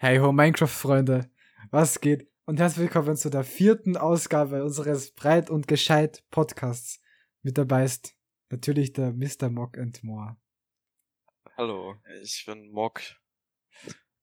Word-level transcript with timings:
Hey 0.00 0.20
ho, 0.20 0.30
Minecraft-Freunde, 0.30 1.28
was 1.72 2.00
geht? 2.00 2.30
Und 2.44 2.60
herzlich 2.60 2.82
willkommen 2.82 3.16
zu 3.16 3.30
der 3.30 3.42
vierten 3.42 3.96
Ausgabe 3.96 4.62
unseres 4.62 5.12
Breit 5.12 5.50
und 5.50 5.66
Gescheit 5.66 6.22
Podcasts. 6.30 7.00
Mit 7.42 7.58
dabei 7.58 7.82
ist 7.82 8.14
natürlich 8.48 8.92
der 8.92 9.12
Mr. 9.12 9.50
Mock 9.50 9.76
and 9.76 10.04
More. 10.04 10.36
Hallo, 11.56 11.96
ich 12.22 12.44
bin 12.46 12.70
Mock. 12.70 13.00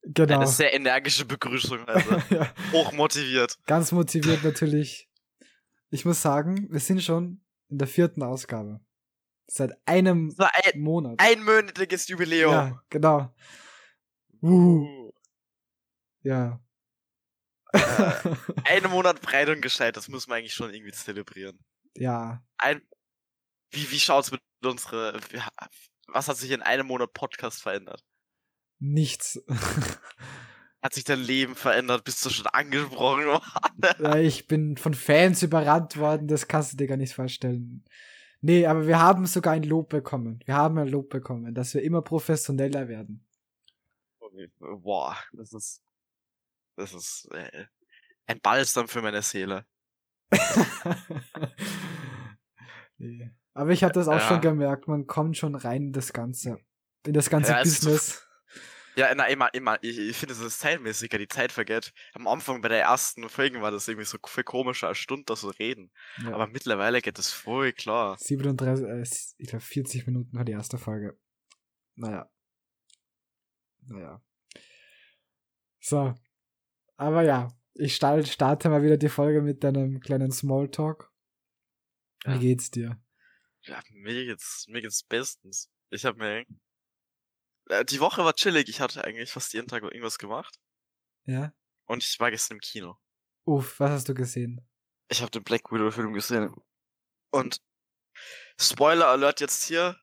Genau. 0.04 0.36
Eine 0.36 0.48
sehr 0.48 0.74
energische 0.74 1.26
Begrüßung, 1.26 1.86
also 1.90 2.22
ja, 2.34 2.54
hoch 2.72 2.94
motiviert. 2.94 3.60
ganz 3.66 3.92
motiviert 3.92 4.46
natürlich. 4.46 5.10
Ich 5.90 6.06
muss 6.06 6.22
sagen, 6.22 6.70
wir 6.72 6.80
sind 6.80 7.04
schon 7.04 7.44
in 7.68 7.80
der 7.80 7.90
vierten 7.90 8.24
Ausgabe. 8.24 8.80
Seit 9.48 9.74
einem 9.86 10.34
ein, 10.38 10.80
Monat. 10.80 11.20
einmonatiges 11.20 12.08
Jubiläum. 12.08 12.54
Ja, 12.54 12.82
genau. 12.90 13.36
Uh, 14.42 15.05
ja. 16.26 16.60
Äh, 17.72 18.36
einen 18.66 18.92
Monat 18.92 19.22
breit 19.22 19.50
und 19.50 19.62
gescheit, 19.62 19.96
das 19.98 20.08
muss 20.10 20.28
man 20.28 20.40
eigentlich 20.40 20.54
schon 20.54 20.74
irgendwie 20.74 20.92
zelebrieren. 20.92 21.58
ja, 21.96 22.44
Ein, 22.58 22.82
wie, 23.72 23.90
wie 23.92 24.00
schaut's 24.00 24.32
mit 24.32 24.42
unsere, 24.64 25.20
was 26.08 26.28
hat 26.28 26.38
sich 26.38 26.52
in 26.52 26.62
einem 26.62 26.88
Monat 26.88 27.14
Podcast 27.14 27.62
verändert? 27.62 28.04
nichts. 28.80 29.42
Hat 30.82 30.94
sich 30.94 31.04
dein 31.04 31.22
Leben 31.22 31.56
verändert? 31.56 32.04
Bist 32.04 32.24
du 32.24 32.30
schon 32.30 32.46
angesprochen 32.46 33.26
worden? 33.26 33.42
Ja, 34.00 34.18
ich 34.18 34.46
bin 34.46 34.78
von 34.78 34.94
Fans 34.94 35.42
überrannt 35.42 35.98
worden, 35.98 36.28
das 36.28 36.48
kannst 36.48 36.74
du 36.74 36.78
dir 36.78 36.86
gar 36.86 36.98
nicht 36.98 37.16
vorstellen. 37.16 37.84
Nee, 38.42 38.68
aber 38.68 38.86
wir 38.86 39.00
haben 39.00 39.26
sogar 39.26 39.54
ein 39.54 39.64
Lob 39.64 39.90
bekommen. 39.90 40.42
Wir 40.46 40.56
haben 40.56 40.78
ein 40.78 40.88
Lob 40.88 41.10
bekommen, 41.10 41.56
dass 41.56 41.74
wir 41.74 41.82
immer 41.82 42.04
professioneller 42.04 42.88
werden. 42.88 43.26
Boah, 44.60 45.18
das 45.34 45.54
ist, 45.54 45.82
das 46.76 46.94
ist 46.94 47.28
äh, 47.32 47.66
ein 48.28 48.40
Balsam 48.42 48.88
für 48.88 49.02
meine 49.02 49.22
Seele. 49.22 49.66
nee. 52.98 53.32
Aber 53.54 53.72
ich 53.72 53.84
habe 53.84 53.94
das 53.94 54.08
auch 54.08 54.14
Ja. 54.14 54.28
schon 54.28 54.42
gemerkt, 54.42 54.88
man 54.88 55.08
kommt 55.08 55.38
schon 55.38 55.56
rein 55.56 55.84
in 55.88 55.94
das 55.94 56.12
Ganze. 56.14 56.60
In 57.06 57.14
das 57.14 57.30
ganze 57.30 57.52
Ja, 57.52 57.60
Business. 57.64 58.22
Ja, 58.98 59.14
na, 59.14 59.26
immer, 59.26 59.54
immer. 59.54 59.78
Ich, 59.84 59.98
ich 60.00 60.16
finde, 60.16 60.32
es 60.34 60.40
ist 60.40 60.60
zeitmäßiger, 60.62 61.18
die 61.18 61.28
Zeit 61.28 61.52
vergeht. 61.52 61.92
Am 62.14 62.28
Anfang 62.28 62.62
bei 62.62 62.70
der 62.70 62.80
ersten 62.82 63.28
Folge 63.28 63.62
war 63.62 63.70
das 63.70 63.90
irgendwie 63.90 64.06
so 64.06 64.18
viel 64.26 64.46
komischer 64.46 64.88
als 64.88 65.00
Stunde 65.00 65.26
da 65.26 65.36
so 65.36 65.50
reden. 65.50 65.92
Ja. 66.24 66.32
Aber 66.34 66.48
mittlerweile 66.48 67.02
geht 67.02 67.18
das 67.18 67.30
voll 67.30 67.74
klar. 67.74 68.16
37, 68.18 68.86
äh, 68.86 69.04
ich 69.38 69.50
glaube 69.50 69.66
40 69.66 70.08
Minuten 70.08 70.34
war 70.38 70.46
die 70.46 70.54
erste 70.54 70.78
Folge. 70.78 71.20
Naja. 71.96 72.30
Naja. 73.82 74.22
So. 75.82 76.16
Aber 76.98 77.24
ja, 77.24 77.50
ich 77.74 77.96
start, 77.96 78.28
starte 78.28 78.70
mal 78.70 78.84
wieder 78.84 78.98
die 78.98 79.10
Folge 79.10 79.42
mit 79.42 79.64
deinem 79.64 80.00
kleinen 80.00 80.32
Smalltalk. 80.32 81.12
Wie 82.26 82.32
Ja. 82.32 82.38
geht's 82.38 82.72
dir? 82.72 83.02
Ja, 83.64 83.82
mir 83.92 84.26
geht's, 84.26 84.66
mir 84.68 84.82
geht's 84.82 85.04
bestens. 85.04 85.70
Ich 85.90 86.06
hab 86.06 86.18
mir, 86.18 86.46
äh, 87.70 87.84
die 87.86 88.00
Woche 88.00 88.24
war 88.24 88.34
chillig. 88.34 88.70
Ich 88.70 88.80
hatte 88.80 89.04
eigentlich 89.04 89.32
fast 89.32 89.54
jeden 89.54 89.68
Tag 89.68 89.84
irgendwas 89.84 90.18
gemacht. 90.18 90.60
Ja? 91.26 91.54
Und 91.86 92.04
ich 92.04 92.20
war 92.20 92.32
gestern 92.32 92.56
im 92.56 92.62
Kino. 92.62 92.98
Uff, 93.46 93.80
was 93.80 93.92
hast 93.92 94.10
du 94.10 94.14
gesehen? 94.14 94.68
Ich 95.08 95.22
habe 95.22 95.32
den 95.32 95.44
Black 95.44 95.72
Widow 95.72 95.92
Film 95.92 96.14
gesehen. 96.14 96.54
Und 97.32 97.62
Spoiler 98.60 99.08
Alert 99.08 99.42
jetzt 99.42 99.64
hier. 99.66 100.00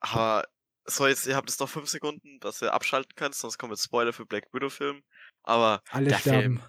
Aber 0.00 0.46
so 0.84 1.06
jetzt, 1.06 1.26
ihr 1.26 1.36
habt 1.36 1.48
jetzt 1.48 1.60
noch 1.60 1.68
fünf 1.68 1.88
Sekunden, 1.88 2.40
dass 2.40 2.62
ihr 2.62 2.72
abschalten 2.72 3.14
könnt, 3.14 3.34
sonst 3.34 3.58
kommt 3.58 3.72
jetzt 3.72 3.84
Spoiler 3.84 4.12
für 4.12 4.26
Black 4.26 4.52
Widow 4.52 4.68
Film. 4.70 5.02
Aber 5.48 5.82
Alle 5.90 6.10
der 6.10 6.18
sterben. 6.18 6.58
Film, 6.58 6.62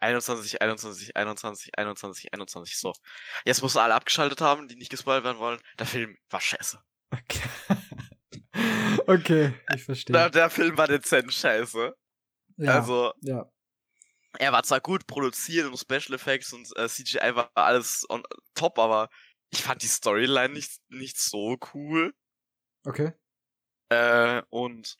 21, 0.00 0.60
21, 0.60 1.16
21, 1.16 1.78
21, 1.78 2.32
21, 2.34 2.78
so. 2.78 2.92
Jetzt 3.44 3.62
musst 3.62 3.76
du 3.76 3.80
alle 3.80 3.94
abgeschaltet 3.94 4.40
haben, 4.40 4.66
die 4.66 4.74
nicht 4.74 4.90
gespoilert 4.90 5.22
werden 5.24 5.38
wollen. 5.38 5.60
Der 5.78 5.86
Film 5.86 6.18
war 6.30 6.40
scheiße. 6.40 6.82
Okay. 7.10 7.42
okay, 9.06 9.54
ich 9.74 9.84
verstehe. 9.84 10.12
Der, 10.12 10.30
der 10.30 10.50
Film 10.50 10.76
war 10.76 10.88
dezent 10.88 11.32
scheiße. 11.32 11.94
ja, 12.56 12.72
Also, 12.72 13.12
ja. 13.20 13.48
er 14.38 14.52
war 14.52 14.64
zwar 14.64 14.80
gut 14.80 15.06
produziert 15.06 15.66
und 15.66 15.78
Special 15.78 16.14
Effects 16.14 16.52
und 16.52 16.68
äh, 16.76 16.88
CGI 16.88 17.36
war 17.36 17.52
alles 17.54 18.04
on, 18.10 18.24
top, 18.54 18.80
aber 18.80 19.08
ich 19.50 19.62
fand 19.62 19.82
die 19.82 19.88
Storyline 19.88 20.52
nicht, 20.52 20.80
nicht 20.88 21.18
so 21.18 21.56
cool. 21.72 22.12
Okay. 22.84 23.12
Äh, 23.90 24.42
und 24.50 24.96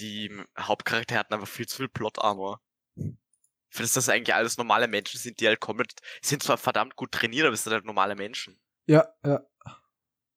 die 0.00 0.30
Hauptcharaktere 0.58 1.18
hatten 1.18 1.34
einfach 1.34 1.48
viel 1.48 1.68
zu 1.68 1.76
viel 1.76 1.88
Plot-Armor. 1.88 2.60
Ich 2.96 3.76
finde, 3.76 3.86
dass 3.86 3.92
das 3.92 4.08
eigentlich 4.08 4.34
alles 4.34 4.56
normale 4.56 4.88
Menschen 4.88 5.20
sind, 5.20 5.40
die 5.40 5.46
halt 5.46 5.60
komplett, 5.60 5.94
sind 6.22 6.42
zwar 6.42 6.58
verdammt 6.58 6.96
gut 6.96 7.12
trainiert, 7.12 7.46
aber 7.46 7.54
es 7.54 7.62
sind 7.62 7.72
halt 7.72 7.84
normale 7.84 8.16
Menschen. 8.16 8.58
Ja, 8.86 9.08
ja. 9.24 9.46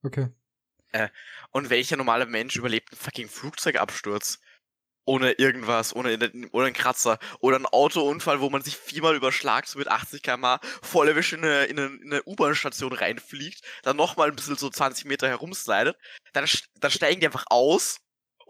Okay. 0.03 0.29
Und 1.51 1.69
welcher 1.69 1.97
normale 1.97 2.25
Mensch 2.25 2.55
überlebt 2.55 2.91
einen 2.91 2.99
fucking 2.99 3.27
Flugzeugabsturz? 3.27 4.39
Ohne 5.05 5.33
irgendwas, 5.33 5.93
ohne, 5.95 6.17
ohne 6.51 6.67
einen 6.67 6.75
Kratzer. 6.75 7.19
Oder 7.39 7.57
einen 7.57 7.65
Autounfall, 7.65 8.39
wo 8.39 8.49
man 8.49 8.61
sich 8.61 8.77
viermal 8.77 9.15
überschlagt, 9.15 9.67
so 9.67 9.79
mit 9.79 9.87
80 9.89 10.21
km 10.21 10.59
voll 10.81 11.09
erwischt 11.09 11.33
in 11.33 11.43
eine, 11.43 11.65
in 11.65 11.79
eine, 11.79 11.95
in 11.95 12.13
eine 12.13 12.23
U-Bahn-Station 12.23 12.93
reinfliegt, 12.93 13.61
dann 13.81 13.97
nochmal 13.97 14.29
ein 14.29 14.35
bisschen 14.35 14.55
so 14.55 14.69
20 14.69 15.05
Meter 15.05 15.27
herumslidet, 15.27 15.97
dann, 16.31 16.47
dann 16.75 16.91
steigen 16.91 17.19
die 17.19 17.25
einfach 17.25 17.45
aus 17.49 18.02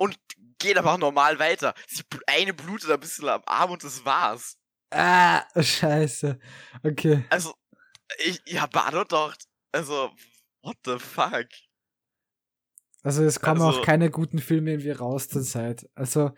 und 0.04 0.20
gehen 0.60 0.78
einfach 0.78 0.98
normal 0.98 1.40
weiter. 1.40 1.74
Sie, 1.88 2.04
eine 2.28 2.54
blutet 2.54 2.90
ein 2.92 3.00
bisschen 3.00 3.28
am 3.30 3.42
Arm 3.46 3.72
und 3.72 3.84
das 3.84 4.04
war's. 4.06 4.58
Ah, 4.92 5.44
scheiße. 5.62 6.40
Okay. 6.84 7.26
Also, 7.30 7.54
ich, 8.20 8.42
mir 8.74 8.88
auch 8.98 9.02
gedacht, 9.08 9.48
also, 9.72 10.12
what 10.62 10.78
the 10.86 11.00
fuck? 11.00 11.48
Also 13.06 13.24
es 13.24 13.40
kommen 13.42 13.62
Also- 13.62 13.80
auch 13.82 13.86
keine 13.86 14.10
guten 14.10 14.40
Filme 14.40 14.72
irgendwie 14.72 14.92
raus 14.92 15.28
zur 15.28 15.44
Zeit. 15.44 15.90
Also 15.96 16.32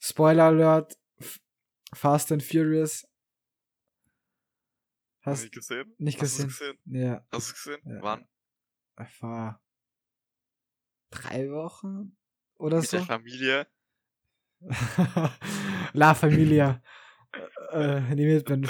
Spoiler 0.00 0.44
Alert, 0.44 0.98
Fast 1.94 2.32
and 2.32 2.42
Furious. 2.42 3.06
Hast 5.22 5.42
Hast 5.42 5.44
du 5.44 5.50
gesehen? 5.50 5.94
nicht 5.98 6.20
Hast 6.20 6.38
du 6.38 6.46
gesehen? 6.46 6.78
gesehen? 6.84 7.02
Ja, 7.02 7.26
Hast 7.32 7.48
du 7.50 7.52
gesehen? 7.54 7.80
Ja. 7.84 8.02
Wann? 8.02 8.28
vor 9.18 9.60
drei 11.10 11.50
Wochen 11.50 12.16
oder 12.60 12.78
Mit 12.80 12.88
so. 12.88 12.96
der 12.98 13.06
Familie? 13.06 13.66
La 15.92 16.14
Familia. 16.14 16.82
Äh, 17.72 18.00
nie 18.16 18.26
mit 18.26 18.48
meinen, 18.48 18.62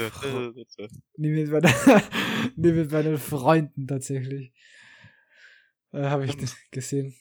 nie 1.16 1.30
mit 1.30 1.50
meinen, 1.50 1.72
nie 2.56 2.72
mit 2.72 2.92
meinen 2.92 3.16
Freunden 3.16 3.86
tatsächlich. 3.86 4.52
Äh, 5.92 6.02
Habe 6.02 6.26
ich 6.26 6.36
das 6.36 6.54
gesehen. 6.70 7.16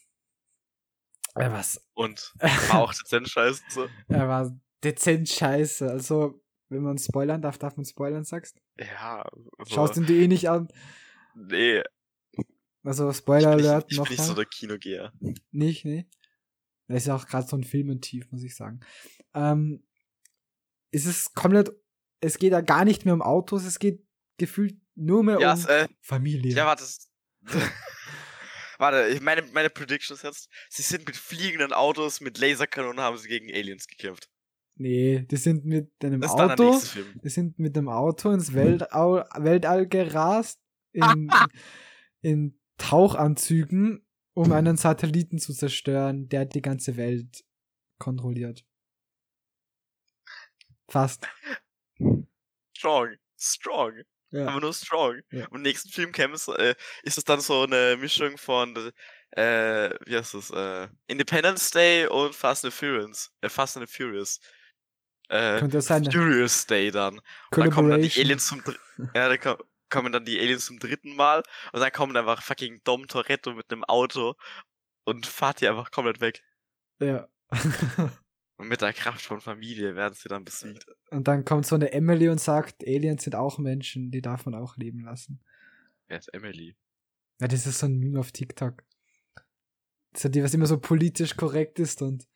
Er 1.36 1.54
war, 1.54 1.64
Und 1.94 2.34
war 2.70 2.82
auch 2.82 2.94
dezent 2.94 3.30
scheiße. 3.30 3.90
Er 4.10 4.28
war 4.28 4.60
dezent 4.84 5.30
scheiße. 5.30 5.90
Also, 5.90 6.44
wenn 6.68 6.82
man 6.84 6.98
spoilern 6.98 7.42
darf, 7.42 7.58
darf 7.58 7.78
man 7.78 7.86
spoilern, 7.86 8.26
sagst? 8.26 8.58
Ja. 8.78 9.26
So. 9.60 9.76
Schaust 9.76 9.96
ihn 9.96 10.06
dir 10.06 10.18
eh 10.22 10.28
nicht 10.28 10.50
an. 10.50 10.68
Nee. 11.36 11.82
Also, 12.84 13.10
Ich 13.12 13.18
Spoiler 13.18 13.56
bin, 13.56 13.66
Alert 13.66 13.90
nicht, 13.90 13.98
ich 14.02 14.04
bin 14.04 14.12
nicht 14.18 14.24
so 14.26 14.34
der 14.34 14.46
Kinogeher. 14.46 15.14
Nicht, 15.52 15.86
nee. 15.86 16.06
Da 16.90 16.96
ist 16.96 17.06
ja 17.08 17.16
auch 17.16 17.28
gerade 17.28 17.48
so 17.48 17.56
ein 17.56 17.64
Filmmotiv, 17.64 18.32
muss 18.32 18.42
ich 18.44 18.56
sagen. 18.56 18.80
Ähm, 19.36 19.84
es 20.92 21.06
ist 21.06 21.36
komplett, 21.36 21.72
es 22.20 22.40
geht 22.40 22.52
ja 22.52 22.62
gar 22.62 22.84
nicht 22.84 23.06
mehr 23.06 23.14
um 23.14 23.22
Autos, 23.22 23.64
es 23.64 23.78
geht 23.78 24.04
gefühlt 24.38 24.76
nur 24.96 25.24
mehr 25.24 25.40
Ja, 25.40 25.54
um 25.54 25.66
äh, 25.68 25.88
Familie. 26.02 26.54
ja, 26.54 26.66
warte. 26.66 26.84
warte, 28.80 29.08
ich 29.10 29.22
meine, 29.22 29.44
meine 29.54 29.70
Prediction 29.70 30.16
ist 30.16 30.24
jetzt, 30.24 30.50
sie 30.70 30.82
sind 30.82 31.06
mit 31.06 31.16
fliegenden 31.16 31.74
Autos, 31.74 32.22
mit 32.22 32.40
Laserkanonen 32.40 33.00
haben 33.00 33.18
sie 33.18 33.28
gegen 33.28 33.52
Aliens 33.54 33.88
gekämpft. 33.88 34.28
Nee, 34.76 35.28
die 35.30 35.38
sind 35.38 35.66
mit 35.66 35.92
einem 36.04 36.22
Das 36.22 36.32
Auto, 36.32 36.82
die 37.24 37.30
sind 37.30 37.60
mit 37.60 37.78
einem 37.78 37.90
Auto 37.90 38.32
ins 38.32 38.54
Weltall, 38.54 39.28
Weltall 39.38 39.88
gerast, 39.88 40.60
in, 40.92 41.30
in 42.22 42.60
Tauchanzügen, 42.78 44.06
um 44.40 44.54
einen 44.54 44.78
Satelliten 44.78 45.38
zu 45.38 45.54
zerstören, 45.54 46.30
der 46.30 46.46
die 46.46 46.62
ganze 46.62 46.96
Welt 46.96 47.44
kontrolliert. 47.98 48.66
Fast. 50.88 51.28
Strong. 52.74 53.18
Strong. 53.38 54.04
Ja. 54.32 54.48
Aber 54.48 54.62
nur 54.62 54.74
strong. 54.74 55.22
Ja. 55.32 55.48
Im 55.52 55.62
nächsten 55.62 55.90
Film 55.90 56.14
käme 56.14 56.36
es, 56.36 56.48
äh, 56.48 56.76
ist 57.04 57.18
es 57.18 57.26
dann 57.26 57.42
so 57.42 57.64
eine 57.64 57.98
Mischung 57.98 58.38
von, 58.38 58.76
äh, 59.32 59.90
wie 60.06 60.16
heißt 60.16 60.36
es, 60.36 60.52
äh, 60.52 60.88
Independence 61.08 61.72
Day 61.72 62.08
und 62.08 62.34
Fast 62.34 62.64
and 62.64 62.74
Furious. 62.74 63.32
Äh, 63.42 63.50
Fast 63.50 63.76
and 63.76 63.90
Furious. 63.90 64.40
Äh, 65.28 65.60
Könnte 65.60 65.82
sein. 65.82 66.10
Furious 66.10 66.66
Day 66.66 66.92
dann. 66.92 67.18
Und 67.18 67.24
dann 67.58 67.72
kommen 67.72 67.90
dann 67.90 68.02
die. 68.02 68.22
Aliens 68.22 68.48
zum 68.48 68.64
ja, 69.14 69.28
dann 69.28 69.40
ko- 69.40 69.64
kommen 69.90 70.12
dann 70.12 70.26
die 70.26 70.40
Aliens 70.40 70.66
zum 70.66 70.80
dritten 70.80 71.16
Mal 71.16 71.44
und 71.74 71.80
dann 71.80 71.92
kommt 71.92 72.16
einfach 72.16 72.42
fucking 72.42 72.82
Dom 72.84 73.08
Toretto 73.08 73.54
mit 73.54 73.72
einem 73.72 73.84
Auto 73.84 74.36
und 75.04 75.26
fahrt 75.26 75.62
die 75.62 75.68
einfach 75.68 75.92
komplett 75.92 76.22
weg. 76.22 76.44
Ja. 77.00 77.28
Und 78.60 78.68
mit 78.68 78.82
der 78.82 78.92
Kraft 78.92 79.22
von 79.22 79.40
Familie 79.40 79.96
werden 79.96 80.14
sie 80.14 80.28
dann 80.28 80.44
besiegt. 80.44 80.86
Und 81.12 81.30
dann 81.30 81.46
kommt 81.46 81.66
so 81.66 81.76
eine 81.76 81.94
Emily 81.94 82.28
und 82.28 82.42
sagt, 82.42 82.86
Aliens 82.86 83.24
sind 83.24 83.34
auch 83.34 83.58
Menschen, 83.58 84.12
die 84.12 84.22
darf 84.22 84.46
man 84.46 84.54
auch 84.54 84.76
leben 84.76 85.00
lassen. 85.00 85.42
Wer 86.08 86.20
ist 86.20 86.28
Emily? 86.34 86.76
Ja, 87.40 87.48
das 87.48 87.66
ist 87.66 87.80
so 87.80 87.86
ein 87.86 87.98
Meme 87.98 88.20
auf 88.20 88.34
TikTok. 88.34 88.84
Das 90.12 90.26
ist 90.26 90.36
die, 90.36 90.44
was 90.44 90.54
immer 90.54 90.66
so 90.66 90.78
politisch 90.78 91.38
korrekt 91.38 91.80
ist 91.80 92.02
und. 92.02 92.28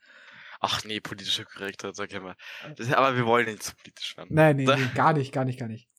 Ach 0.61 0.85
nee, 0.85 1.01
politische 1.01 1.43
Korrektheit, 1.43 1.97
sag 1.97 2.13
ich 2.13 2.21
mal. 2.21 2.37
Das, 2.77 2.93
aber 2.93 3.17
wir 3.17 3.25
wollen 3.25 3.47
nicht 3.47 3.63
zu 3.63 3.75
politisch 3.75 4.15
werden. 4.15 4.33
Nein, 4.33 4.55
nee, 4.55 4.65
nee, 4.75 4.87
gar 4.95 5.11
nicht, 5.11 5.33
gar 5.33 5.43
nicht, 5.43 5.59
gar 5.59 5.67
nicht. 5.67 5.89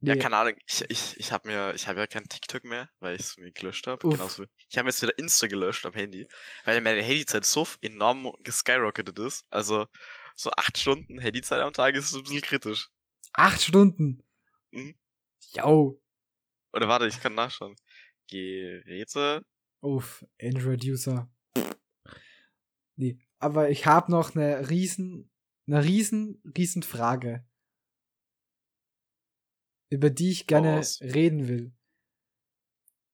Ja, 0.00 0.14
Nee, 0.14 0.20
keine 0.20 0.36
Ahnung. 0.36 0.54
Ich, 0.66 0.84
ich, 0.88 1.16
ich 1.18 1.32
habe 1.32 1.48
mir, 1.48 1.74
ich 1.74 1.88
habe 1.88 1.98
ja 1.98 2.06
kein 2.06 2.28
TikTok 2.28 2.64
mehr, 2.64 2.88
weil 3.00 3.16
ich 3.16 3.22
es 3.22 3.36
mir 3.36 3.50
gelöscht 3.50 3.86
habe. 3.88 4.08
Genauso. 4.08 4.44
Ich 4.68 4.78
habe 4.78 4.88
jetzt 4.88 5.02
wieder 5.02 5.18
Insta 5.18 5.48
gelöscht 5.48 5.84
am 5.86 5.92
Handy, 5.92 6.28
weil 6.64 6.80
meine 6.80 7.02
Handyzeit 7.02 7.44
so 7.44 7.66
enorm 7.80 8.32
geskyrocketet 8.44 9.18
ist. 9.18 9.44
Also 9.50 9.86
so 10.36 10.50
acht 10.52 10.78
Stunden 10.78 11.18
Handyzeit 11.18 11.60
am 11.60 11.72
Tag 11.72 11.96
ist 11.96 12.14
ein 12.14 12.22
bisschen 12.22 12.42
kritisch. 12.42 12.90
acht 13.32 13.60
Stunden. 13.60 14.22
Mhm. 14.70 14.94
Yo. 15.52 16.00
Oder 16.72 16.86
warte, 16.86 17.06
ich 17.08 17.20
kann 17.20 17.34
nachschauen. 17.34 17.74
Geräte. 18.30 19.44
Uff, 19.80 20.24
Android-User. 20.40 21.28
Nee, 22.96 23.18
aber 23.38 23.70
ich 23.70 23.86
habe 23.86 24.10
noch 24.12 24.34
eine 24.34 24.68
riesen, 24.70 25.30
eine 25.66 25.82
riesen, 25.84 26.42
riesen 26.56 26.82
Frage, 26.82 27.46
über 29.90 30.10
die 30.10 30.30
ich 30.30 30.46
gerne 30.46 30.76
raus. 30.76 31.00
reden 31.00 31.48
will. 31.48 31.72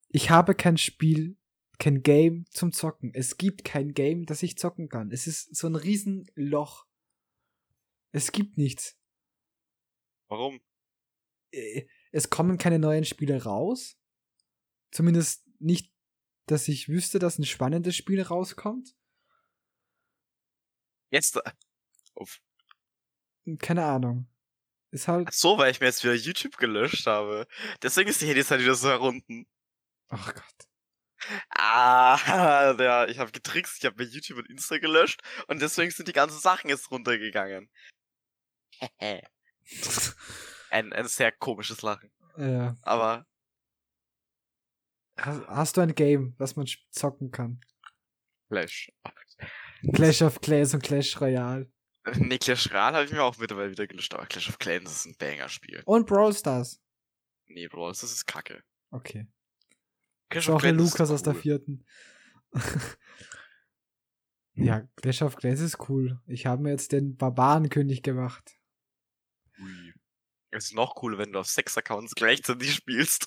Ich 0.08 0.30
habe 0.30 0.54
kein 0.54 0.76
Spiel, 0.78 1.36
kein 1.78 2.02
Game 2.02 2.46
zum 2.50 2.72
Zocken. 2.72 3.12
Es 3.14 3.36
gibt 3.36 3.64
kein 3.64 3.94
Game, 3.94 4.26
das 4.26 4.42
ich 4.42 4.56
zocken 4.58 4.88
kann. 4.88 5.10
Es 5.10 5.26
ist 5.26 5.54
so 5.54 5.66
ein 5.66 5.74
riesen 5.76 6.30
Loch. 6.34 6.86
Es 8.12 8.30
gibt 8.32 8.56
nichts. 8.58 8.96
Warum? 10.28 10.60
Äh, 11.52 11.86
Es 12.12 12.30
kommen 12.30 12.58
keine 12.58 12.78
neuen 12.78 13.04
Spiele 13.04 13.42
raus. 13.42 13.98
Zumindest 14.92 15.44
nicht, 15.58 15.92
dass 16.46 16.68
ich 16.68 16.88
wüsste, 16.88 17.18
dass 17.18 17.38
ein 17.38 17.44
spannendes 17.44 17.96
Spiel 17.96 18.22
rauskommt. 18.22 18.94
Jetzt. 21.10 21.36
äh, 21.36 21.52
Uff. 22.14 22.40
Keine 23.58 23.84
Ahnung. 23.84 24.28
Ist 24.94 25.08
halt. 25.08 25.26
Ach 25.28 25.32
so, 25.32 25.58
weil 25.58 25.72
ich 25.72 25.80
mir 25.80 25.86
jetzt 25.86 26.04
wieder 26.04 26.14
YouTube 26.14 26.56
gelöscht 26.56 27.06
habe. 27.06 27.48
Deswegen 27.82 28.08
ist 28.08 28.20
die 28.20 28.26
Handyzeit 28.26 28.60
wieder 28.60 28.76
so 28.76 28.88
herunten. 28.88 29.46
Ach 30.08 30.32
Gott. 30.32 30.68
Ah, 31.50 32.74
ja, 32.78 33.06
ich 33.08 33.18
habe 33.18 33.32
getrickst, 33.32 33.78
ich 33.78 33.84
habe 33.86 33.96
mir 33.96 34.08
YouTube 34.08 34.38
und 34.38 34.48
Insta 34.48 34.78
gelöscht 34.78 35.20
und 35.48 35.60
deswegen 35.60 35.90
sind 35.90 36.06
die 36.06 36.12
ganzen 36.12 36.38
Sachen 36.38 36.70
jetzt 36.70 36.90
runtergegangen. 36.90 37.68
ein, 40.70 40.92
ein 40.92 41.08
sehr 41.08 41.32
komisches 41.32 41.82
Lachen. 41.82 42.12
ja. 42.36 42.76
Aber 42.82 43.26
Hast, 45.16 45.46
hast 45.48 45.76
du 45.76 45.80
ein 45.80 45.94
Game, 45.94 46.34
das 46.38 46.56
man 46.56 46.66
zocken 46.90 47.30
kann? 47.30 47.60
Flash. 48.48 48.92
Clash 49.94 50.22
of 50.22 50.40
Clans 50.40 50.74
und 50.74 50.82
Clash 50.82 51.20
Royale. 51.20 51.70
Nee, 52.18 52.38
Clash 52.38 52.70
Royale 52.70 52.96
habe 52.96 53.06
ich 53.06 53.12
mir 53.12 53.22
auch 53.22 53.36
mittlerweile 53.38 53.70
wieder 53.70 53.86
gelöscht, 53.86 54.14
aber 54.14 54.26
Clash 54.26 54.48
of 54.48 54.58
Clans 54.58 54.90
ist 54.92 55.06
ein 55.06 55.16
Banger-Spiel. 55.16 55.82
Und 55.86 56.06
Brawl 56.06 56.34
Stars. 56.34 56.80
Nee, 57.46 57.68
Bro, 57.68 57.88
das 57.88 58.02
ist 58.02 58.26
kacke. 58.26 58.62
Okay. 58.90 59.26
Clash 60.28 60.48
auch 60.48 60.60
der 60.60 60.74
Clans 60.74 60.92
Lukas 60.92 61.10
aus 61.10 61.22
der 61.22 61.34
cool. 61.34 61.40
vierten. 61.40 61.84
ja, 64.54 64.88
Clash 64.96 65.22
of 65.22 65.36
Clans 65.36 65.60
ist 65.60 65.88
cool. 65.88 66.20
Ich 66.26 66.46
habe 66.46 66.62
mir 66.62 66.70
jetzt 66.70 66.92
den 66.92 67.16
Barbarenkönig 67.16 68.02
gemacht. 68.02 68.58
Ui. 69.60 69.94
Es 70.50 70.66
ist 70.66 70.74
noch 70.74 70.94
cooler, 70.94 71.18
wenn 71.18 71.32
du 71.32 71.40
auf 71.40 71.48
sechs 71.48 71.76
Accounts 71.76 72.14
gleichzeitig 72.14 72.74
spielst. 72.74 73.26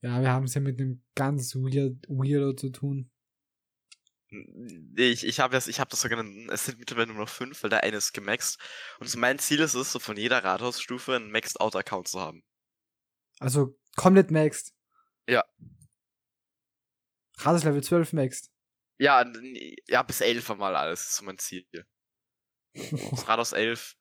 Ja, 0.00 0.20
wir 0.20 0.30
haben 0.30 0.44
es 0.44 0.54
ja 0.54 0.60
mit 0.60 0.80
einem 0.80 1.02
ganz 1.14 1.54
weird, 1.54 2.04
Weirdo 2.08 2.52
zu 2.52 2.70
tun. 2.70 3.10
Ich, 4.96 5.24
ich 5.26 5.40
habe 5.40 5.56
ich 5.56 5.80
hab 5.80 5.88
das 5.90 6.00
sogar, 6.00 6.20
in- 6.20 6.48
es 6.50 6.66
sind 6.66 6.78
mittlerweile 6.78 7.08
nur 7.08 7.16
noch 7.16 7.28
fünf, 7.28 7.62
weil 7.62 7.70
der 7.70 7.82
eine 7.82 7.96
ist 7.96 8.12
gemaxt. 8.12 8.58
Und 8.98 9.08
so 9.08 9.18
mein 9.18 9.38
Ziel 9.38 9.60
ist 9.60 9.74
es, 9.74 9.92
so 9.92 9.98
von 9.98 10.16
jeder 10.16 10.42
Rathausstufe 10.44 11.16
einen 11.16 11.30
Maxed-Out-Account 11.30 12.08
zu 12.08 12.20
haben. 12.20 12.44
Also 13.40 13.76
komplett 13.96 14.30
maxed. 14.30 14.72
Ja. 15.28 15.44
Rades 17.38 17.64
Level 17.64 17.82
12 17.82 18.12
maxed. 18.12 18.50
Ja, 18.98 19.24
ja, 19.88 20.02
bis 20.02 20.20
elf 20.20 20.48
mal 20.56 20.76
alles, 20.76 21.00
ist 21.00 21.16
so 21.16 21.24
mein 21.24 21.38
Ziel. 21.38 21.66
Das 23.10 23.28
Rathaus 23.28 23.52
11. 23.52 23.96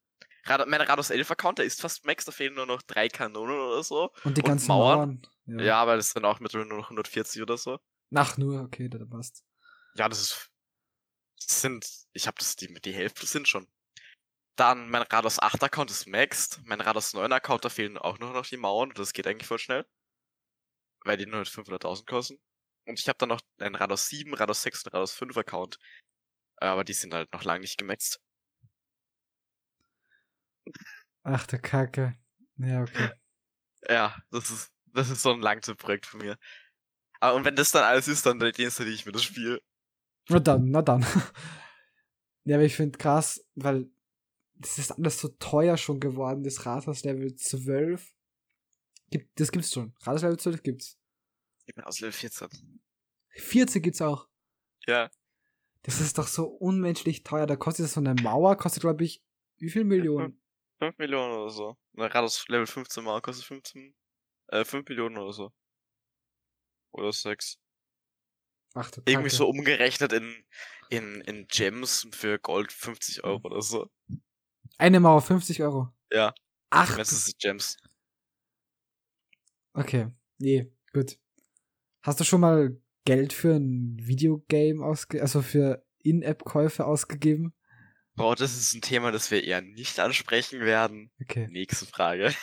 Rad, 0.46 0.68
mein 0.68 0.82
Rathaus 0.82 1.10
11 1.10 1.30
Account, 1.32 1.60
der 1.60 1.66
ist 1.66 1.80
fast 1.82 2.06
max, 2.06 2.26
da 2.26 2.32
fehlen 2.32 2.56
nur 2.56 2.66
noch 2.66 2.82
drei 2.82 3.08
Kanonen 3.08 3.56
oder 3.56 3.84
so. 3.84 4.12
Und 4.24 4.36
die 4.38 4.42
Und 4.42 4.48
ganzen 4.48 4.68
Mauern. 4.68 5.22
Mauern. 5.46 5.60
Ja, 5.66 5.82
aber 5.82 5.96
das 5.96 6.12
sind 6.12 6.26
auch 6.26 6.40
mittlerweile 6.40 6.70
nur 6.70 6.80
noch 6.80 6.86
140 6.90 7.42
oder 7.42 7.58
so. 7.58 7.80
Ach, 8.16 8.38
nur, 8.38 8.62
okay, 8.62 8.90
da 8.90 9.04
passt. 9.06 9.44
Ja, 9.96 10.10
das 10.10 10.22
ist. 10.22 10.52
Das 11.48 11.62
sind. 11.62 11.88
Ich 12.14 12.28
habe 12.28 12.38
das, 12.40 12.56
die, 12.56 12.74
die 12.74 12.94
Hälfte 12.94 13.26
sind 13.26 13.48
schon. 13.48 13.68
Dann 14.56 14.90
mein 14.90 15.02
Rathaus 15.02 15.40
8 15.40 15.64
Account 15.64 15.92
ist 15.92 16.08
maxed. 16.08 16.62
Mein 16.66 16.82
Rathaus 16.82 17.14
9 17.14 17.32
Account, 17.32 17.66
da 17.66 17.70
fehlen 17.70 17.98
auch 17.98 18.20
nur 18.20 18.34
noch 18.34 18.46
die 18.46 18.58
Mauern 18.58 18.90
und 18.90 19.00
das 19.00 19.14
geht 19.14 19.28
eigentlich 19.28 19.48
voll 19.48 19.60
schnell. 19.60 19.86
Weil 21.06 21.18
die 21.18 21.26
nur 21.26 21.42
500.000 21.42 22.06
kosten. 22.06 22.40
Und 22.86 23.00
ich 23.00 23.08
habe 23.08 23.18
dann 23.18 23.30
noch 23.30 23.42
einen 23.60 23.76
Rathaus 23.76 24.08
7, 24.10 24.34
Rathaus 24.34 24.62
6 24.62 24.86
und 24.86 24.94
Rathaus 24.94 25.14
5 25.14 25.36
Account. 25.38 25.80
Aber 26.58 26.84
die 26.84 26.94
sind 26.94 27.14
halt 27.14 27.32
noch 27.34 27.44
lange 27.44 27.62
nicht 27.62 27.78
gemaxt. 27.78 28.22
Ach, 31.24 31.46
der 31.48 31.60
Kacke. 31.60 32.18
Ja, 32.58 32.84
okay. 32.84 33.12
Ja, 33.90 34.16
das 34.32 34.52
ist, 34.52 34.72
das 34.86 35.10
ist 35.10 35.22
so 35.22 35.34
ein 35.34 35.42
Langzeitprojekt 35.42 36.06
von 36.06 36.20
mir. 36.22 36.38
Aber 37.20 37.36
und 37.36 37.46
wenn 37.46 37.56
das 37.56 37.72
dann 37.72 37.84
alles 37.84 38.08
ist, 38.08 38.26
dann 38.26 38.40
installiere 38.40 38.96
ich 38.96 39.06
mir 39.06 39.12
das 39.12 39.24
Spiel. 39.24 39.62
Na 40.30 40.40
dann, 40.40 40.72
na 40.72 40.82
dann. 40.82 41.02
ja, 42.46 42.56
aber 42.56 42.66
ich 42.66 42.76
finde 42.76 42.98
krass, 42.98 43.46
weil 43.56 43.90
das 44.56 44.78
ist 44.78 44.92
alles 44.92 45.20
so 45.20 45.28
teuer 45.28 45.78
schon 45.78 46.00
geworden, 46.00 46.44
das 46.44 46.66
Rathaus 46.66 47.04
Level 47.04 47.36
12. 47.36 48.14
Gibt, 49.10 49.40
das 49.40 49.52
gibt's 49.52 49.74
schon. 49.74 49.94
Rathaus 50.02 50.22
Level 50.22 50.40
12 50.40 50.64
gibt's. 50.64 50.98
Ich 51.66 51.76
bin 51.76 51.84
aus 51.84 52.00
Level 52.00 52.14
14. 52.14 52.50
40 53.30 53.84
gibt's 53.84 54.02
auch. 54.02 54.28
Ja. 54.88 55.10
Das 55.84 56.00
ist 56.00 56.18
doch 56.18 56.28
so 56.28 56.46
unmenschlich 56.46 57.24
teuer. 57.24 57.46
Da 57.46 57.56
kostet 57.56 57.90
so 57.90 58.00
eine 58.00 58.16
Mauer, 58.16 58.56
kostet 58.56 58.82
glaube 58.82 59.04
ich, 59.04 59.22
wie 59.58 59.70
viel 59.70 59.84
Millionen? 59.84 60.42
5 60.80 60.98
Millionen 60.98 61.34
oder 61.34 61.50
so. 61.50 61.78
Ein 61.96 62.04
Rathaus 62.04 62.48
Level 62.48 62.68
15 62.68 63.04
mal 63.04 63.22
kostet 63.22 63.46
15, 63.46 63.94
äh, 64.48 64.66
5 64.66 64.88
Millionen 64.88 65.18
oder 65.18 65.34
so. 65.34 65.54
Oder 66.92 67.12
6. 67.12 67.60
Ach 68.74 68.92
Irgendwie 69.06 69.30
so 69.30 69.48
umgerechnet 69.48 70.14
in, 70.14 70.44
in, 70.90 71.22
in 71.22 71.48
Gems 71.48 72.08
für 72.12 72.40
Gold 72.40 72.72
50 72.72 73.24
Euro 73.24 73.42
oder 73.48 73.62
so. 73.62 73.88
Eine 74.78 75.00
Mauer, 75.00 75.22
50 75.22 75.62
Euro. 75.62 75.90
Ja. 76.12 76.34
Ach, 76.70 76.98
Das 76.98 77.12
ist 77.12 77.38
Gems. 77.40 77.78
okay. 79.74 80.08
Nee, 80.40 80.72
gut. 80.92 81.18
Hast 82.04 82.20
du 82.20 82.24
schon 82.24 82.42
mal 82.42 82.78
Geld 83.06 83.34
für 83.34 83.54
ein 83.56 83.98
Videogame 84.02 84.84
ausge 84.84 85.22
also 85.22 85.42
für 85.42 85.86
In-App-Käufe 86.04 86.86
ausgegeben? 86.86 87.54
Bro, 88.16 88.36
das 88.36 88.56
ist 88.56 88.74
ein 88.74 88.82
Thema, 88.82 89.12
das 89.12 89.32
wir 89.32 89.44
eher 89.44 89.62
nicht 89.62 90.00
ansprechen 90.00 90.62
werden. 90.62 91.12
Okay. 91.22 91.48
Nächste 91.50 91.86
Frage. 91.86 92.34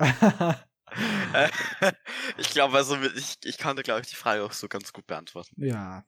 Ich 2.38 2.50
glaube, 2.50 2.76
also 2.76 3.00
ich, 3.16 3.36
ich 3.44 3.58
konnte, 3.58 3.82
glaube 3.82 4.00
ich, 4.00 4.08
die 4.08 4.16
Frage 4.16 4.44
auch 4.44 4.52
so 4.52 4.68
ganz 4.68 4.92
gut 4.92 5.06
beantworten. 5.06 5.54
ja. 5.64 6.04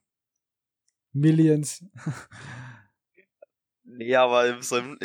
Millions. 1.13 1.83
Nee, 3.83 4.15
aber 4.15 4.47
im, 4.47 4.61
so 4.61 4.77
im, 4.77 4.97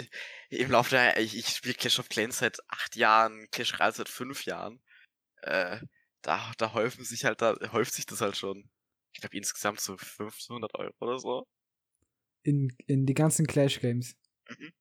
im 0.50 0.70
Laufe 0.70 0.90
der, 0.90 1.18
ich, 1.18 1.36
ich 1.36 1.48
spiele 1.48 1.74
Clash 1.74 1.98
of 1.98 2.08
Clans 2.08 2.38
seit 2.38 2.58
acht 2.68 2.94
Jahren, 2.94 3.48
Clash 3.50 3.74
Royale 3.74 3.92
seit 3.92 4.08
fünf 4.08 4.44
Jahren. 4.44 4.80
Äh, 5.42 5.80
da, 6.22 6.52
da 6.58 6.72
häufen 6.72 7.04
sich 7.04 7.24
halt, 7.24 7.42
da 7.42 7.56
häuft 7.72 7.94
sich 7.94 8.06
das 8.06 8.20
halt 8.20 8.36
schon. 8.36 8.70
Ich 9.12 9.20
glaube 9.20 9.36
insgesamt 9.36 9.80
so 9.80 9.96
500 9.96 10.74
Euro 10.74 10.92
oder 11.00 11.18
so. 11.18 11.48
In, 12.42 12.76
in 12.86 13.06
die 13.06 13.14
ganzen 13.14 13.46
Clash-Games. 13.46 14.14
Mhm. 14.50 14.72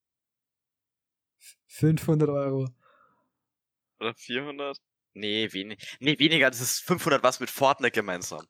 500 1.68 2.30
Euro. 2.30 2.70
Oder 4.06 4.16
400? 4.16 4.78
Nee, 5.14 5.52
wenig, 5.54 5.98
nee, 6.00 6.20
weniger, 6.20 6.50
das 6.52 6.62
ist 6.62 6.80
500 6.82 7.24
was 7.24 7.40
mit 7.40 7.50
Fortnite 7.50 7.92
gemeinsam. 7.92 8.46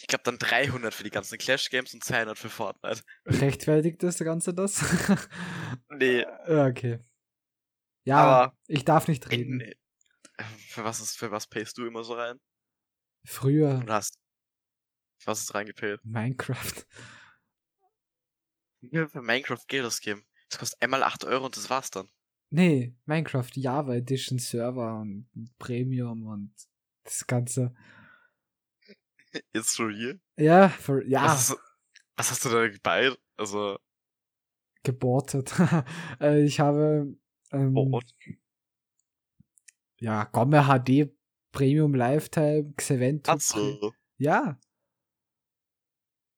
Ich 0.00 0.08
glaube 0.08 0.24
dann 0.24 0.38
300 0.38 0.92
für 0.92 1.04
die 1.04 1.10
ganzen 1.10 1.38
Clash 1.38 1.70
Games 1.70 1.94
und 1.94 2.02
200 2.02 2.36
für 2.36 2.50
Fortnite. 2.50 3.02
Rechtfertigt 3.26 4.02
das 4.02 4.18
Ganze 4.18 4.52
das? 4.52 4.80
Nee, 5.90 6.22
Ja, 6.22 6.66
okay. 6.66 6.98
Ja, 8.04 8.16
aber 8.16 8.56
ich 8.66 8.84
darf 8.84 9.06
nicht 9.06 9.30
reden. 9.30 9.62
für 10.68 10.82
was 10.82 10.98
ist, 10.98 11.16
für 11.16 11.30
was 11.30 11.46
payst 11.46 11.78
du 11.78 11.86
immer 11.86 12.02
so 12.02 12.14
rein? 12.14 12.40
Früher 13.24 13.76
Und 13.76 13.90
hast, 13.90 14.18
was 15.24 15.42
ist 15.42 15.54
reingepayt? 15.54 16.04
Minecraft. 16.04 16.84
Für 18.90 19.22
Minecraft 19.22 19.64
Geld 19.68 19.84
ausgeben? 19.84 20.26
Das 20.48 20.58
kostet 20.58 20.82
einmal 20.82 21.04
8 21.04 21.24
Euro 21.24 21.44
und 21.46 21.56
das 21.56 21.70
war's 21.70 21.90
dann. 21.90 22.10
Nee, 22.54 22.94
Minecraft 23.06 23.48
Java 23.54 23.94
Edition 23.94 24.38
Server 24.38 25.00
und 25.00 25.26
Premium 25.58 26.26
und 26.26 26.52
das 27.02 27.26
Ganze. 27.26 27.74
Jetzt 29.54 29.74
schon 29.74 29.94
hier? 29.94 30.20
Ja, 30.36 30.68
für, 30.68 31.02
ja, 31.08 31.24
Was, 31.24 31.48
hast, 31.48 31.58
was 32.14 32.30
hast 32.30 32.44
du 32.44 32.50
da 32.50 32.68
bei? 32.82 33.10
Also, 33.38 33.78
gebortet. 34.82 35.54
Äh, 36.20 36.44
ich 36.44 36.60
habe 36.60 37.16
ähm, 37.52 37.74
oh, 37.74 38.00
ja, 39.98 40.24
Gomme 40.24 40.64
HD 40.64 41.10
Premium 41.52 41.94
Lifetime 41.94 42.74
Xevent. 42.76 43.28
hast 43.28 43.56
du. 43.56 43.92
Ja, 44.18 44.60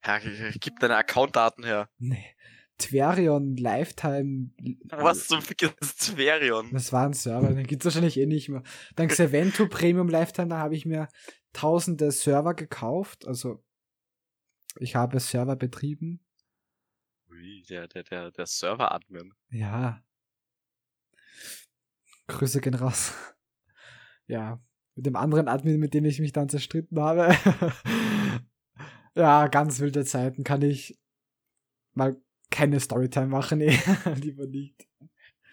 Ja, 0.06 0.20
gib 0.60 0.78
deine 0.78 0.96
Accountdaten 0.96 1.64
her. 1.64 1.90
nee. 1.98 2.33
Tverion 2.78 3.56
Lifetime. 3.56 4.50
Was 4.88 5.28
zum 5.28 5.42
Fick 5.42 5.62
ist 5.62 6.00
Tverion? 6.00 6.70
Das 6.72 6.92
war 6.92 7.06
ein 7.06 7.12
Server, 7.12 7.52
den 7.52 7.66
gibt's 7.66 7.84
wahrscheinlich 7.84 8.18
eh 8.18 8.26
nicht 8.26 8.48
mehr. 8.48 8.62
Dann 8.96 9.08
Xevento 9.08 9.66
Premium 9.70 10.08
Lifetime, 10.08 10.48
da 10.48 10.58
habe 10.58 10.74
ich 10.74 10.84
mir 10.84 11.08
tausende 11.52 12.10
Server 12.10 12.54
gekauft. 12.54 13.26
Also 13.26 13.64
ich 14.76 14.96
habe 14.96 15.20
Server 15.20 15.56
betrieben. 15.56 16.20
Ui, 17.30 17.62
der, 17.68 17.86
der, 17.86 18.02
der, 18.02 18.30
der 18.32 18.46
Server-Admin. 18.46 19.32
Ja. 19.50 20.02
Grüße 22.26 22.60
gehen 22.60 22.74
raus. 22.74 23.12
Ja. 24.26 24.60
Mit 24.96 25.06
dem 25.06 25.16
anderen 25.16 25.48
Admin, 25.48 25.78
mit 25.78 25.94
dem 25.94 26.04
ich 26.04 26.20
mich 26.20 26.32
dann 26.32 26.48
zerstritten 26.48 27.00
habe. 27.00 27.36
ja, 29.14 29.46
ganz 29.48 29.80
wilde 29.80 30.04
Zeiten 30.04 30.44
kann 30.44 30.62
ich 30.62 30.98
mal 31.94 32.20
keine 32.54 32.78
Storytime 32.80 33.26
machen. 33.26 33.58
Nee, 33.58 33.78
lieber 34.14 34.46
nicht. 34.46 34.86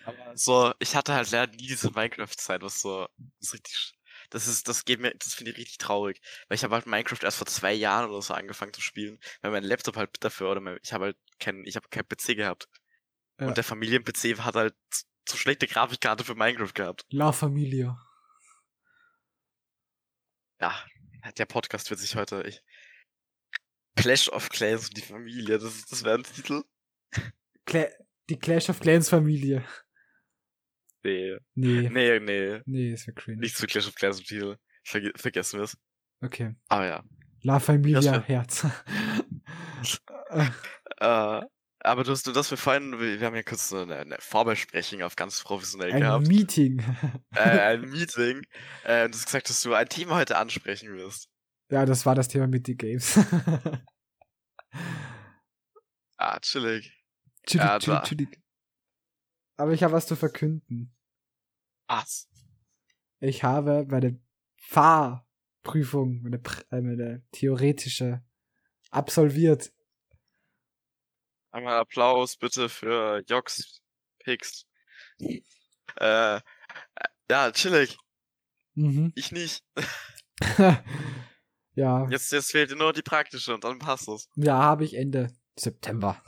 Aber 0.05 0.38
so, 0.38 0.74
ich 0.79 0.96
hatte 0.96 1.13
halt 1.13 1.29
leider 1.31 1.51
nie 1.51 1.67
diese 1.67 1.91
Minecraft-Zeit, 1.91 2.62
was 2.62 2.81
so, 2.81 3.08
das 3.17 3.48
ist 3.50 3.53
richtig, 3.53 3.93
das 4.29 4.48
ist, 4.48 4.67
das 4.67 4.86
geht 4.86 5.00
mir, 5.00 5.13
das 5.15 5.34
finde 5.34 5.51
ich 5.51 5.58
richtig 5.58 5.77
traurig. 5.79 6.22
Weil 6.48 6.55
ich 6.55 6.63
habe 6.63 6.74
halt 6.75 6.86
Minecraft 6.88 7.20
erst 7.24 7.38
vor 7.38 7.48
zwei 7.48 7.74
Jahren 7.74 8.10
oder 8.10 8.22
so 8.22 8.34
angefangen 8.34 8.74
zu 8.74 8.81
spielen, 8.81 9.20
weil 9.41 9.51
mein 9.51 9.63
Laptop 9.63 9.98
halt 9.98 10.24
dafür, 10.24 10.51
oder 10.51 10.62
mein, 10.62 10.79
ich 10.84 10.93
habe 10.93 11.05
halt 11.05 11.17
keinen, 11.39 11.65
ich 11.65 11.75
habe 11.75 11.88
keinen 11.89 12.08
PC 12.08 12.36
gehabt. 12.36 12.67
Ja. 13.39 13.48
Und 13.48 13.58
der 13.58 13.63
Familien-PC 13.63 14.39
hat 14.39 14.55
halt 14.55 14.75
so 15.27 15.38
schlechte 15.38 15.67
Grafikkarte 15.67 16.24
für 16.24 16.36
Minecraft 16.36 16.74
gehabt. 16.74 17.05
La 17.10 17.31
Familia. 17.31 18.00
Ja, 20.60 20.75
der 21.38 21.46
Podcast 21.46 21.89
wird 21.89 22.00
sich 22.00 22.15
heute, 22.15 22.43
ich, 22.48 22.62
Clash 23.96 24.29
of 24.29 24.50
Clans 24.50 24.88
und 24.88 24.98
die 24.98 25.01
Familie, 25.01 25.58
das, 25.60 25.75
ist- 25.75 25.91
das 25.91 26.03
wäre 26.03 26.15
ein 26.17 26.24
Titel. 26.24 26.63
Cla 27.65 27.88
die 28.30 28.39
Clash 28.39 28.70
of 28.70 28.80
Clans 28.80 29.10
Familie. 29.10 29.63
Nee, 31.03 31.38
Nee. 31.56 31.89
nee, 31.89 32.20
nee, 32.20 32.62
Nee, 32.65 32.94
ist 32.94 33.06
für 33.06 33.13
cringe. 33.13 33.39
nicht 33.39 33.58
zu 33.58 33.65
Clash 33.68 33.88
of 33.88 33.96
Clans 33.96 34.20
im 34.20 34.25
Titel. 34.25 34.58
Verge 34.84 35.12
vergessen 35.15 35.60
wir 35.60 35.63
es. 35.65 35.77
Okay. 36.22 36.56
Aber 36.70 36.86
ja. 36.86 37.03
La 37.44 37.60
Familia 37.60 38.22
Herz. 38.22 38.65
Äh, 41.00 41.41
aber 41.84 42.03
du 42.03 42.12
hast 42.12 42.27
du 42.27 42.32
das 42.32 42.51
wir 42.51 42.58
vorhin, 42.58 43.00
wir 43.00 43.20
haben 43.25 43.36
ja 43.36 43.41
kurz 43.41 43.70
so 43.70 43.80
eine, 43.82 43.96
eine 43.98 44.18
Vorbesprechung 44.20 45.01
auf 45.01 45.15
ganz 45.15 45.41
professionell 45.44 45.91
Ein 45.94 46.00
gehabt. 46.01 46.27
Meeting. 46.27 46.80
äh, 47.36 47.39
ein 47.39 47.82
Meeting. 47.89 48.44
Äh, 48.84 49.10
du 49.10 49.15
hast 49.18 49.25
gesagt, 49.25 49.50
dass 49.50 49.62
du 49.63 49.74
ein 49.74 49.89
Thema 49.89 50.15
heute 50.18 50.38
ansprechen 50.38 50.94
wirst. 50.96 51.27
ja, 51.72 51.86
das 51.86 52.06
war 52.06 52.13
das 52.13 52.27
Thema 52.27 52.48
mit 52.48 52.68
die 52.68 52.77
Games. 52.77 53.20
Ah, 56.18 56.39
chillig. 56.39 56.94
Chillig, 57.45 57.86
da. 57.86 58.01
chillig. 58.03 58.41
Aber 59.57 59.71
ich 59.74 59.83
habe 59.83 59.93
was 59.93 60.07
zu 60.07 60.15
verkünden. 60.15 60.95
Was? 61.88 62.29
Ich 63.19 63.43
habe 63.43 63.86
meine 63.89 64.19
Fahrprüfung, 64.57 66.21
meine, 66.24 66.41
äh, 66.71 66.81
meine 66.81 67.24
theoretische, 67.31 68.24
absolviert. 68.89 69.71
Einmal 71.51 71.77
Applaus 71.79 72.38
bitte 72.38 72.69
für 72.69 73.24
Jox 73.27 73.81
Pix. 74.19 74.65
Äh, 75.19 76.38
äh, 76.38 76.41
ja, 77.29 77.51
chillig. 77.51 77.98
Mhm. 78.74 79.12
Ich 79.15 79.31
nicht. 79.31 79.63
ja, 81.75 82.07
Jetzt, 82.10 82.31
jetzt 82.31 82.51
fehlt 82.51 82.71
dir 82.71 82.77
nur 82.77 82.93
die 82.93 83.01
praktische 83.01 83.53
und 83.53 83.63
dann 83.63 83.79
passt 83.79 84.07
es. 84.07 84.29
ja, 84.36 84.57
habe 84.57 84.86
ich 84.86 84.93
Ende 84.95 85.33
September. 85.55 86.21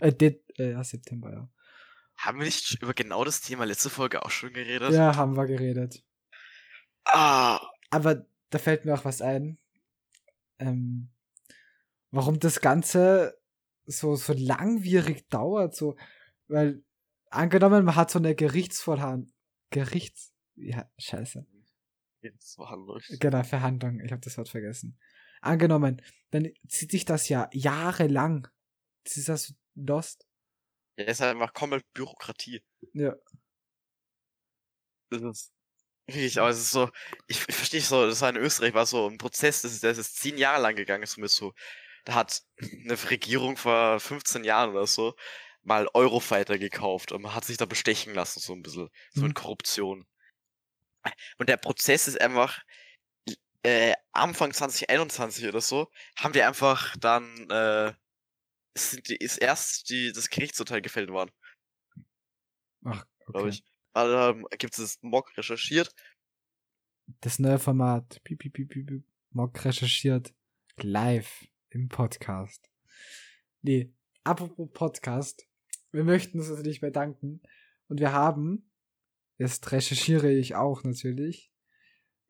Äh, 0.00 0.12
det, 0.12 0.42
äh, 0.58 0.72
ja, 0.72 0.84
September, 0.84 1.32
ja. 1.32 1.48
Haben 2.16 2.38
wir 2.38 2.44
nicht 2.44 2.80
über 2.82 2.94
genau 2.94 3.24
das 3.24 3.40
Thema 3.40 3.64
letzte 3.64 3.90
Folge 3.90 4.24
auch 4.24 4.30
schon 4.30 4.52
geredet? 4.52 4.92
Ja, 4.92 5.16
haben 5.16 5.36
wir 5.36 5.46
geredet. 5.46 6.04
Ah, 7.04 7.60
Aber 7.90 8.26
da 8.50 8.58
fällt 8.58 8.84
mir 8.84 8.94
auch 8.94 9.04
was 9.04 9.20
ein. 9.22 9.58
Ähm, 10.58 11.10
warum 12.10 12.38
das 12.38 12.60
Ganze 12.60 13.38
so, 13.86 14.14
so 14.14 14.32
langwierig 14.34 15.28
dauert, 15.28 15.74
so, 15.74 15.96
weil 16.48 16.84
angenommen, 17.30 17.84
man 17.84 17.96
hat 17.96 18.10
so 18.10 18.18
eine 18.18 18.34
Gerichtsvorhand, 18.34 19.32
Gerichts, 19.70 20.32
ja, 20.54 20.88
scheiße, 20.98 21.44
los. 22.86 23.04
genau, 23.18 23.42
Verhandlung, 23.42 24.00
ich 24.00 24.12
habe 24.12 24.20
das 24.20 24.38
Wort 24.38 24.48
vergessen. 24.48 24.98
Angenommen, 25.40 26.00
dann 26.30 26.48
zieht 26.68 26.92
sich 26.92 27.04
das 27.04 27.28
ja 27.28 27.50
jahrelang. 27.52 28.46
Das 29.02 29.16
ist 29.16 29.28
das 29.28 29.54
lost. 29.74 30.26
Ja, 30.96 31.04
ist 31.04 31.20
halt 31.20 31.32
einfach 31.32 31.52
komplett 31.54 31.84
Bürokratie. 31.92 32.62
Ja. 32.94 33.16
Das 35.10 35.22
ist 35.22 35.52
wirklich, 36.06 36.40
aber 36.40 36.50
es 36.50 36.58
ist 36.60 36.72
so, 36.72 36.90
ich, 37.28 37.40
ich 37.48 37.54
verstehe 37.56 37.80
so, 37.82 38.06
das 38.06 38.20
war 38.22 38.30
in 38.30 38.36
Österreich, 38.36 38.74
war 38.74 38.86
so 38.86 39.08
ein 39.08 39.18
Prozess, 39.18 39.62
das 39.62 39.72
ist, 39.74 39.82
der 39.84 39.92
ist 39.92 40.16
zehn 40.18 40.38
Jahre 40.38 40.62
lang 40.62 40.76
gegangen, 40.76 41.02
ist 41.04 41.18
mit 41.18 41.30
so, 41.30 41.54
da 42.04 42.14
hat 42.16 42.42
eine 42.60 42.98
Regierung 43.10 43.56
vor 43.56 44.00
15 44.00 44.44
Jahren 44.44 44.70
oder 44.72 44.86
so 44.86 45.14
mal 45.62 45.88
Eurofighter 45.94 46.58
gekauft 46.58 47.12
und 47.12 47.22
man 47.22 47.34
hat 47.34 47.44
sich 47.44 47.56
da 47.58 47.66
bestechen 47.66 48.14
lassen, 48.14 48.40
so 48.40 48.54
ein 48.54 48.62
bisschen, 48.62 48.90
so 49.14 49.22
Mhm. 49.22 49.28
mit 49.28 49.36
Korruption. 49.36 50.06
Und 51.38 51.48
der 51.48 51.56
Prozess 51.56 52.08
ist 52.08 52.20
einfach, 52.20 52.60
äh, 53.62 53.94
Anfang 54.12 54.52
2021 54.52 55.46
oder 55.46 55.60
so, 55.60 55.88
haben 56.16 56.32
die 56.32 56.42
einfach 56.42 56.96
dann, 56.98 57.48
äh, 57.50 57.92
sind 58.74 59.08
die, 59.08 59.16
ist 59.16 59.38
erst 59.38 59.90
die, 59.90 60.12
das 60.12 60.30
Gerichtsurteil 60.30 60.82
gefällt 60.82 61.10
worden 61.10 61.32
Ach, 62.84 63.06
glaube 63.26 63.40
okay. 63.40 63.48
ich. 63.50 63.64
Also, 63.92 64.40
gibt 64.58 64.74
es 64.74 64.80
das 64.80 65.02
Mock 65.02 65.36
recherchiert. 65.36 65.94
Das 67.20 67.38
neue 67.38 67.58
Format. 67.58 68.22
Piep, 68.24 68.38
piep, 68.40 68.52
piep, 68.54 68.70
piep. 68.72 69.04
Mock 69.30 69.64
recherchiert. 69.64 70.34
Live 70.78 71.46
im 71.70 71.88
Podcast. 71.88 72.70
Nee, 73.60 73.94
apropos 74.24 74.70
Podcast. 74.72 75.46
Wir 75.92 76.04
möchten 76.04 76.38
uns 76.38 76.48
natürlich 76.48 76.80
bedanken. 76.80 77.42
Und 77.88 78.00
wir 78.00 78.12
haben, 78.12 78.70
jetzt 79.36 79.70
recherchiere 79.70 80.32
ich 80.32 80.54
auch 80.54 80.82
natürlich, 80.82 81.52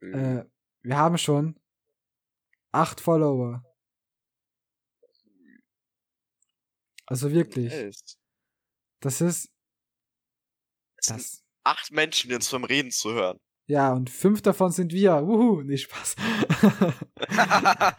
äh, 0.01 0.43
wir 0.81 0.97
haben 0.97 1.17
schon 1.17 1.57
acht 2.71 2.99
Follower. 2.99 3.63
Also 7.05 7.31
wirklich. 7.31 7.73
Echt? 7.73 8.17
Das 8.99 9.21
ist, 9.21 9.49
das, 11.07 11.43
acht 11.63 11.91
Menschen, 11.91 12.29
die 12.29 12.35
uns 12.35 12.49
beim 12.49 12.63
Reden 12.63 12.91
zu 12.91 13.13
hören. 13.13 13.39
ja, 13.67 13.91
und 13.93 14.09
fünf 14.09 14.41
davon 14.41 14.71
sind 14.71 14.93
wir. 14.93 15.27
Wuhu, 15.27 15.61
nee, 15.61 15.77
Spaß. 15.77 16.15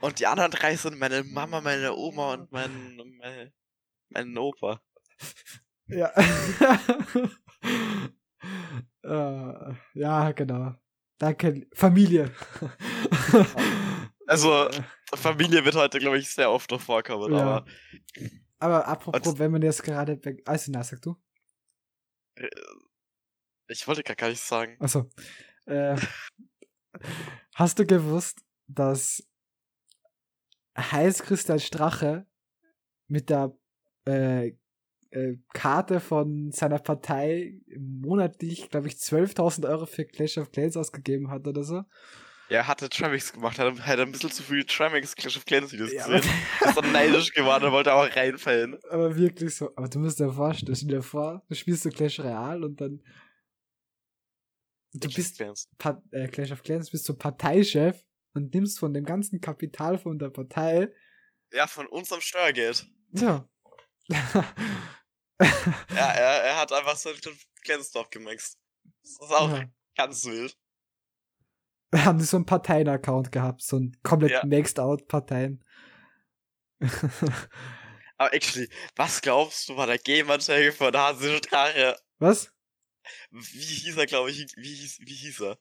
und 0.00 0.18
die 0.18 0.26
anderen 0.26 0.50
drei 0.50 0.76
sind 0.76 0.98
meine 0.98 1.22
Mama, 1.24 1.60
meine 1.60 1.94
Oma 1.94 2.34
und 2.34 2.50
mein, 2.52 2.96
mein, 3.18 3.52
mein 4.08 4.36
Opa. 4.38 4.80
Ja. 5.86 6.12
äh, 9.02 9.74
ja, 9.94 10.32
genau. 10.32 10.74
Danke, 11.18 11.66
Familie. 11.72 12.32
Also, 14.26 14.68
Äh, 14.68 14.82
Familie 15.16 15.64
wird 15.64 15.74
heute, 15.74 15.98
glaube 15.98 16.18
ich, 16.18 16.28
sehr 16.30 16.50
oft 16.50 16.70
noch 16.70 16.80
vorkommen, 16.80 17.32
Ja. 17.32 17.40
aber 17.40 17.66
aber 18.58 18.88
apropos, 18.88 19.38
wenn 19.38 19.50
man 19.50 19.62
jetzt 19.62 19.82
gerade. 19.82 20.18
Also, 20.46 20.72
na, 20.72 20.82
sag 20.82 21.02
du. 21.02 21.16
ich 23.68 23.86
wollte 23.86 24.02
gar 24.02 24.16
gar 24.16 24.28
nichts 24.30 24.48
sagen. 24.48 24.76
Achso. 24.80 25.10
Äh, 25.66 25.96
hast 27.54 27.78
du 27.78 27.86
gewusst, 27.86 28.40
dass 28.66 29.22
Heißkristall 30.78 31.60
Strache 31.60 32.26
mit 33.08 33.28
der 33.30 33.56
äh, 34.06 34.52
äh, 35.10 35.36
Karte 35.52 36.00
von 36.00 36.50
seiner 36.52 36.78
Partei 36.78 37.60
monatlich, 37.76 38.68
glaube 38.70 38.88
ich, 38.88 38.94
12.000 38.94 39.68
Euro 39.68 39.86
für 39.86 40.04
Clash 40.04 40.38
of 40.38 40.50
Clans 40.50 40.76
ausgegeben 40.76 41.30
hat 41.30 41.46
oder 41.46 41.62
so? 41.64 41.84
Er 42.50 42.66
hatte 42.66 42.88
Tramix 42.90 43.32
gemacht, 43.32 43.58
hat, 43.58 43.80
hat 43.80 43.98
ein 43.98 44.12
bisschen 44.12 44.30
zu 44.30 44.42
viel 44.42 44.64
Tramix 44.64 45.14
Clash 45.16 45.36
of 45.36 45.44
Clans 45.46 45.72
Videos 45.72 45.92
Ja, 45.92 46.06
gesehen. 46.06 46.30
ist 46.60 46.76
dann 46.76 46.92
neidisch 46.92 47.32
geworden 47.32 47.64
und 47.64 47.72
wollte 47.72 47.92
auch 47.94 48.04
reinfallen. 48.14 48.78
Aber 48.90 49.16
wirklich 49.16 49.54
so. 49.56 49.70
Aber 49.76 49.88
du 49.88 49.98
musst 49.98 50.20
dir 50.20 50.30
vorstellen, 50.32 50.76
stell 50.76 50.88
dir 50.88 51.02
vor, 51.02 51.42
du 51.48 51.54
spielst 51.54 51.82
so 51.84 51.90
Clash 51.90 52.20
Royale 52.20 52.64
und 52.66 52.80
dann. 52.80 53.02
Du 54.92 55.08
bist 55.12 55.36
Clans. 55.38 55.68
Pa 55.78 56.00
äh, 56.12 56.28
Clash 56.28 56.52
of 56.52 56.62
Clans, 56.62 56.90
bist 56.90 57.04
so 57.06 57.16
Parteichef 57.16 58.04
und 58.34 58.52
nimmst 58.54 58.78
von 58.78 58.92
dem 58.92 59.04
ganzen 59.04 59.40
Kapital 59.40 59.98
von 59.98 60.18
der 60.18 60.30
Partei. 60.30 60.92
Ja, 61.52 61.66
von 61.66 61.86
unserem 61.86 62.20
Steuergeld. 62.20 62.86
Ja. 63.12 63.48
Ja, 64.08 64.52
er, 65.88 66.42
er 66.44 66.56
hat 66.60 66.72
einfach 66.72 66.96
so 66.96 67.10
Clans 67.64 67.90
drauf 67.90 68.10
gemixt. 68.10 68.58
Das 69.02 69.12
ist 69.12 69.32
auch 69.32 69.50
Ja. 69.50 69.64
ganz 69.96 70.24
wild. 70.26 70.56
Haben 72.04 72.20
so 72.20 72.36
einen 72.36 72.46
Parteien-Account 72.46 73.32
gehabt, 73.32 73.62
so 73.62 73.76
ein 73.78 73.96
komplett 74.02 74.32
Ja. 74.32 74.44
maxed 74.46 74.78
out 74.80 75.06
Parteien. 75.08 75.64
Aber 78.16 78.32
actually, 78.32 78.68
was 78.96 79.20
glaubst 79.20 79.68
du, 79.68 79.76
war 79.76 79.86
der 79.86 79.98
Game-Anzeige 79.98 80.72
von 80.72 80.94
Hase 80.96 81.36
Strache? 81.38 81.96
Was? 82.18 82.50
Wie 83.30 83.58
hieß 83.58 83.96
er, 83.96 84.06
glaube 84.06 84.30
ich, 84.30 84.46
wie 84.56 84.74
hieß, 84.74 84.98
wie 85.00 85.14
hieß 85.14 85.40
er? 85.40 85.58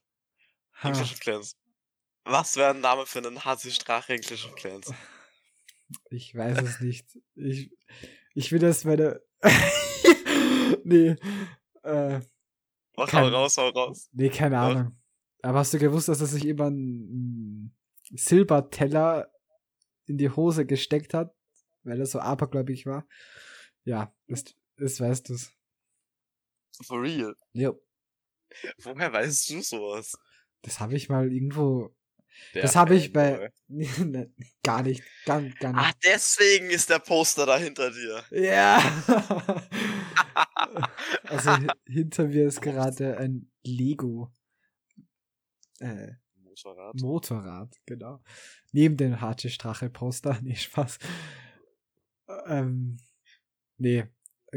Ha. 0.82 0.90
In 0.90 0.94
Clash 0.94 1.12
of 1.14 1.20
Clans. 1.20 1.58
Was 2.26 2.56
wäre 2.56 2.70
ein 2.74 2.80
Name 2.82 3.06
für 3.06 3.20
einen 3.20 3.44
Hase 3.44 3.72
Strache 3.72 4.14
in 4.16 4.22
Clash 4.22 4.46
of 4.46 4.56
Clans? 4.56 4.92
Ich 6.10 6.34
weiß 6.34 6.58
es 6.64 6.80
nicht. 6.80 7.06
Ich, 7.36 7.70
ich 8.34 8.52
will 8.52 8.58
das 8.60 8.84
meine. 8.84 9.22
nee. 10.84 11.16
Äh, 11.84 12.20
Hau 12.98 13.06
Kein- 13.06 13.26
raus, 13.32 13.58
hau 13.58 13.70
raus. 13.70 14.10
nee, 14.12 14.30
keine. 14.30 14.58
Ahnung. 14.58 14.98
Aber 15.44 15.60
hast 15.60 15.74
du 15.74 15.78
gewusst, 15.78 16.08
dass 16.08 16.22
er 16.22 16.28
sich 16.28 16.46
immer 16.48 16.68
einen 16.68 17.76
Silberteller 18.10 19.30
in 20.08 20.18
die 20.18 20.30
Hose 20.30 20.66
gesteckt 20.66 21.14
hat? 21.14 21.36
Weil 21.84 22.00
er 22.00 22.06
so 22.06 22.20
abergläubig 22.20 22.86
war? 22.86 23.06
Ja, 23.84 24.16
das, 24.28 24.46
das 24.78 25.00
weißt 25.00 25.30
du's. 25.30 25.52
For 26.86 27.02
real. 27.02 27.36
Ja. 27.52 27.72
Woher 28.84 29.12
weißt 29.12 29.50
du 29.50 29.62
sowas? 29.62 30.18
Das 30.62 30.80
habe 30.80 30.96
ich 30.96 31.10
mal 31.10 31.32
irgendwo. 31.32 31.94
Der 32.56 32.64
das 32.64 32.76
habe 32.76 32.96
ich 32.96 33.12
bei. 33.14 33.52
Ne, 33.68 34.32
gar 34.64 34.82
nicht. 34.84 35.04
Gar, 35.26 35.42
gar 35.60 35.76
Ah, 35.76 35.88
nicht. 35.88 35.98
deswegen 36.06 36.70
ist 36.70 36.90
der 36.90 37.00
Poster 37.00 37.46
da 37.46 37.58
hinter 37.58 37.92
dir. 37.92 38.24
Ja. 38.32 38.78
also 41.24 41.52
hi- 41.52 41.68
hinter 41.86 42.28
mir 42.28 42.48
ist 42.48 42.62
gerade 42.62 43.18
ein 43.18 43.52
Lego 43.64 44.32
äh, 45.84 46.16
Motorrad. 46.36 46.96
Motorrad, 47.02 47.76
genau. 47.86 48.22
Neben 48.72 48.98
dem 48.98 49.20
Hatsche 49.20 49.50
Strache 49.50 49.90
Poster. 49.90 50.40
Nee, 50.42 50.56
Spaß. 50.56 51.00
Ähm, 52.48 52.98
nee, 53.78 54.06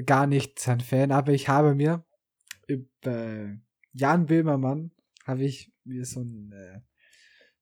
gar 0.05 0.27
nicht 0.27 0.59
sein 0.59 0.81
Fan, 0.81 1.13
aber 1.13 1.33
ich 1.33 1.49
habe 1.49 1.75
mir 1.75 2.05
über 2.67 3.57
Jan 3.93 4.27
Böhmermann 4.27 4.93
habe 5.25 5.45
ich 5.45 5.73
mir 5.85 6.05
so, 6.05 6.21
ein, 6.21 6.53
äh, 6.53 6.81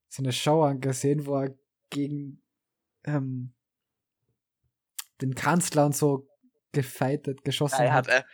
so 0.09 0.21
eine 0.21 0.31
Show 0.31 0.63
angesehen, 0.63 1.25
wo 1.25 1.37
er 1.41 1.57
gegen 1.89 2.43
ähm, 3.05 3.53
den 5.21 5.33
Kanzler 5.33 5.85
und 5.85 5.95
so 5.95 6.27
gefeitet, 6.71 7.43
geschossen 7.43 7.79
Ja, 7.79 7.85
er 7.85 7.93
hat. 7.93 8.07
hat, 8.07 8.25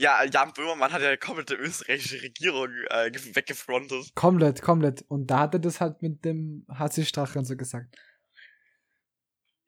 ja, 0.00 0.24
Jan 0.24 0.52
Böhmermann 0.52 0.92
hat 0.92 1.02
ja 1.02 1.10
die 1.10 1.18
komplette 1.18 1.54
österreichische 1.54 2.22
Regierung 2.22 2.70
äh, 2.88 3.10
ge- 3.10 3.34
weggefrontet. 3.34 4.14
Komplett, 4.14 4.62
komplett. 4.62 5.02
Und 5.08 5.26
da 5.26 5.40
hat 5.40 5.54
er 5.54 5.60
das 5.60 5.80
halt 5.80 6.00
mit 6.02 6.24
dem 6.24 6.66
HC 6.68 7.04
Strache 7.04 7.38
und 7.38 7.44
so 7.44 7.56
gesagt. 7.56 7.94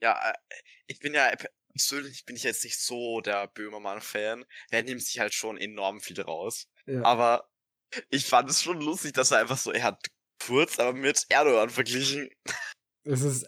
Ja, 0.00 0.18
äh, 0.30 0.34
ich 0.86 0.98
bin 1.00 1.14
ja, 1.14 1.30
persönlich 1.74 2.24
bin 2.24 2.36
ich 2.36 2.42
jetzt 2.42 2.64
nicht 2.64 2.80
so 2.80 3.20
der 3.20 3.46
Böhmermann-Fan. 3.48 4.44
Der 4.72 4.82
nimmt 4.82 5.02
sich 5.02 5.18
halt 5.20 5.34
schon 5.34 5.56
enorm 5.58 6.00
viel 6.00 6.20
raus. 6.20 6.66
Ja. 6.86 7.02
Aber 7.04 7.48
ich 8.11 8.26
fand 8.26 8.48
es 8.50 8.62
schon 8.62 8.80
lustig, 8.80 9.12
dass 9.12 9.30
er 9.30 9.38
einfach 9.38 9.59
so, 9.59 9.70
er 9.72 9.85
hat 9.85 10.07
kurz, 10.44 10.78
aber 10.78 10.92
mit 10.94 11.26
Erdogan 11.28 11.70
verglichen. 11.70 12.28
Es 13.04 13.20
ist 13.20 13.46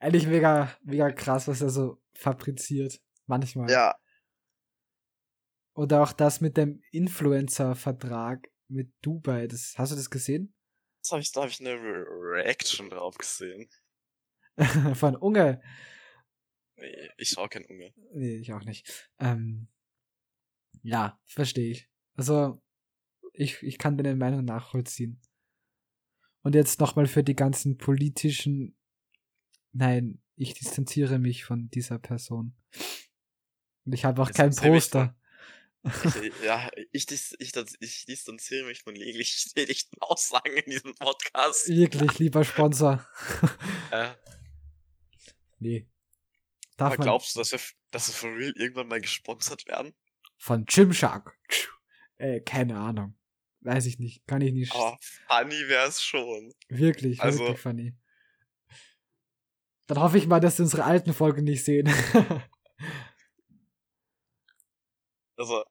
ehrlich 0.00 0.26
mega, 0.26 0.74
mega 0.82 1.10
krass, 1.10 1.48
was 1.48 1.60
er 1.60 1.70
so 1.70 2.00
fabriziert. 2.16 3.00
Manchmal. 3.26 3.70
Ja, 3.70 3.96
Oder 5.76 6.02
auch 6.02 6.12
das 6.12 6.40
mit 6.40 6.56
dem 6.56 6.82
Influencer-Vertrag 6.90 8.48
mit 8.68 8.94
Dubai. 9.02 9.46
Das, 9.46 9.74
hast 9.76 9.92
du 9.92 9.96
das 9.96 10.08
gesehen? 10.08 10.54
das 11.02 11.12
habe 11.12 11.22
ich, 11.22 11.32
da 11.32 11.42
habe 11.42 11.50
ich 11.50 11.60
eine 11.60 11.74
Re 11.74 12.06
Reaction 12.08 12.88
drauf 12.88 13.18
gesehen. 13.18 13.68
Von 14.94 15.16
Unge. 15.16 15.60
Nee, 16.76 17.10
ich 17.18 17.28
schau 17.28 17.46
kein 17.46 17.66
Unge. 17.66 17.92
Nee, 18.14 18.36
ich 18.36 18.54
auch 18.54 18.64
nicht. 18.64 19.10
Ähm, 19.18 19.68
ja, 20.82 21.20
verstehe 21.26 21.70
ich. 21.70 21.90
Also, 22.14 22.62
ich, 23.34 23.62
ich 23.62 23.76
kann 23.76 23.98
deine 23.98 24.16
Meinung 24.16 24.46
nachvollziehen. 24.46 25.20
Und 26.40 26.54
jetzt 26.54 26.80
nochmal 26.80 27.06
für 27.06 27.22
die 27.22 27.36
ganzen 27.36 27.76
politischen. 27.76 28.78
Nein, 29.72 30.22
ich 30.36 30.54
distanziere 30.54 31.18
mich 31.18 31.44
von 31.44 31.68
dieser 31.68 31.98
Person. 31.98 32.56
Und 33.84 33.92
ich 33.92 34.06
habe 34.06 34.22
auch 34.22 34.30
kein 34.30 34.48
Distanziere 34.48 34.72
mich 34.72 34.84
Poster. 34.84 35.16
Ich, 35.86 36.32
ja, 36.44 36.68
ich, 36.92 37.06
dis, 37.06 37.34
ich, 37.38 37.52
ich 37.80 38.04
distanziere 38.06 38.66
mich 38.66 38.82
von 38.82 38.96
jeglichen 38.96 39.50
schädigten 39.56 40.00
Aussagen 40.00 40.56
in 40.56 40.70
diesem 40.70 40.94
Podcast. 40.94 41.68
Wirklich, 41.68 42.18
lieber 42.18 42.44
Sponsor. 42.44 43.06
Äh, 43.92 44.14
nee. 45.60 45.86
Darf 46.76 46.88
aber 46.88 46.98
man 46.98 47.04
glaubst 47.06 47.36
du, 47.36 47.38
dass 47.38 47.52
wir, 47.52 47.60
dass 47.92 48.08
wir 48.08 48.14
for 48.14 48.30
real 48.36 48.52
irgendwann 48.56 48.88
mal 48.88 49.00
gesponsert 49.00 49.64
werden? 49.68 49.94
von 50.38 50.64
Gymshark? 50.64 51.38
Äh, 52.18 52.40
keine 52.40 52.76
Ahnung. 52.78 53.16
Weiß 53.60 53.86
ich 53.86 53.98
nicht. 53.98 54.26
Kann 54.26 54.40
ich 54.42 54.52
nicht. 54.52 54.74
Aber 54.74 54.98
funny 55.28 55.68
wär's 55.68 56.02
schon. 56.02 56.52
Wirklich, 56.68 57.20
also- 57.20 57.38
wirklich 57.40 57.60
funny. 57.60 57.94
Dann 59.86 60.00
hoffe 60.00 60.18
ich 60.18 60.26
mal, 60.26 60.40
dass 60.40 60.56
sie 60.56 60.62
unsere 60.62 60.84
alten 60.84 61.14
Folgen 61.14 61.44
nicht 61.44 61.64
sehen. 61.64 61.88
Also, 65.36 65.60
äh, 65.60 65.64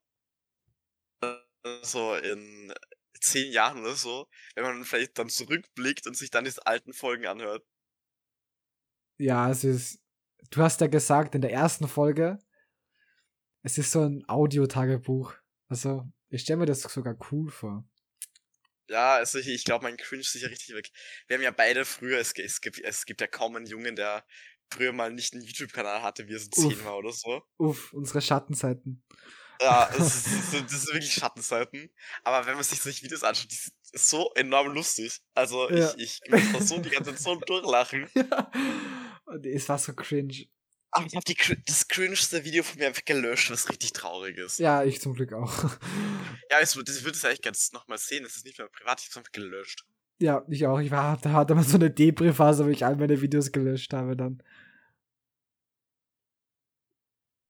so 1.82 2.15
in 2.15 2.73
zehn 3.19 3.51
Jahren 3.51 3.80
oder 3.80 3.95
so, 3.95 4.28
wenn 4.56 4.63
man 4.63 4.86
vielleicht 4.86 5.17
dann 5.17 5.30
zurückblickt 5.30 6.08
und 6.08 6.15
sich 6.15 6.30
dann 6.30 6.45
diese 6.45 6.65
alten 6.65 6.93
Folgen 6.93 7.25
anhört. 7.25 7.65
ja, 9.17 9.49
es 9.49 9.63
ist. 9.63 9.99
Du 10.51 10.62
hast 10.62 10.80
ja 10.80 10.88
gesagt 10.88 11.34
in 11.34 11.41
der 11.41 11.51
ersten 11.51 11.88
Folge, 11.88 12.38
es 13.63 13.80
ist 13.80 13.91
so 13.91 14.01
ein 14.01 14.23
Audiotagebuch. 14.28 15.34
Also, 15.67 16.08
ich 16.30 16.41
stelle 16.41 16.58
mir 16.58 16.65
das 16.67 16.82
sogar 16.82 17.17
cool 17.32 17.49
vor. 17.49 17.84
Ja, 18.88 19.15
also 19.15 19.39
ich, 19.39 19.47
ich 19.47 19.63
glaube, 19.63 19.84
mein 19.84 19.97
Cringe 19.97 20.21
ist 20.21 20.34
sicher 20.34 20.51
richtig 20.51 20.75
weg. 20.75 20.91
Wir 21.28 21.38
haben 21.38 21.43
ja 21.43 21.49
beide 21.49 21.86
früher, 21.86 22.19
es, 22.19 22.34
es, 22.38 22.62
gibt, 22.62 22.80
es 22.80 23.06
gibt 23.06 23.21
ja 23.21 23.28
kaum 23.28 23.56
einen 23.56 23.65
Jungen, 23.65 23.95
der 23.95 24.23
früher 24.71 24.93
mal 24.93 25.12
nicht 25.12 25.34
einen 25.34 25.41
YouTube-Kanal 25.41 26.04
hatte, 26.04 26.28
wie 26.28 26.36
er 26.36 26.39
so 26.39 26.49
zehn 26.49 26.86
war 26.86 26.97
oder 26.97 27.12
so. 27.12 27.41
Uff, 27.58 27.91
unsere 27.93 28.21
Schattenseiten. 28.21 29.04
Ja, 29.61 29.89
das 29.97 30.15
ist, 30.15 30.53
das, 30.53 30.73
ist 30.73 30.87
wirklich 30.87 31.13
Schattenseiten. 31.13 31.89
Aber 32.23 32.45
wenn 32.45 32.55
man 32.55 32.63
sich 32.63 32.81
solche 32.81 33.03
Videos 33.03 33.23
anschaut, 33.23 33.51
die 33.51 33.55
sind 33.55 33.73
so 33.93 34.31
enorm 34.35 34.73
lustig. 34.73 35.19
Also 35.33 35.69
Ja. 35.69 35.93
ich, 35.97 36.19
ich 36.23 36.31
muss 36.31 36.51
da 36.53 36.61
so 36.61 36.77
die 36.79 36.89
ganze 36.89 37.11
Zeit 37.11 37.19
so 37.19 37.35
durchlachen. 37.35 38.09
ja. 38.15 38.51
Und 39.25 39.45
es 39.45 39.67
war 39.69 39.77
so 39.77 39.93
cringe. 39.93 40.47
Aber 40.91 41.07
ich 41.07 41.15
habe 41.15 41.61
das 41.65 41.87
cringeste 41.89 42.45
Video 42.45 42.63
von 42.63 42.79
mir 42.79 42.87
einfach 42.87 43.03
gelöscht, 43.03 43.51
was 43.51 43.69
richtig 43.69 43.91
traurig 43.91 44.37
ist. 44.37 44.59
Ja, 44.59 44.83
ich 44.83 45.01
zum 45.01 45.13
Glück 45.13 45.33
auch. 45.33 45.53
Ja, 46.51 46.61
ich, 46.61 46.69
das 46.69 47.03
würde 47.03 47.17
es 47.17 47.25
eigentlich 47.25 47.41
ganz 47.41 47.71
nochmal 47.71 47.97
sehen. 47.97 48.23
Das 48.23 48.35
ist 48.35 48.45
nicht 48.45 48.59
mehr 48.59 48.67
privat, 48.69 49.01
ich 49.01 49.07
hab's 49.07 49.17
einfach 49.17 49.31
gelöscht. 49.31 49.83
Ja, 50.19 50.45
ich 50.47 50.65
auch. 50.67 50.79
Ich 50.79 50.91
war, 50.91 51.17
da 51.17 51.31
hatte 51.31 51.55
man 51.55 51.63
so 51.63 51.75
eine 51.75 51.89
Depri-Phase, 51.89 52.65
wo 52.65 52.69
ich 52.69 52.85
all 52.85 52.95
meine 52.95 53.19
Videos 53.19 53.51
gelöscht 53.51 53.91
habe 53.93 54.15
dann. 54.15 54.41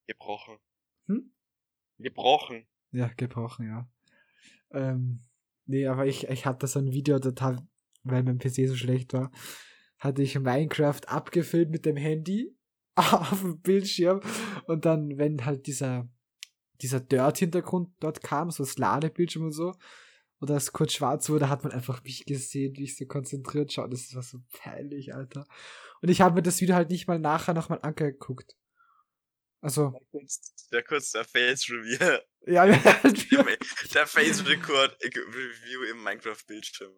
Gebrochen. 0.08 0.58
Hm? 1.08 1.35
Gebrochen. 1.98 2.66
Ja, 2.92 3.10
gebrochen, 3.16 3.68
ja. 3.68 3.90
Ähm, 4.72 5.24
nee, 5.66 5.88
aber 5.88 6.06
ich, 6.06 6.28
ich 6.28 6.46
hatte 6.46 6.68
so 6.68 6.80
ein 6.80 6.92
Video 6.92 7.20
weil 7.20 8.24
mein 8.24 8.38
PC 8.38 8.68
so 8.68 8.76
schlecht 8.76 9.14
war, 9.14 9.32
hatte 10.00 10.22
ich 10.22 10.40
Minecraft 10.40 11.02
abgefilmt 11.08 11.72
mit 11.72 11.86
dem 11.86 11.98
Handy 11.98 12.56
auf 12.96 13.42
dem 13.42 13.62
Bildschirm 13.62 14.22
und 14.68 14.86
dann, 14.86 15.18
wenn 15.18 15.46
halt 15.46 15.68
dieser, 15.68 16.08
dieser 16.82 17.00
Dirt-Hintergrund 17.00 17.90
dort 18.00 18.22
kam, 18.22 18.52
so 18.52 18.64
das 18.64 18.78
Ladebildschirm 18.78 19.46
und 19.46 19.52
so, 19.52 19.74
oder 20.42 20.56
es 20.56 20.74
kurz 20.74 20.94
schwarz 20.94 21.30
wurde, 21.30 21.50
hat 21.50 21.64
man 21.64 21.72
einfach 21.74 22.04
mich 22.04 22.26
gesehen, 22.26 22.76
wie 22.78 22.84
ich 22.84 22.98
so 22.98 23.06
konzentriert 23.06 23.72
schaue. 23.72 23.90
Das 23.90 24.14
war 24.14 24.22
so 24.22 24.40
peinlich, 24.52 25.16
Alter. 25.16 25.46
Und 26.02 26.10
ich 26.10 26.22
habe 26.22 26.36
mir 26.36 26.42
das 26.42 26.62
Video 26.62 26.76
halt 26.76 26.90
nicht 26.90 27.08
mal 27.08 27.20
nachher 27.20 27.54
nochmal 27.54 27.80
angeguckt. 27.82 28.56
Also, 29.66 30.00
Der 30.72 30.84
kurz 30.84 31.12
der 31.12 31.26
Face 31.26 31.70
Review. 31.70 32.20
ja, 32.48 32.62
halt 33.04 33.96
der 33.96 34.08
Face 34.08 34.46
Record 34.46 34.98
Review 35.02 35.84
im 35.92 36.04
Minecraft 36.04 36.46
Bildschirm. 36.48 36.94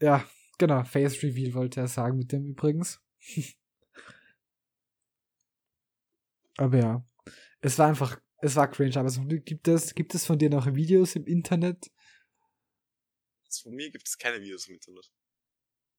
Ja, 0.00 0.28
Genau, 0.58 0.84
Face 0.84 1.22
Reveal 1.22 1.54
wollte 1.54 1.80
er 1.80 1.88
sagen 1.88 2.18
mit 2.18 2.30
dem 2.32 2.44
übrigens. 2.46 3.00
aber 6.56 6.78
ja, 6.78 7.06
es 7.60 7.78
war 7.78 7.88
einfach, 7.88 8.20
es 8.40 8.54
war 8.54 8.70
cringe. 8.70 8.96
Aber 8.96 9.10
so, 9.10 9.24
gibt 9.26 9.66
es, 9.68 9.94
gibt 9.94 10.14
es 10.14 10.24
von 10.26 10.38
dir 10.38 10.50
noch 10.50 10.66
Videos 10.74 11.16
im 11.16 11.26
Internet? 11.26 11.90
Also 13.46 13.64
von 13.64 13.74
mir 13.74 13.90
gibt 13.90 14.06
es 14.06 14.16
keine 14.16 14.40
Videos 14.40 14.68
im 14.68 14.74
Internet. 14.74 15.10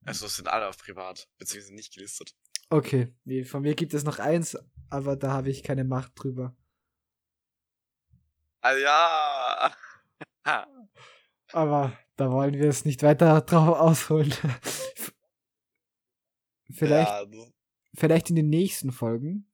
Also 0.06 0.28
sind 0.28 0.47
alle 0.47 0.67
auf 0.67 0.78
privat, 0.78 1.28
beziehungsweise 1.38 1.73
nicht 1.75 1.93
gelistet. 1.93 2.36
Okay, 2.69 3.13
nee, 3.23 3.43
von 3.43 3.62
mir 3.62 3.75
gibt 3.75 3.93
es 3.93 4.04
noch 4.04 4.19
eins, 4.19 4.58
aber 4.89 5.15
da 5.15 5.32
habe 5.32 5.49
ich 5.49 5.63
keine 5.63 5.84
Macht 5.84 6.13
drüber. 6.15 6.56
Ah 8.62 8.73
ja. 8.73 9.75
aber 11.54 11.97
da 12.15 12.32
wollen 12.32 12.54
wir 12.56 12.69
es 12.69 12.86
nicht 12.86 13.04
weiter 13.04 13.41
drauf 13.41 13.78
ausholen. 13.80 14.34
vielleicht, 16.71 17.10
Ja, 17.10 17.25
du- 17.25 17.54
vielleicht 17.93 18.30
in 18.30 18.36
den 18.36 18.49
nächsten 18.49 18.91
Folgen, 18.91 19.49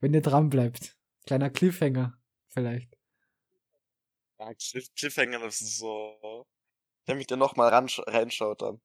wenn 0.00 0.14
ihr 0.14 0.22
dran 0.22 0.48
bleibt. 0.50 0.96
Kleiner 1.26 1.50
Cliffhanger, 1.50 2.18
vielleicht. 2.48 2.96
ja, 4.38 4.54
Cliff- 4.54 4.94
Cliffhanger, 4.96 5.40
das 5.40 5.60
ist 5.60 5.78
so. 5.78 6.46
Damit 7.04 7.30
ihr 7.30 7.36
nochmal 7.36 7.68
reinschaut 7.70 8.62
dann. 8.62 8.80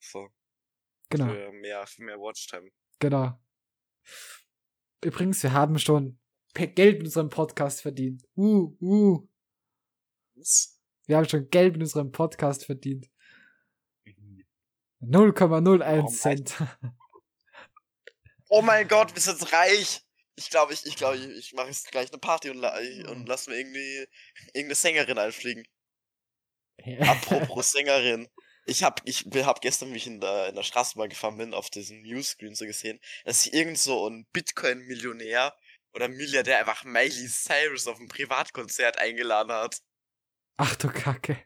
So. 0.00 0.28
Genau. 1.10 1.28
Für 1.28 1.52
mehr, 1.52 1.86
für 1.86 2.02
mehr 2.02 2.18
Watchtime. 2.18 2.70
Genau. 3.02 3.36
Übrigens, 5.02 5.42
wir 5.42 5.52
haben 5.52 5.76
schon 5.80 6.20
Geld 6.54 6.98
mit 6.98 7.06
unserem 7.06 7.30
Podcast 7.30 7.82
verdient. 7.82 8.22
Uh, 8.36 8.76
uh. 8.80 9.28
Wir 11.06 11.16
haben 11.16 11.28
schon 11.28 11.50
Geld 11.50 11.72
mit 11.72 11.82
unserem 11.82 12.12
Podcast 12.12 12.64
verdient. 12.64 13.10
0,01 15.00 16.04
Oh 16.04 16.08
Cent. 16.08 16.54
Oh 18.48 18.62
mein 18.62 18.86
Gott, 18.86 19.12
wir 19.16 19.20
sind 19.20 19.52
reich! 19.52 20.02
Ich 20.36 20.50
glaube, 20.50 20.72
ich, 20.72 20.86
ich, 20.86 20.94
glaube, 20.94 21.16
ich, 21.16 21.26
ich 21.26 21.52
mache 21.54 21.66
jetzt 21.68 21.90
gleich 21.90 22.08
eine 22.12 22.20
Party 22.20 22.50
und, 22.50 22.62
und 22.62 23.26
lass 23.26 23.48
mir 23.48 23.56
irgendwie 23.56 24.06
irgendeine 24.52 24.76
Sängerin 24.76 25.18
einfliegen. 25.18 25.66
Apropos 27.00 27.72
Sängerin. 27.72 28.28
Ich 28.64 28.82
hab, 28.82 29.00
ich 29.04 29.26
hab 29.26 29.60
gestern, 29.60 29.92
wie 29.92 29.96
ich 29.96 30.06
in 30.06 30.20
der, 30.20 30.48
in 30.48 30.54
der 30.54 30.62
Straßenbahn 30.62 31.08
gefahren 31.08 31.36
bin, 31.36 31.54
auf 31.54 31.68
diesem 31.68 32.02
Newscreen 32.02 32.54
so 32.54 32.64
gesehen, 32.64 33.00
dass 33.24 33.42
sich 33.42 33.52
irgend 33.52 33.78
so 33.78 34.08
ein 34.08 34.26
Bitcoin-Millionär 34.32 35.54
oder 35.94 36.08
Milliardär 36.08 36.58
einfach 36.58 36.84
Miley 36.84 37.28
Cyrus 37.28 37.86
auf 37.86 37.98
ein 37.98 38.08
Privatkonzert 38.08 38.98
eingeladen 38.98 39.52
hat. 39.52 39.80
Ach 40.56 40.76
du 40.76 40.88
Kacke. 40.88 41.38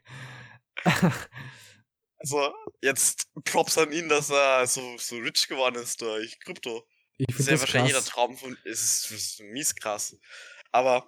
Also, 2.19 2.51
jetzt 2.81 3.27
Props 3.45 3.77
an 3.77 3.91
ihn, 3.91 4.09
dass 4.09 4.31
er 4.31 4.65
so, 4.65 4.97
so 4.97 5.17
rich 5.17 5.47
geworden 5.47 5.75
ist 5.75 6.01
durch 6.01 6.39
Krypto. 6.39 6.83
Ich 7.17 7.27
Das 7.27 7.39
ist 7.41 7.49
ja 7.49 7.59
wahrscheinlich 7.59 7.91
jeder 7.91 8.01
krass. 8.01 8.09
Traum 8.09 8.37
von. 8.37 8.57
Ist, 8.63 9.11
ist 9.11 9.39
mies 9.41 9.75
krass. 9.75 10.15
Aber 10.71 11.07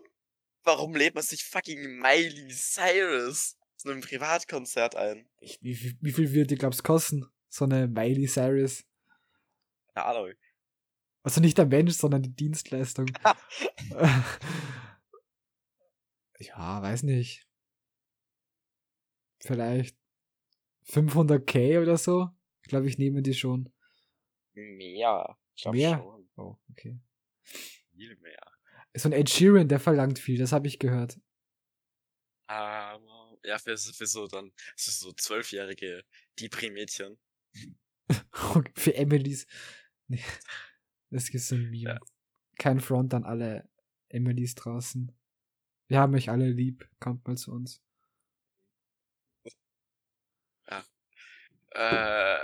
warum 0.64 0.96
lädt 0.96 1.16
man 1.16 1.24
sich 1.24 1.44
fucking 1.44 2.00
Miley 2.00 2.54
Cyrus 2.54 3.58
zu 3.80 3.90
einem 3.90 4.02
Privatkonzert 4.02 4.96
ein? 4.96 5.26
Ich, 5.40 5.58
wie, 5.62 5.74
viel- 5.74 5.98
wie 6.02 6.12
viel 6.12 6.32
wird 6.34 6.52
die, 6.52 6.56
glaubst 6.56 6.84
kosten? 6.84 7.26
So 7.48 7.66
eine 7.66 7.88
Miley 7.88 8.28
Cyrus. 8.28 8.84
Keine 9.96 10.06
Ahnung. 10.06 10.34
Also 11.24 11.42
nicht 11.42 11.58
der 11.58 11.66
Mensch, 11.66 11.94
sondern 11.94 12.22
die 12.22 12.36
Dienstleistung. 12.36 13.08
ja, 16.40 16.82
weiß 16.82 17.04
nicht. 17.04 17.48
Vielleicht 19.42 19.98
500k 20.88 21.82
oder 21.82 21.98
so? 21.98 22.30
Ich 22.62 22.68
glaube, 22.68 22.88
ich 22.88 22.98
nehme 22.98 23.22
die 23.22 23.34
schon. 23.34 23.72
Mehr. 24.54 25.38
Ich 25.56 25.66
Mehr? 25.66 25.98
Schon. 26.00 26.30
Oh, 26.36 26.58
okay. 26.72 27.00
Viel 27.44 28.18
mehr. 28.18 28.40
So 28.96 29.08
ein 29.08 29.14
Ed 29.14 29.30
Sheeran, 29.30 29.68
der 29.70 29.80
verlangt 29.80 30.20
viel, 30.20 30.38
das 30.38 30.52
habe 30.52 30.68
ich 30.68 30.80
gehört. 30.80 31.20
Aber, 32.48 33.19
ja, 33.44 33.58
für, 33.58 33.78
für 33.78 34.08
so 34.08 34.28
dann, 34.28 34.52
für 34.76 34.92
so 34.92 35.14
zwölfjährige 35.14 36.04
Depri-Mädchen. 36.40 37.18
Für 38.76 38.96
Emilys. 38.96 39.46
Nee, 40.08 40.24
das 41.12 41.30
ist 41.30 41.48
so 41.48 41.56
ein 41.56 41.70
Meme. 41.70 41.92
Ja. 41.92 42.00
Kein 42.58 42.80
Front 42.80 43.14
an 43.14 43.24
alle 43.24 43.70
Emilys 44.10 44.56
draußen. 44.56 45.12
Wir 45.88 46.00
haben 46.00 46.16
euch 46.16 46.30
alle 46.30 46.50
lieb. 46.50 46.90
Kommt 47.00 47.28
mal 47.28 47.38
zu 47.38 47.52
uns. 47.52 47.84
Äh, 51.72 52.40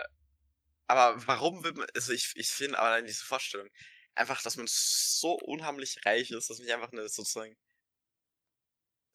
aber 0.88 1.28
warum 1.28 1.64
will 1.64 1.74
man, 1.74 1.88
also 1.96 2.14
ich, 2.14 2.34
ich 2.36 2.50
finde 2.50 2.80
aber 2.80 3.00
in 3.00 3.06
diese 3.06 3.26
Vorstellung, 3.26 3.68
einfach, 4.14 4.42
dass 4.44 4.58
man 4.58 4.68
so 4.70 5.34
unheimlich 5.34 5.98
reich 6.06 6.32
ist, 6.32 6.50
dass 6.50 6.60
man 6.60 6.66
sich 6.68 6.74
einfach 6.74 6.92
eine, 6.92 7.10
sozusagen, 7.10 7.56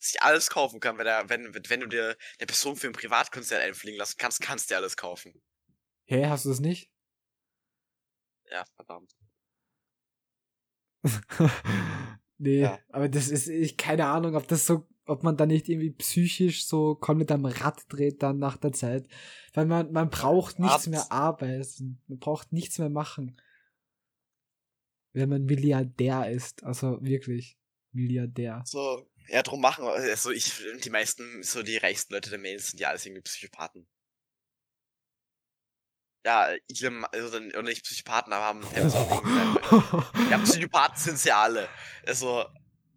sich 0.00 0.20
alles 0.22 0.48
kaufen 0.50 0.80
kann, 0.80 0.98
wenn, 0.98 1.06
er, 1.06 1.28
wenn, 1.28 1.54
wenn 1.54 1.80
du 1.80 1.86
dir 1.86 2.16
eine 2.38 2.46
Person 2.46 2.74
für 2.76 2.86
ein 2.88 2.92
Privatkonzert 2.92 3.62
einfliegen 3.62 3.98
lassen 3.98 4.16
kannst, 4.18 4.40
kannst 4.40 4.70
du 4.70 4.74
dir 4.74 4.78
alles 4.78 4.96
kaufen. 4.96 5.40
Hä, 6.06 6.26
hast 6.26 6.44
du 6.44 6.48
das 6.48 6.60
nicht? 6.60 6.90
Ja, 8.50 8.64
verdammt. 8.74 9.12
nee, 12.38 12.60
Ja. 12.62 12.78
aber 12.88 13.08
das 13.08 13.28
ist, 13.28 13.46
ich, 13.48 13.76
keine 13.76 14.06
Ahnung, 14.06 14.34
ob 14.36 14.48
das 14.48 14.66
so, 14.66 14.86
ob 15.06 15.22
man 15.22 15.36
da 15.36 15.46
nicht 15.46 15.68
irgendwie 15.68 15.90
psychisch 15.92 16.66
so 16.66 16.94
komplett 16.94 17.32
am 17.32 17.44
Rad 17.44 17.84
dreht 17.88 18.22
dann 18.22 18.38
nach 18.38 18.56
der 18.56 18.72
Zeit. 18.72 19.08
Weil 19.54 19.66
man, 19.66 19.92
man 19.92 20.10
braucht 20.10 20.58
nichts 20.58 20.84
Rad. 20.84 20.86
mehr 20.88 21.12
arbeiten. 21.12 22.00
Man 22.06 22.18
braucht 22.18 22.52
nichts 22.52 22.78
mehr 22.78 22.90
machen. 22.90 23.40
Wenn 25.12 25.28
man 25.28 25.44
Milliardär 25.44 26.30
ist. 26.30 26.62
Also 26.64 27.02
wirklich. 27.02 27.58
Milliardär. 27.92 28.62
So, 28.66 29.04
ja, 29.30 29.42
drum 29.42 29.60
machen, 29.60 29.84
also 29.86 30.30
ich, 30.30 30.62
die 30.84 30.90
meisten, 30.90 31.42
so 31.42 31.62
die 31.62 31.76
reichsten 31.76 32.14
Leute 32.14 32.30
der 32.30 32.42
Welt 32.42 32.60
sind 32.60 32.80
ja 32.80 32.88
alles 32.88 33.06
irgendwie 33.06 33.22
Psychopathen. 33.22 33.86
Ja, 36.26 36.50
Elon, 36.68 37.04
also, 37.06 37.30
dann- 37.30 37.48
oder 37.50 37.62
nicht 37.62 37.84
Psychopathen, 37.84 38.32
aber 38.32 38.44
haben 38.44 38.64
auch 38.64 38.72
irgendwie- 38.76 40.30
Ja, 40.30 40.38
Psychopathen 40.38 40.96
sind 40.98 41.18
sie 41.18 41.32
alle. 41.32 41.68
Also, 42.06 42.44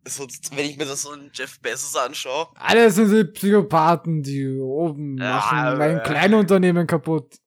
so, 0.06 0.28
wenn 0.52 0.66
ich 0.70 0.76
mir 0.78 0.86
das 0.86 1.04
so 1.04 1.12
einen 1.12 1.32
Jeff 1.34 1.60
Bezos 1.62 1.96
anschaue, 1.96 2.52
Alle 2.56 2.92
sind 2.92 3.12
die 3.12 3.24
Psychopathen, 3.32 4.22
die 4.24 4.58
oben 4.60 5.18
Ja, 5.18 5.36
machen 5.38 5.78
mein 5.78 6.00
äh. 6.00 6.04
Kleinunternehmen 6.04 6.86
kaputt. 6.86 7.38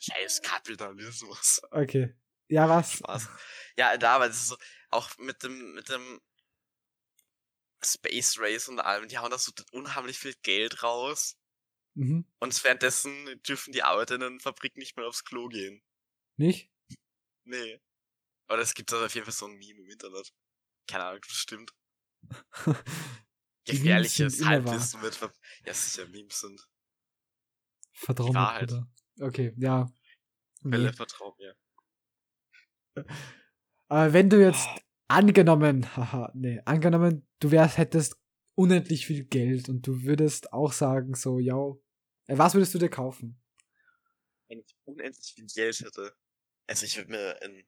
scheiß 0.00 0.42
Kapitalismus. 0.42 1.62
Okay. 1.70 2.14
Ja, 2.48 2.68
was? 2.68 2.92
Spaß. 2.94 3.28
Ja, 3.78 3.96
da, 3.96 4.18
das 4.18 4.36
ist 4.36 4.48
so, 4.48 4.56
auch 4.90 5.08
mit 5.18 5.42
dem, 5.42 5.72
mit 5.74 5.88
dem 5.88 6.20
Space 7.82 8.38
Race 8.38 8.68
und 8.68 8.78
allem, 8.80 9.08
die 9.08 9.18
hauen 9.18 9.30
da 9.30 9.38
so 9.38 9.52
unheimlich 9.72 10.18
viel 10.18 10.34
Geld 10.42 10.82
raus. 10.82 11.36
Mhm. 11.94 12.24
Und 12.38 12.64
währenddessen 12.64 13.40
dürfen 13.42 13.72
die 13.72 13.82
Arbeiter 13.82 14.14
in 14.14 14.20
der 14.20 14.40
Fabrik 14.40 14.76
nicht 14.76 14.96
mehr 14.96 15.06
aufs 15.06 15.24
Klo 15.24 15.48
gehen. 15.48 15.82
Nicht? 16.36 16.70
Nee. 17.44 17.80
Aber 18.48 18.60
es 18.60 18.74
gibt 18.74 18.92
also 18.92 19.04
auf 19.04 19.14
jeden 19.14 19.24
Fall 19.24 19.34
so 19.34 19.46
ein 19.46 19.56
Meme 19.58 19.80
im 19.80 19.90
Internet. 19.90 20.32
Keine 20.86 21.04
Ahnung, 21.04 21.20
das 21.26 21.36
stimmt. 21.36 21.72
Gefährliches. 23.64 24.44
Halbwissen 24.44 25.02
wird 25.02 25.14
ver 25.14 25.32
Ja, 25.64 25.74
sicher, 25.74 26.06
Memes 26.08 26.40
sind. 26.40 26.66
Vertrau 27.92 28.28
mir, 28.28 28.34
Wahrheit. 28.34 28.72
Okay, 29.20 29.52
ja. 29.56 29.90
Quelle, 30.62 30.90
Nee. 30.90 30.92
vertrau 30.96 31.34
mir. 31.38 31.56
Aber 33.88 34.12
wenn 34.12 34.28
du 34.30 34.40
jetzt 34.40 34.66
Ah. 34.66 34.78
Angenommen, 35.10 35.84
haha, 35.96 36.30
nee, 36.34 36.60
angenommen, 36.64 37.26
du 37.40 37.50
wärst, 37.50 37.78
hättest 37.78 38.16
unendlich 38.54 39.06
viel 39.06 39.24
Geld 39.24 39.68
und 39.68 39.86
du 39.86 40.02
würdest 40.02 40.52
auch 40.52 40.72
sagen, 40.72 41.14
so, 41.14 41.38
ja, 41.38 41.56
äh, 42.26 42.38
was 42.38 42.54
würdest 42.54 42.74
du 42.74 42.78
dir 42.78 42.90
kaufen? 42.90 43.40
Wenn 44.48 44.60
ich 44.60 44.76
unendlich 44.84 45.32
viel 45.34 45.46
Geld 45.46 45.80
hätte. 45.80 46.14
Also 46.66 46.86
ich 46.86 46.96
würde 46.96 47.10
mir 47.10 47.42
ein. 47.42 47.64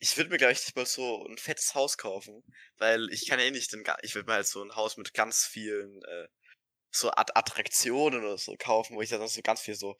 Ich 0.00 0.16
würde 0.16 0.30
mir 0.30 0.36
gleich 0.36 0.58
nicht 0.58 0.76
mal 0.76 0.86
so 0.86 1.26
ein 1.26 1.38
fettes 1.38 1.74
Haus 1.74 1.98
kaufen, 1.98 2.44
weil 2.76 3.08
ich 3.10 3.26
kann 3.26 3.40
ja 3.40 3.46
eh 3.46 3.50
nicht 3.50 3.72
den, 3.72 3.82
ich 4.02 4.14
würde 4.14 4.28
mir 4.28 4.34
halt 4.34 4.46
so 4.46 4.62
ein 4.62 4.76
Haus 4.76 4.96
mit 4.96 5.12
ganz 5.12 5.44
vielen 5.44 6.02
äh, 6.02 6.28
so 6.90 7.10
At 7.10 7.36
Attraktionen 7.36 8.24
oder 8.24 8.38
so 8.38 8.56
kaufen, 8.58 8.96
wo 8.96 9.02
ich 9.02 9.10
dann 9.10 9.26
so 9.28 9.40
ganz 9.42 9.60
viel 9.60 9.74
so 9.74 9.96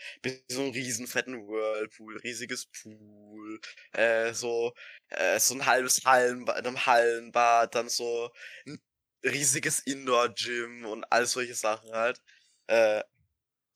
so 0.49 0.63
einen 0.63 0.73
riesen 0.73 1.07
fetten 1.07 1.47
Whirlpool, 1.47 2.17
riesiges 2.19 2.67
Pool, 2.67 3.61
äh, 3.93 4.33
so 4.35 4.73
äh, 5.11 5.39
so 5.41 5.55
ein 5.55 5.67
halbes 5.67 6.05
Hallenbad, 6.05 6.57
einem 6.57 6.87
Hallenbad, 6.87 7.75
dann 7.75 7.89
so 7.89 8.31
ein 8.67 8.81
riesiges 9.25 9.81
Indoor 9.81 10.31
Gym 10.31 10.85
und 10.87 11.05
all 11.13 11.27
solche 11.27 11.55
Sachen 11.55 11.93
halt. 11.93 12.21
Äh, 12.69 13.03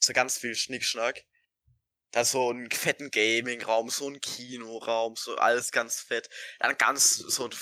so 0.01 0.13
ganz 0.13 0.39
viel 0.39 0.55
Schnickschnack. 0.55 1.25
Da 2.13 2.25
so 2.25 2.51
einen 2.51 2.71
fetten 2.71 3.11
Gaming-Raum, 3.11 3.91
so 3.91 4.09
ein 4.09 4.21
Kinoraum, 4.21 5.17
so 5.17 5.37
alles 5.37 5.73
ganz 5.73 6.01
fett. 6.01 6.29
Dann 6.61 6.77
ganz, 6.79 7.17
so 7.17 7.47
ein, 7.47 7.53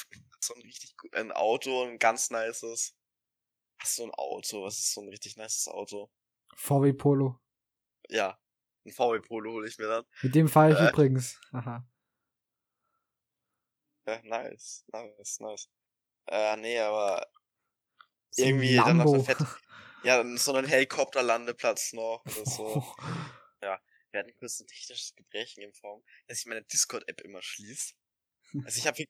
so 0.41 0.55
ein 0.55 0.63
richtig, 0.63 0.95
ein 1.13 1.33
Auto, 1.33 1.85
ein 1.85 1.99
ganz 1.99 2.31
nices. 2.31 2.95
Ist 3.83 3.97
so 3.97 4.05
ein 4.05 4.11
Auto? 4.13 4.63
Was 4.65 4.79
ist 4.79 4.93
so 4.93 5.01
ein 5.03 5.09
richtig 5.09 5.37
nices 5.37 5.69
Auto? 5.69 6.11
VW 6.57 6.93
Polo. 6.93 7.41
ja, 8.09 8.39
ein 8.85 8.93
VW 8.93 9.21
Polo 9.21 9.53
hole 9.53 9.69
ich 9.69 9.79
mir 9.79 9.89
dann. 9.89 10.05
Mit 10.23 10.35
dem 10.35 10.49
fahre 10.49 10.73
ich 10.73 10.79
Äh. 10.79 10.89
übrigens. 10.91 11.41
Haha. 11.53 11.87
Ja, 14.07 14.21
nice, 14.25 14.85
nice, 14.93 15.41
nice. 15.41 15.69
Äh, 16.27 16.57
nee, 16.57 16.79
aber 16.79 17.27
So 18.31 18.43
ein 18.43 18.49
irgendwie 18.49 18.77
dann 18.77 18.97
noch 18.99 19.13
eine 19.15 19.25
fette, 19.25 19.47
ja, 20.05 20.17
dann 20.19 20.37
so 20.39 20.55
einen 20.55 20.67
Helikopterlandeplatz 20.67 21.93
noch 21.93 22.25
oder 22.25 22.45
so. 22.47 22.85
Wir 24.13 24.19
hatten 24.19 24.35
kurz 24.41 24.59
ein 24.59 24.67
technisches 24.67 25.15
Gespräch 25.15 25.57
in 25.57 25.73
Form, 25.73 26.03
dass 26.27 26.41
ich 26.41 26.47
meine 26.47 26.65
Discord-App 26.65 27.21
immer 27.21 27.41
schließe. 27.43 27.95
Also 28.65 28.79
ich 28.79 28.87
habe 28.87 29.05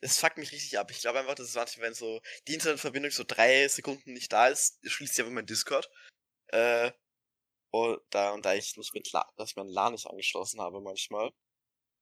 das 0.00 0.18
fuckt 0.18 0.38
mich 0.38 0.52
richtig 0.52 0.78
ab. 0.78 0.90
Ich 0.90 1.00
glaube 1.00 1.18
einfach, 1.20 1.34
das 1.34 1.48
ist 1.48 1.54
manchmal, 1.56 1.88
wenn 1.88 1.94
so 1.94 2.20
die 2.48 2.54
Internetverbindung 2.54 3.10
so 3.10 3.24
drei 3.26 3.68
Sekunden 3.68 4.12
nicht 4.14 4.32
da 4.32 4.48
ist, 4.48 4.78
schließt 4.88 5.14
sie 5.14 5.22
einfach 5.22 5.34
mein 5.34 5.46
Discord. 5.46 5.90
Äh, 6.48 6.92
und 7.72 8.00
da, 8.10 8.32
und 8.32 8.44
da 8.46 8.54
ich 8.54 8.76
nicht 8.76 8.94
mit 8.94 9.12
La 9.12 9.28
dass 9.36 9.50
ich 9.50 9.56
mein 9.56 9.68
LAN 9.68 9.92
nicht 9.94 10.06
angeschlossen 10.08 10.60
habe 10.60 10.80
manchmal, 10.80 11.32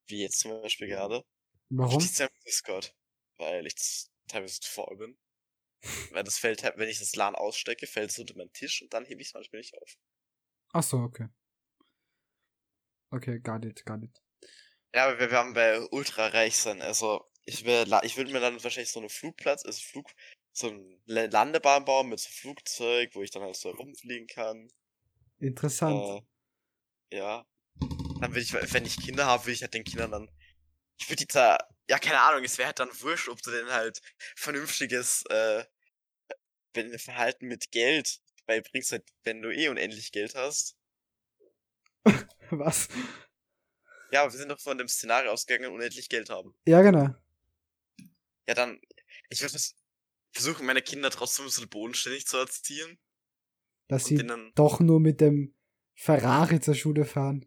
wie 0.09 0.23
jetzt 0.23 0.41
zum 0.41 0.63
Beispiel 0.63 0.89
gerade, 0.89 1.25
Warum? 1.71 2.01
schließt 2.01 2.17
sie 2.17 2.25
einfach 2.25 2.41
Discord. 2.47 2.95
Weil 3.39 3.67
ich 3.67 3.75
teilweise 4.29 4.61
zu 4.61 4.71
faul 4.71 4.97
bin. 4.99 5.19
Weil 6.13 6.25
das 6.25 6.39
fällt, 6.39 6.63
wenn 6.63 6.89
ich 6.89 6.99
das 7.01 7.15
LAN 7.17 7.35
ausstecke, 7.37 7.87
fällt 7.87 8.11
es 8.11 8.19
unter 8.19 8.37
meinen 8.37 8.53
Tisch 8.55 8.83
und 8.83 8.95
dann 8.95 9.05
hebe 9.07 9.21
ich 9.23 9.29
es 9.29 9.35
manchmal 9.35 9.61
nicht 9.61 9.75
auf. 9.77 9.97
Ach 10.73 10.83
so, 10.83 10.99
okay. 10.99 11.29
Okay, 13.13 13.39
got 13.39 13.65
it, 13.65 13.83
got 13.87 14.03
it. 14.03 14.21
Ja, 14.95 15.07
aber 15.09 15.19
wir 15.19 15.31
werden 15.31 15.53
bei 15.55 15.81
ultra 15.91 16.29
reich 16.29 16.57
sein. 16.57 16.81
Also, 16.81 17.25
ich 17.45 17.65
will, 17.65 17.85
ich 18.03 18.17
würde 18.17 18.33
mir 18.33 18.41
dann 18.41 18.63
wahrscheinlich 18.63 18.91
so 18.93 19.01
einen 19.01 19.09
Flugplatz, 19.11 19.65
also 19.65 19.81
Flug, 19.83 20.11
so 20.53 20.69
eine 20.69 20.99
La- 21.07 21.25
Landebahn 21.27 21.85
bauen 21.85 22.09
mit 22.09 22.21
so 22.21 22.31
Flugzeug, 22.31 23.11
wo 23.15 23.23
ich 23.23 23.31
dann 23.31 23.43
halt 23.43 23.57
so 23.57 23.71
rumfliegen 23.71 24.27
kann. 24.29 24.71
Interessant. 25.41 26.23
Äh, 27.11 27.19
ja. 27.19 27.47
Dann 28.21 28.33
würde 28.33 28.41
ich, 28.41 28.53
wenn 28.55 28.87
ich 28.87 28.99
Kinder 29.01 29.27
habe, 29.27 29.45
würde 29.45 29.53
ich 29.53 29.63
halt 29.63 29.75
den 29.75 29.85
Kindern 29.85 30.13
dann, 30.13 30.31
ich 30.99 31.09
würde 31.11 31.27
die 31.27 31.27
da, 31.27 31.59
ja, 31.89 31.99
keine 31.99 32.21
Ahnung, 32.21 32.45
es 32.45 32.59
wäre 32.59 32.69
halt 32.69 32.81
dann 32.81 32.91
wurscht, 33.03 33.29
ob 33.29 33.43
du 33.43 33.51
denen 33.51 33.73
halt 33.73 34.01
vernünftiges, 34.37 35.25
äh, 35.31 35.65
Verhalten 36.99 37.47
mit 37.47 37.71
Geld 37.73 38.21
beibringst, 38.47 38.93
halt, 38.93 39.05
wenn 39.23 39.43
du 39.43 39.51
eh 39.51 39.69
unendlich 39.69 40.13
Geld 40.13 40.35
hast. 40.35 40.77
Was? 42.51 42.89
Ja, 44.11 44.23
aber 44.23 44.33
wir 44.33 44.39
sind 44.39 44.49
doch 44.51 44.61
von 44.61 44.79
dem 44.79 44.89
Szenario 44.89 45.33
ausgegangen, 45.33 45.73
unendlich 45.73 46.09
Geld 46.09 46.31
haben. 46.31 46.55
Ja, 46.67 46.83
genau. 46.83 47.15
Ja, 48.47 48.55
dann, 48.55 48.81
ich 49.31 49.41
würde 49.41 49.59
versuchen, 50.33 50.67
meine 50.67 50.83
Kinder 50.83 51.11
trotzdem 51.11 51.49
so 51.49 51.67
bodenständig 51.67 52.27
zu 52.27 52.37
erziehen. 52.37 52.99
Dass 53.89 54.05
sie 54.05 54.17
doch 54.55 54.81
nur 54.81 55.01
mit 55.01 55.21
dem 55.21 55.55
Ferrari 55.95 56.61
zur 56.61 56.75
Schule 56.75 57.05
fahren. 57.05 57.47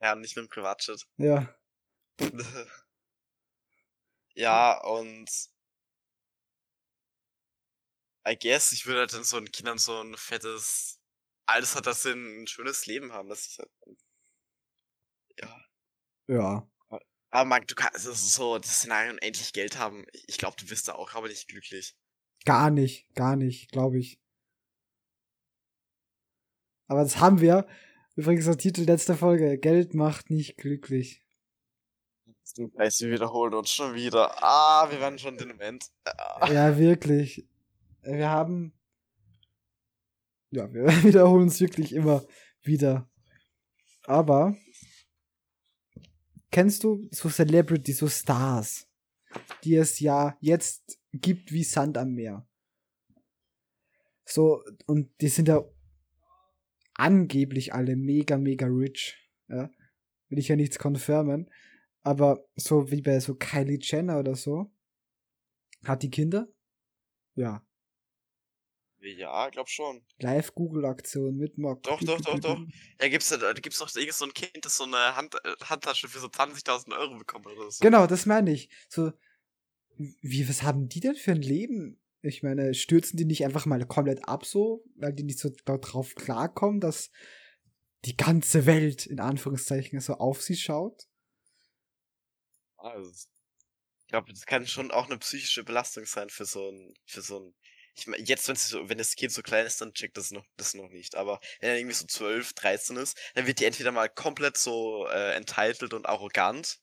ja, 0.00 0.14
nicht 0.14 0.36
mit 0.36 0.46
dem 0.46 0.48
Privatjet. 0.48 1.06
Ja. 1.16 1.54
ja, 4.34 4.80
und 4.82 5.30
I 8.26 8.36
guess, 8.38 8.72
ich 8.72 8.86
würde 8.86 9.00
halt 9.00 9.12
dann 9.12 9.24
so 9.24 9.38
den 9.38 9.52
Kindern 9.52 9.78
so 9.78 10.00
ein 10.00 10.16
fettes, 10.16 10.98
alles 11.46 11.74
hat, 11.74 11.86
dass 11.86 12.02
sie 12.02 12.12
ein 12.12 12.46
schönes 12.46 12.86
Leben 12.86 13.12
haben, 13.12 13.28
dass 13.28 13.46
ich 13.46 13.58
halt. 13.58 13.70
Ja. 16.28 16.68
Aber 17.30 17.48
Marc, 17.48 17.66
du 17.66 17.74
kannst, 17.74 18.06
das 18.06 18.22
ist 18.22 18.34
so, 18.34 18.58
das 18.58 18.78
Szenario 18.78 19.12
unendlich 19.12 19.52
Geld 19.52 19.78
haben. 19.78 20.04
Ich, 20.12 20.24
ich 20.28 20.38
glaube, 20.38 20.56
du 20.58 20.66
bist 20.66 20.86
da 20.86 20.94
auch, 20.94 21.14
aber 21.14 21.28
nicht 21.28 21.48
glücklich. 21.48 21.96
Gar 22.44 22.70
nicht, 22.70 23.12
gar 23.14 23.36
nicht, 23.36 23.72
glaube 23.72 23.98
ich. 23.98 24.20
Aber 26.86 27.02
das 27.02 27.18
haben 27.18 27.40
wir. 27.40 27.66
Übrigens 28.14 28.44
der 28.44 28.58
Titel 28.58 28.82
letzter 28.82 29.16
Folge. 29.16 29.58
Geld 29.58 29.94
macht 29.94 30.30
nicht 30.30 30.56
glücklich. 30.56 31.24
Du 32.56 32.70
weißt, 32.74 33.00
wir 33.00 33.10
wiederholen 33.10 33.54
uns 33.54 33.70
schon 33.70 33.94
wieder. 33.94 34.42
Ah, 34.44 34.88
wir 34.90 35.00
werden 35.00 35.18
schon 35.18 35.36
dement. 35.36 35.90
Ah. 36.04 36.48
Ja, 36.52 36.78
wirklich. 36.78 37.48
Wir 38.02 38.30
haben. 38.30 38.72
Ja, 40.50 40.72
wir 40.72 40.86
wiederholen 41.02 41.44
uns 41.44 41.58
wirklich 41.60 41.92
immer 41.92 42.24
wieder. 42.62 43.10
Aber. 44.04 44.56
Kennst 46.54 46.84
du 46.84 47.08
so 47.10 47.28
Celebrity, 47.28 47.92
so 47.92 48.06
Stars, 48.06 48.86
die 49.64 49.74
es 49.74 49.98
ja 49.98 50.38
jetzt 50.40 51.00
gibt 51.12 51.50
wie 51.50 51.64
Sand 51.64 51.98
am 51.98 52.12
Meer? 52.12 52.48
So, 54.24 54.62
und 54.86 55.10
die 55.20 55.26
sind 55.26 55.48
ja 55.48 55.64
angeblich 56.94 57.74
alle 57.74 57.96
mega, 57.96 58.38
mega 58.38 58.66
rich. 58.66 59.18
Ja? 59.48 59.68
Will 60.28 60.38
ich 60.38 60.46
ja 60.46 60.54
nichts 60.54 60.78
confirmen. 60.78 61.50
Aber 62.02 62.46
so 62.54 62.88
wie 62.88 63.02
bei 63.02 63.18
so 63.18 63.34
Kylie 63.34 63.80
Jenner 63.80 64.20
oder 64.20 64.36
so. 64.36 64.70
Hat 65.84 66.04
die 66.04 66.10
Kinder? 66.10 66.46
Ja. 67.34 67.66
Ja, 69.04 69.48
glaub 69.50 69.68
schon. 69.68 70.04
Live-Google-Aktion 70.18 71.36
mit 71.36 71.58
Mock. 71.58 71.82
Doch, 71.82 72.00
doch, 72.00 72.20
doch, 72.20 72.38
doch. 72.38 72.58
Ja, 73.00 73.08
gibt's 73.08 73.28
da, 73.28 73.52
gibt's 73.52 73.78
doch 73.78 73.94
irgend 73.94 74.14
so 74.14 74.24
ein 74.24 74.34
Kind, 74.34 74.64
das 74.64 74.76
so 74.76 74.84
eine 74.84 75.16
Hand, 75.16 75.34
äh, 75.44 75.54
Handtasche 75.64 76.08
für 76.08 76.18
so 76.18 76.28
20.000 76.28 76.96
Euro 76.98 77.18
bekommt 77.18 77.46
oder 77.46 77.70
so. 77.70 77.82
Genau, 77.82 78.06
das 78.06 78.26
meine 78.26 78.52
ich. 78.52 78.70
So, 78.88 79.12
wie, 79.96 80.48
was 80.48 80.62
haben 80.62 80.88
die 80.88 81.00
denn 81.00 81.16
für 81.16 81.32
ein 81.32 81.42
Leben? 81.42 82.00
Ich 82.22 82.42
meine, 82.42 82.72
stürzen 82.72 83.16
die 83.18 83.26
nicht 83.26 83.44
einfach 83.44 83.66
mal 83.66 83.84
komplett 83.86 84.26
ab 84.26 84.46
so, 84.46 84.82
weil 84.96 85.12
die 85.12 85.24
nicht 85.24 85.38
so 85.38 85.50
darauf 85.64 86.14
klarkommen, 86.14 86.80
dass 86.80 87.10
die 88.04 88.16
ganze 88.16 88.66
Welt 88.66 89.06
in 89.06 89.20
Anführungszeichen 89.20 90.00
so 90.00 90.14
auf 90.14 90.42
sie 90.42 90.56
schaut? 90.56 91.06
Also, 92.76 93.10
ich 94.00 94.08
glaube, 94.08 94.32
das 94.32 94.46
kann 94.46 94.66
schon 94.66 94.90
auch 94.90 95.06
eine 95.06 95.18
psychische 95.18 95.64
Belastung 95.64 96.04
sein 96.04 96.28
für 96.28 96.44
so 96.44 96.70
ein, 96.70 96.94
für 97.06 97.22
so 97.22 97.40
ein. 97.40 97.54
Ich 97.96 98.06
meine, 98.06 98.24
jetzt, 98.24 98.48
wenn 98.48 98.56
so, 98.56 98.88
wenn 98.88 98.98
das 98.98 99.14
Kind 99.14 99.32
so 99.32 99.42
klein 99.42 99.66
ist, 99.66 99.80
dann 99.80 99.94
checkt 99.94 100.16
das 100.16 100.32
noch, 100.32 100.44
das 100.56 100.74
noch 100.74 100.88
nicht. 100.88 101.14
Aber 101.14 101.40
wenn 101.60 101.70
er 101.70 101.76
irgendwie 101.78 101.94
so 101.94 102.06
12, 102.06 102.52
13 102.54 102.96
ist, 102.96 103.16
dann 103.34 103.46
wird 103.46 103.60
die 103.60 103.64
entweder 103.64 103.92
mal 103.92 104.08
komplett 104.08 104.56
so 104.56 105.06
äh, 105.08 105.34
entitled 105.36 105.94
und 105.94 106.06
arrogant. 106.06 106.80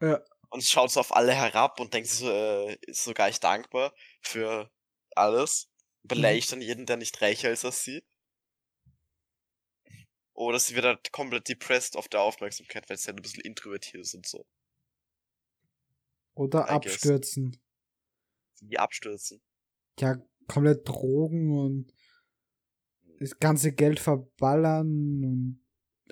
Ja. 0.00 0.22
Und 0.50 0.64
schaut 0.64 0.90
so 0.90 1.00
auf 1.00 1.14
alle 1.14 1.34
herab 1.34 1.80
und 1.80 1.92
denkt 1.92 2.08
so, 2.08 2.30
äh, 2.30 2.78
ist 2.82 3.04
so 3.04 3.12
gar 3.14 3.26
nicht 3.26 3.42
dankbar 3.42 3.92
für 4.22 4.70
alles. 5.16 5.70
Beleidigt 6.04 6.52
dann 6.52 6.62
jeden, 6.62 6.86
der 6.86 6.96
nicht 6.96 7.20
reicher 7.20 7.50
ist 7.50 7.64
als 7.64 7.82
sie. 7.82 8.02
Oder 10.38 10.60
sie 10.60 10.76
wird 10.76 10.84
halt 10.84 11.10
komplett 11.10 11.48
depressed 11.48 11.96
auf 11.96 12.06
der 12.08 12.20
Aufmerksamkeit, 12.20 12.88
weil 12.88 12.96
sie 12.96 13.08
halt 13.08 13.18
ein 13.18 13.22
bisschen 13.22 13.42
introvertiert 13.42 14.02
ist 14.02 14.14
und 14.14 14.24
so. 14.24 14.46
Oder 16.34 16.60
I 16.66 16.78
guess. 16.78 16.94
abstürzen. 16.94 17.60
Die 18.60 18.78
abstürzen. 18.78 19.42
Ja, 20.00 20.16
komplett 20.46 20.88
Drogen 20.88 21.58
und 21.58 21.92
das 23.20 23.38
ganze 23.38 23.72
Geld 23.72 24.00
verballern 24.00 25.24
und 25.24 25.60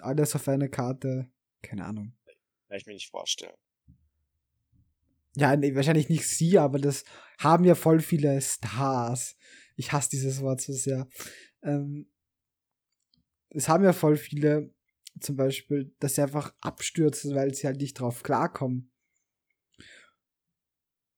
alles 0.02 0.34
auf 0.34 0.48
eine 0.48 0.68
Karte. 0.68 1.30
Keine 1.62 1.84
Ahnung. 1.84 2.12
Kann 2.68 2.78
ich 2.78 2.86
mir 2.86 2.94
nicht 2.94 3.10
vorstellen. 3.10 3.54
Ja, 5.36 5.54
nee, 5.54 5.74
wahrscheinlich 5.74 6.08
nicht 6.08 6.26
sie, 6.26 6.58
aber 6.58 6.78
das 6.78 7.04
haben 7.38 7.64
ja 7.64 7.74
voll 7.74 8.00
viele 8.00 8.40
Stars. 8.40 9.36
Ich 9.76 9.92
hasse 9.92 10.10
dieses 10.10 10.40
Wort 10.40 10.62
so 10.62 10.72
sehr. 10.72 11.06
Ähm, 11.62 12.10
es 13.50 13.68
haben 13.68 13.84
ja 13.84 13.92
voll 13.92 14.16
viele, 14.16 14.72
zum 15.20 15.36
Beispiel, 15.36 15.94
dass 15.98 16.14
sie 16.14 16.22
einfach 16.22 16.54
abstürzen, 16.60 17.34
weil 17.34 17.54
sie 17.54 17.66
halt 17.66 17.80
nicht 17.80 18.00
drauf 18.00 18.22
klarkommen. 18.22 18.90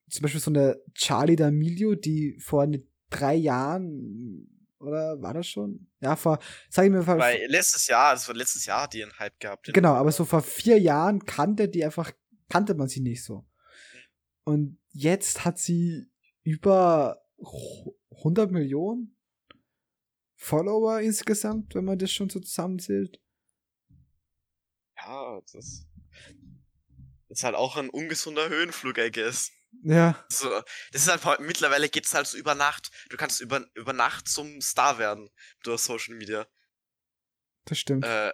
Zum 0.09 0.23
Beispiel 0.23 0.41
so 0.41 0.51
eine 0.51 0.81
Charlie 0.93 1.35
D'Amelio, 1.35 1.95
die 1.95 2.37
vor 2.39 2.65
ne, 2.65 2.83
drei 3.09 3.35
Jahren, 3.35 4.47
oder 4.79 5.21
war 5.21 5.33
das 5.33 5.47
schon? 5.47 5.87
Ja, 5.99 6.15
vor, 6.15 6.39
sag 6.69 6.85
ich 6.85 6.91
mir, 6.91 7.03
vor, 7.03 7.17
Weil 7.17 7.45
letztes 7.47 7.87
Jahr, 7.87 8.13
das 8.13 8.27
war 8.27 8.35
letztes 8.35 8.65
Jahr, 8.65 8.83
hat 8.83 8.93
die 8.93 9.03
einen 9.03 9.17
Hype 9.19 9.39
gehabt. 9.39 9.71
Genau, 9.73 9.93
aber 9.93 10.11
so 10.11 10.25
vor 10.25 10.41
vier 10.41 10.79
Jahren 10.79 11.25
kannte 11.25 11.67
die 11.67 11.83
einfach, 11.83 12.11
kannte 12.49 12.75
man 12.75 12.87
sie 12.87 13.01
nicht 13.01 13.23
so. 13.23 13.45
Und 14.43 14.79
jetzt 14.91 15.45
hat 15.45 15.59
sie 15.59 16.09
über 16.43 17.21
100 18.17 18.51
Millionen 18.51 19.15
Follower 20.35 20.99
insgesamt, 21.01 21.75
wenn 21.75 21.85
man 21.85 21.99
das 21.99 22.11
schon 22.11 22.29
so 22.29 22.39
zusammenzählt. 22.39 23.21
Ja, 24.97 25.41
das 25.51 25.85
ist 27.27 27.43
halt 27.43 27.55
auch 27.55 27.77
ein 27.77 27.89
ungesunder 27.89 28.49
Höhenflug, 28.49 28.97
I 28.97 29.11
guess. 29.11 29.51
Ja, 29.81 30.25
So, 30.29 30.49
das 30.91 31.07
ist 31.07 31.25
halt, 31.25 31.39
mittlerweile 31.39 31.87
geht's 31.89 32.13
halt 32.13 32.27
so 32.27 32.37
über 32.37 32.53
Nacht. 32.55 32.91
Du 33.09 33.17
kannst 33.17 33.39
über, 33.39 33.65
über 33.75 33.93
Nacht 33.93 34.27
zum 34.27 34.61
Star 34.61 34.97
werden 34.97 35.29
durch 35.63 35.81
Social 35.81 36.15
Media. 36.15 36.47
das 37.65 37.79
stimmt. 37.79 38.05
Äh, 38.05 38.33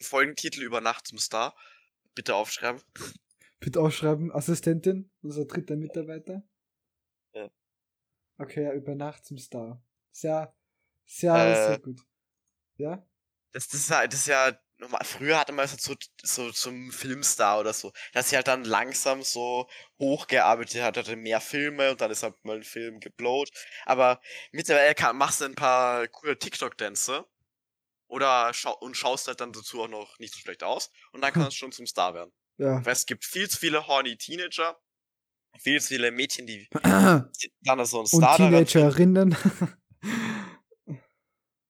Folgentitel 0.00 0.62
über 0.62 0.80
Nacht 0.80 1.06
zum 1.06 1.18
Star. 1.18 1.54
Bitte 2.14 2.34
aufschreiben. 2.34 2.82
Bitte 3.60 3.80
aufschreiben, 3.80 4.32
Assistentin, 4.32 5.12
unser 5.20 5.44
dritter 5.44 5.76
Mitarbeiter. 5.76 6.42
Ja. 7.34 7.50
Okay, 8.38 8.64
ja, 8.64 8.72
über 8.72 8.94
Nacht 8.94 9.26
zum 9.26 9.36
Star. 9.36 9.84
Sehr, 10.12 10.56
sehr, 11.04 11.34
Äh, 11.34 11.54
sehr 11.54 11.78
gut. 11.78 12.00
Ja? 12.76 13.06
Das, 13.52 13.68
das, 13.68 13.80
ist 13.80 13.90
ja, 13.90 14.06
das 14.06 14.20
ist 14.20 14.26
ja 14.28 14.58
normal. 14.80 15.04
Früher 15.04 15.38
hatte 15.38 15.52
man 15.52 15.64
es 15.64 15.72
so, 15.72 15.94
so 16.22 16.50
zum 16.50 16.90
Filmstar 16.90 17.60
oder 17.60 17.72
so. 17.72 17.92
Dass 18.12 18.30
sie 18.30 18.36
halt 18.36 18.48
dann 18.48 18.64
langsam 18.64 19.22
so 19.22 19.68
hochgearbeitet 19.98 20.82
hat, 20.82 20.96
hatte 20.96 21.16
mehr 21.16 21.40
Filme 21.40 21.90
und 21.90 22.00
dann 22.00 22.10
ist 22.10 22.22
halt 22.22 22.34
mal 22.44 22.56
ein 22.56 22.64
Film 22.64 23.00
geblowt. 23.00 23.50
Aber 23.86 24.20
mittlerweile 24.52 24.94
kann, 24.94 25.16
machst 25.16 25.40
du 25.40 25.44
ein 25.44 25.54
paar 25.54 26.08
coole 26.08 26.38
TikTok-Dänze. 26.38 27.26
Oder 28.08 28.52
schau 28.52 28.76
und 28.78 28.96
schaust 28.96 29.28
halt 29.28 29.40
dann 29.40 29.52
dazu 29.52 29.82
auch 29.82 29.88
noch 29.88 30.18
nicht 30.18 30.34
so 30.34 30.40
schlecht 30.40 30.64
aus. 30.64 30.90
Und 31.12 31.20
dann 31.20 31.32
kannst 31.32 31.52
du 31.52 31.56
schon 31.56 31.72
zum 31.72 31.86
Star 31.86 32.12
werden. 32.14 32.32
Ja. 32.56 32.84
Weil 32.84 32.92
es 32.92 33.06
gibt 33.06 33.24
viel 33.24 33.48
zu 33.48 33.56
viele 33.58 33.86
horny 33.86 34.16
Teenager. 34.16 34.76
Viel 35.58 35.80
zu 35.80 35.88
viele 35.88 36.10
Mädchen, 36.10 36.46
die, 36.46 36.68
die 36.68 37.52
dann 37.62 37.84
so 37.84 37.98
ein 37.98 38.00
Und 38.00 38.06
Star 38.08 38.36
daran 38.38 38.52
finden. 38.52 38.66
Teenagerinnen. 38.66 39.36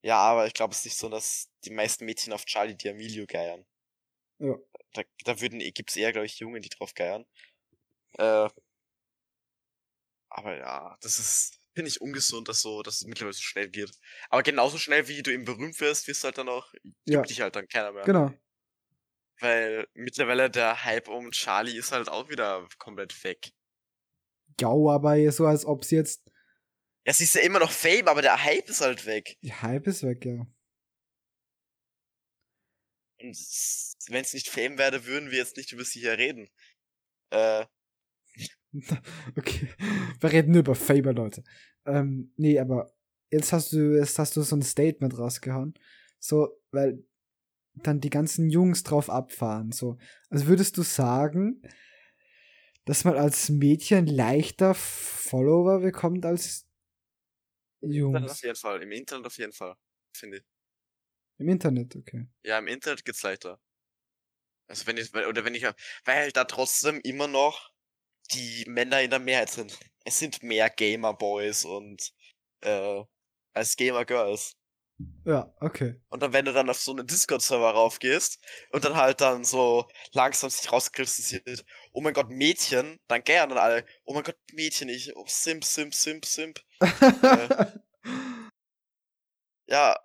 Ja, 0.02 0.16
aber 0.18 0.46
ich 0.46 0.54
glaube 0.54 0.72
es 0.72 0.78
ist 0.80 0.84
nicht 0.86 0.96
so, 0.98 1.08
dass 1.08 1.50
die 1.64 1.70
meisten 1.70 2.04
Mädchen 2.06 2.32
auf 2.32 2.44
Charlie 2.46 2.74
D'Amelio 2.74 3.26
geiern. 3.26 3.66
Ja. 4.38 4.56
Da, 4.94 5.02
da 5.24 5.40
würden, 5.40 5.58
gibt's 5.74 5.96
eher, 5.96 6.12
glaube 6.12 6.26
ich, 6.26 6.38
Jungen, 6.38 6.62
die 6.62 6.70
drauf 6.70 6.94
geiern. 6.94 7.26
Äh, 8.18 8.48
aber 10.28 10.56
ja, 10.56 10.96
das 11.00 11.18
ist, 11.18 11.58
finde 11.74 11.88
ich 11.88 12.00
ungesund, 12.00 12.48
dass 12.48 12.60
so, 12.60 12.82
dass 12.82 12.96
es 13.00 13.06
mittlerweile 13.06 13.34
so 13.34 13.42
schnell 13.42 13.68
geht. 13.68 13.90
Aber 14.30 14.42
genauso 14.42 14.78
schnell, 14.78 15.08
wie 15.08 15.22
du 15.22 15.32
eben 15.32 15.44
berühmt 15.44 15.78
wirst, 15.80 16.06
wirst 16.08 16.22
du 16.22 16.26
halt 16.26 16.38
dann 16.38 16.48
auch, 16.48 16.72
gibt 16.72 16.94
Ja. 17.06 17.22
dich 17.22 17.40
halt 17.40 17.56
dann 17.56 17.68
keiner 17.68 17.92
mehr. 17.92 18.04
genau. 18.04 18.32
Weil 19.40 19.86
mittlerweile 19.94 20.50
der 20.50 20.84
Hype 20.84 21.08
um 21.08 21.30
Charlie 21.30 21.76
ist 21.76 21.92
halt 21.92 22.08
auch 22.08 22.28
wieder 22.28 22.68
komplett 22.78 23.24
weg. 23.24 23.52
Ja, 24.60 24.68
aber 24.68 25.32
so 25.32 25.46
als 25.46 25.64
ob 25.64 25.84
sie 25.84 25.96
jetzt. 25.96 26.29
Ja, 27.06 27.12
sie 27.12 27.24
ist 27.24 27.34
ja 27.34 27.42
immer 27.42 27.58
noch 27.58 27.72
Fame, 27.72 28.08
aber 28.08 28.22
der 28.22 28.42
Hype 28.44 28.68
ist 28.68 28.80
halt 28.80 29.06
weg. 29.06 29.38
Die 29.42 29.52
Hype 29.52 29.86
ist 29.86 30.02
weg, 30.02 30.24
ja. 30.24 30.46
Und 33.22 33.36
wenn 34.08 34.22
es 34.22 34.32
nicht 34.32 34.48
Fame 34.48 34.78
wäre, 34.78 35.04
würden 35.06 35.30
wir 35.30 35.38
jetzt 35.38 35.56
nicht 35.56 35.72
über 35.72 35.84
sie 35.84 36.00
hier 36.00 36.16
reden. 36.18 36.48
Äh, 37.30 37.66
Okay. 39.36 39.68
Wir 40.20 40.32
reden 40.32 40.52
nur 40.52 40.60
über 40.60 40.74
Faber, 40.74 41.12
Leute. 41.12 41.42
Ähm, 41.86 42.32
nee, 42.36 42.58
aber 42.58 42.94
jetzt 43.30 43.52
hast 43.52 43.72
du, 43.72 43.96
jetzt 43.96 44.18
hast 44.18 44.36
du 44.36 44.42
so 44.42 44.56
ein 44.56 44.62
Statement 44.62 45.18
rausgehauen. 45.18 45.74
So, 46.18 46.48
weil 46.70 47.04
dann 47.74 48.00
die 48.00 48.10
ganzen 48.10 48.50
Jungs 48.50 48.82
drauf 48.82 49.10
abfahren. 49.10 49.72
So. 49.72 49.98
Also 50.28 50.46
würdest 50.46 50.76
du 50.76 50.82
sagen, 50.82 51.62
dass 52.84 53.04
man 53.04 53.16
als 53.16 53.48
Mädchen 53.48 54.06
leichter 54.06 54.74
Follower 54.74 55.80
bekommt 55.80 56.26
als 56.26 56.66
Internet 57.88 58.30
auf 58.30 58.42
Jungs? 58.42 58.42
jeden 58.42 58.56
Fall. 58.56 58.82
Im 58.82 58.92
Internet 58.92 59.26
auf 59.26 59.38
jeden 59.38 59.52
Fall. 59.52 59.76
Finde 60.16 60.38
ich. 60.38 60.44
Im 61.38 61.48
Internet, 61.48 61.96
okay. 61.96 62.28
Ja, 62.44 62.58
im 62.58 62.66
Internet 62.68 63.04
geht's 63.06 63.22
leichter. 63.22 63.58
Also 64.68 64.86
wenn 64.86 64.96
ich, 64.96 65.14
oder 65.14 65.44
wenn 65.44 65.54
ich, 65.54 65.64
weil 66.04 66.30
da 66.32 66.44
trotzdem 66.44 67.00
immer 67.02 67.26
noch 67.26 67.70
die 68.32 68.64
Männer 68.68 69.02
in 69.02 69.10
der 69.10 69.20
Mehrheit 69.20 69.50
sind. 69.50 69.78
Es 70.04 70.18
sind 70.20 70.42
mehr 70.42 70.70
Gamer 70.70 71.14
Boys 71.14 71.64
und, 71.64 72.12
äh, 72.62 73.02
als 73.54 73.76
Gamer 73.76 74.04
Girls. 74.06 74.56
Ja, 75.24 75.54
okay. 75.60 76.00
Und 76.08 76.22
dann, 76.22 76.32
wenn 76.32 76.44
du 76.44 76.52
dann 76.52 76.68
auf 76.70 76.80
so 76.80 76.90
einen 76.92 77.06
Discord-Server 77.06 77.70
raufgehst 77.70 78.38
und 78.72 78.84
dann 78.84 78.96
halt 78.96 79.20
dann 79.20 79.44
so 79.44 79.88
langsam 80.12 80.50
sich 80.50 80.70
rauskristallisiert, 80.72 81.64
oh 81.92 82.00
mein 82.00 82.14
Gott, 82.14 82.30
Mädchen, 82.30 82.98
dann 83.08 83.22
gern 83.24 83.52
alle, 83.52 83.84
oh 84.04 84.14
mein 84.14 84.22
Gott, 84.22 84.38
Mädchen, 84.52 84.88
ich, 84.88 85.16
oh, 85.16 85.24
Simp, 85.26 85.64
Simp, 85.64 85.94
Simp, 85.94 86.24
Simp. 86.24 86.60
Ja, 89.70 89.96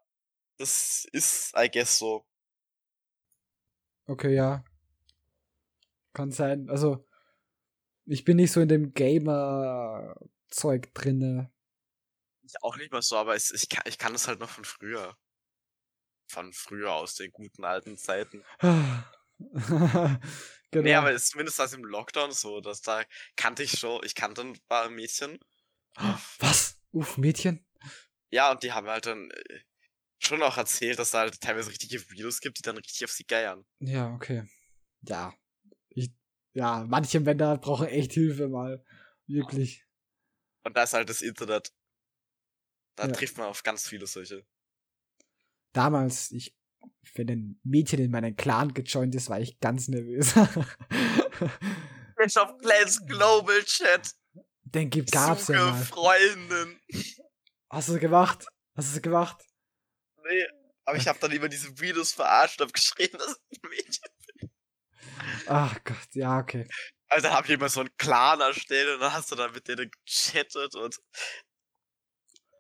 das 0.60 1.08
ist, 1.12 1.52
I 1.58 1.70
guess, 1.72 1.98
so. 1.98 2.24
Okay, 4.06 4.36
ja. 4.36 4.64
Kann 6.14 6.32
sein. 6.32 6.70
Also, 6.70 7.04
ich 8.06 8.24
bin 8.26 8.38
nicht 8.38 8.52
so 8.52 8.62
in 8.62 8.68
dem 8.70 8.94
Gamer-Zeug 8.94 10.14
drinne. 10.94 11.52
Ich 12.44 12.62
auch 12.62 12.78
nicht 12.78 12.92
mehr 12.92 13.02
so, 13.02 13.18
aber 13.18 13.34
es, 13.34 13.50
ich, 13.50 13.68
kann, 13.68 13.82
ich 13.88 13.98
kann 13.98 14.14
das 14.14 14.28
halt 14.28 14.40
noch 14.40 14.52
von 14.52 14.66
früher. 14.66 15.18
Von 16.28 16.54
früher 16.54 16.94
aus 16.94 17.16
den 17.16 17.32
guten 17.32 17.64
alten 17.64 17.98
Zeiten. 17.98 18.44
genau. 20.84 20.90
Nee, 20.90 20.96
aber 20.96 21.12
es 21.12 21.24
ist 21.24 21.32
zumindest 21.32 21.60
das 21.60 21.74
im 21.74 21.84
Lockdown 21.84 22.32
so, 22.32 22.62
dass 22.62 22.82
da 22.82 23.04
kannte 23.36 23.64
ich 23.64 23.78
schon, 23.80 24.02
ich 24.04 24.16
kannte 24.16 24.42
ein 24.42 24.58
paar 24.68 24.90
Mädchen. 24.90 25.40
Was? 26.40 26.78
Uff, 26.92 27.18
Mädchen? 27.18 27.66
Ja, 28.30 28.52
und 28.52 28.64
die 28.64 28.72
haben 28.74 28.88
halt 28.88 29.06
dann 29.06 29.30
äh, 29.32 29.60
schon 30.20 30.42
auch 30.44 30.58
erzählt, 30.58 31.00
dass 31.00 31.12
da 31.12 31.20
halt 31.20 31.40
teilweise 31.40 31.70
richtige 31.70 32.10
Videos 32.10 32.40
gibt, 32.42 32.58
die 32.58 32.62
dann 32.62 32.78
richtig 32.78 33.06
auf 33.06 33.12
sie 33.12 33.26
geiern. 33.26 33.66
Ja, 33.80 34.14
okay. 34.14 34.44
Ja. 35.02 35.34
Ich, 35.90 36.12
ja, 36.54 36.86
manche 36.88 37.20
Männer 37.20 37.58
brauchen 37.58 37.88
echt 37.88 38.14
Hilfe 38.14 38.48
mal. 38.48 38.84
Wirklich. 39.28 39.86
Und 40.64 40.76
da 40.76 40.84
ist 40.84 40.94
halt 40.94 41.10
das 41.10 41.22
Internet. 41.22 41.72
Da 42.96 43.08
Ja. 43.08 43.12
trifft 43.14 43.38
man 43.38 43.48
auf 43.48 43.64
ganz 43.64 43.88
viele 43.88 44.08
solche. 44.08 44.46
Damals, 45.74 46.32
ich, 46.32 46.56
wenn 47.16 47.30
ein 47.30 47.60
Mädchen 47.64 48.00
in 48.00 48.12
meinen 48.12 48.36
Clan 48.36 48.74
gejoint 48.74 49.16
ist, 49.16 49.30
war 49.30 49.40
ich 49.40 49.60
ganz 49.60 49.88
nervös. 49.88 50.34
Clash 52.16 52.38
of 52.38 52.58
Clans 52.60 53.06
Global 53.06 53.64
Chat. 53.64 54.12
Den 54.64 54.90
gibt, 54.90 55.12
gab's 55.12 55.48
ja 55.48 55.60
Suche 55.60 55.72
mal. 55.72 55.86
Freundin. 55.86 56.80
Hast 57.70 57.90
du 57.90 57.94
es 57.94 58.00
gemacht? 58.00 58.46
Hast 58.76 58.92
du 58.92 58.98
es 58.98 59.02
gemacht? 59.02 59.46
Nee, 60.24 60.46
aber 60.86 60.98
ich 60.98 61.08
habe 61.08 61.20
dann 61.20 61.32
immer 61.32 61.50
diese 61.50 61.78
Videos 61.80 62.14
verarscht 62.14 62.60
und 62.62 62.68
hab 62.68 62.74
geschrieben, 62.74 63.18
dass 63.18 63.40
ich 63.50 63.60
ein 63.64 63.70
Mädchen 63.70 64.06
Ach 65.48 65.78
Gott, 65.84 66.08
ja, 66.14 66.40
okay. 66.40 66.68
Also 67.08 67.28
dann 67.28 67.38
hab 67.38 67.46
ich 67.46 67.52
immer 67.52 67.70
so 67.70 67.82
einen 67.82 67.96
Clan 67.98 68.42
erstellt 68.42 68.96
und 68.96 69.00
dann 69.00 69.14
hast 69.14 69.32
du 69.32 69.36
dann 69.36 69.52
mit 69.52 69.68
denen 69.68 69.92
gechattet 70.06 70.76
und. 70.76 71.00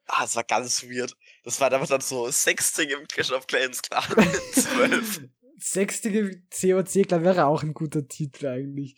Ah, 0.07 0.23
es 0.23 0.35
war 0.35 0.43
ganz 0.43 0.83
weird. 0.83 1.15
Das 1.45 1.59
war 1.61 1.71
einfach 1.71 1.87
dann 1.87 2.01
so 2.01 2.29
Sexting 2.29 2.89
im 2.89 3.07
Clash 3.07 3.31
of 3.31 3.45
Clans 3.47 3.81
Clan 3.81 4.03
in 4.17 4.61
12. 4.61 5.21
Sechstige 5.57 6.41
COC, 6.49 7.07
klar, 7.07 7.23
wäre 7.23 7.45
auch 7.45 7.63
ein 7.63 7.73
guter 7.73 8.05
Titel 8.07 8.47
eigentlich. 8.47 8.97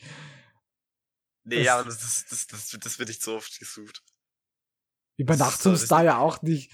Nee, 1.43 1.57
Das- 1.57 1.65
ja, 1.65 1.83
das, 1.83 2.25
das, 2.29 2.47
das, 2.47 2.77
das 2.79 2.99
wird 2.99 3.09
nicht 3.09 3.21
so 3.21 3.35
oft 3.35 3.59
gesucht. 3.59 4.01
Übernachtungsstar 5.17 6.03
ja 6.03 6.17
auch 6.17 6.41
nicht. 6.41 6.71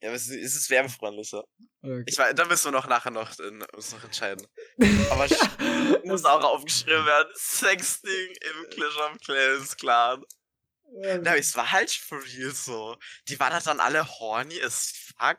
Ja, 0.00 0.08
aber 0.08 0.16
es 0.16 0.28
ist, 0.28 0.68
wärmefreundlicher. 0.70 1.44
Okay. 1.82 2.02
Ich 2.06 2.18
weiß, 2.18 2.34
da 2.34 2.44
müssen 2.46 2.64
wir 2.66 2.72
noch 2.72 2.88
nachher 2.88 3.10
noch, 3.12 3.38
in, 3.38 3.62
uns 3.76 3.92
noch 3.92 4.02
entscheiden. 4.02 4.44
Aber 5.10 5.28
muss 6.04 6.24
auch 6.24 6.42
aufgeschrieben 6.42 7.04
werden. 7.06 7.28
Sexting 7.36 8.10
im 8.40 8.70
Clash 8.70 8.96
of 8.96 9.18
Clans 9.24 9.76
Clan. 9.76 10.24
Na, 11.22 11.36
es 11.36 11.56
war 11.56 11.72
halt 11.72 11.90
for 11.90 12.22
real 12.22 12.50
so. 12.50 12.96
Die 13.28 13.38
waren 13.40 13.52
halt 13.52 13.66
dann 13.66 13.80
alle 13.80 14.06
horny 14.06 14.60
as 14.62 14.92
fuck. 14.92 15.38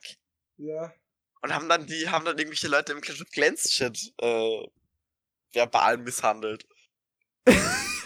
ja. 0.57 0.93
Und 1.41 1.53
haben 1.53 1.67
dann 1.67 1.85
die, 1.85 2.09
haben 2.09 2.23
dann 2.23 2.37
irgendwelche 2.37 2.69
Leute 2.69 2.93
im 2.93 3.01
Clash 3.01 3.21
of 3.21 3.29
Clans 3.29 3.69
Chat, 3.69 4.13
äh, 4.21 4.65
verbal 5.51 5.97
misshandelt. 5.97 6.65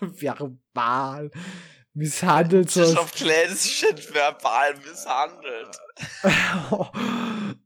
Verbal. 0.00 1.30
Misshandelt 1.92 2.70
Clash 2.70 2.96
of 2.96 3.12
Clans 3.12 3.68
Chat 3.68 4.14
verbal 4.14 4.74
misshandelt. 4.78 5.76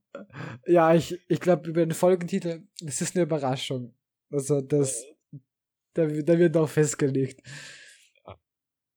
ja, 0.67 0.95
ich, 0.95 1.21
ich 1.29 1.39
glaube, 1.39 1.69
über 1.69 1.87
den 1.87 1.95
Folgentitel, 1.95 2.67
das 2.81 3.01
ist 3.01 3.15
eine 3.15 3.23
Überraschung. 3.23 3.95
Also, 4.33 4.61
das, 4.61 5.05
da, 5.95 6.07
da 6.07 6.39
wird 6.39 6.57
noch 6.57 6.69
festgelegt. 6.69 7.43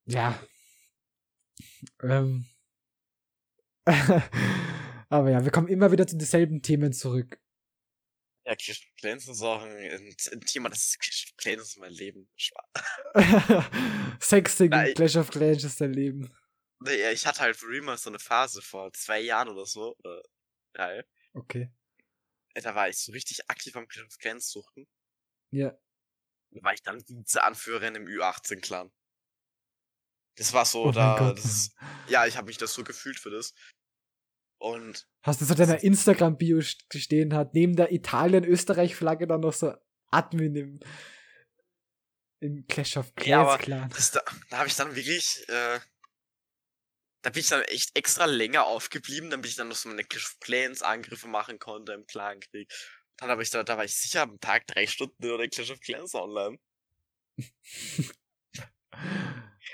Ja. 0.05 0.39
Ähm. 2.01 2.45
Aber 5.09 5.29
ja, 5.29 5.43
wir 5.43 5.51
kommen 5.51 5.67
immer 5.67 5.91
wieder 5.91 6.07
zu 6.07 6.17
denselben 6.17 6.61
Themen 6.61 6.93
zurück. 6.93 7.39
Ja, 8.45 8.55
Clash 8.55 8.79
of 8.79 8.95
Clans 8.97 9.27
ist 9.27 9.41
auch 9.41 9.63
ein, 9.63 10.15
ein, 10.31 10.41
Thema, 10.41 10.69
das 10.69 10.85
ist 10.85 10.99
Clash 10.99 11.25
of 11.27 11.37
Clans 11.37 11.61
ist 11.63 11.77
mein 11.77 11.91
Leben. 11.91 12.29
Sexting 14.21 14.69
Nein. 14.69 14.89
in 14.89 14.93
Clash 14.93 15.15
of 15.15 15.31
Clans 15.31 15.63
ist 15.63 15.81
dein 15.81 15.93
Leben. 15.93 16.35
Nee, 16.79 17.11
ich 17.11 17.25
hatte 17.25 17.39
halt 17.39 17.55
für 17.55 17.81
mal 17.81 17.97
so 17.97 18.09
eine 18.09 18.19
Phase 18.19 18.61
vor 18.61 18.93
zwei 18.93 19.19
Jahren 19.19 19.49
oder 19.49 19.65
so. 19.65 19.95
Oder, 19.97 20.21
ja, 20.77 21.03
Okay. 21.33 21.71
da 22.53 22.75
war 22.75 22.87
ich 22.87 22.97
so 22.99 23.11
richtig 23.11 23.49
aktiv 23.49 23.75
am 23.75 23.87
Clash 23.87 24.05
of 24.05 24.17
Clans 24.19 24.49
suchten. 24.49 24.87
Ja. 25.51 25.75
Da 26.51 26.63
war 26.63 26.73
ich 26.73 26.83
dann 26.83 27.03
Vize-Anführerin 27.03 27.95
im 27.95 28.05
Ü18-Clan. 28.05 28.91
Das 30.35 30.51
war 30.53 30.65
so, 30.65 30.85
Oh 30.85 30.91
da, 30.91 31.33
das 31.33 31.71
ja, 32.07 32.25
ich 32.25 32.35
habe 32.37 32.47
mich 32.47 32.57
das 32.57 32.73
so 32.73 32.83
gefühlt 32.83 33.19
für 33.19 33.29
das. 33.29 33.53
Und 34.59 35.07
Hast 35.23 35.41
du 35.41 35.45
so 35.45 35.53
deiner 35.53 35.83
Instagram-Bio 35.83 36.57
st- 36.59 36.97
stehen 36.97 37.33
hat, 37.33 37.53
neben 37.53 37.75
der 37.75 37.91
Italien-Österreich-Flagge 37.91 39.27
dann 39.27 39.41
noch 39.41 39.53
so 39.53 39.73
Admin 40.11 40.55
im, 40.55 40.79
im 42.41 42.65
Clash 42.67 42.97
of 42.97 43.13
Clans 43.15 43.27
Ja, 43.29 43.41
aber 43.41 43.57
Clan. 43.57 43.89
das, 43.89 44.11
da, 44.11 44.21
da 44.49 44.57
habe 44.59 44.67
ich 44.67 44.75
dann 44.75 44.95
wirklich, 44.95 45.43
äh, 45.49 45.79
Da 47.21 47.29
bin 47.31 47.39
ich 47.41 47.47
dann 47.49 47.63
echt 47.63 47.97
extra 47.97 48.25
länger 48.25 48.65
aufgeblieben, 48.65 49.29
damit 49.29 49.47
ich 49.47 49.55
dann 49.55 49.67
noch 49.69 49.75
so 49.75 49.89
meine 49.89 50.03
Clash 50.03 50.25
of 50.25 50.39
Clans 50.39 50.81
Angriffe 50.81 51.27
machen 51.27 51.59
konnte 51.59 51.93
im 51.93 52.05
Clankrieg. 52.05 52.71
Dann 53.17 53.29
habe 53.29 53.43
ich 53.43 53.49
da, 53.49 53.63
da 53.63 53.77
war 53.77 53.85
ich 53.85 53.95
sicher 53.95 54.21
am 54.23 54.39
Tag 54.39 54.67
drei 54.67 54.85
Stunden 54.87 55.29
oder 55.31 55.47
Clash 55.47 55.71
of 55.71 55.79
Clans 55.79 56.13
online. 56.13 56.59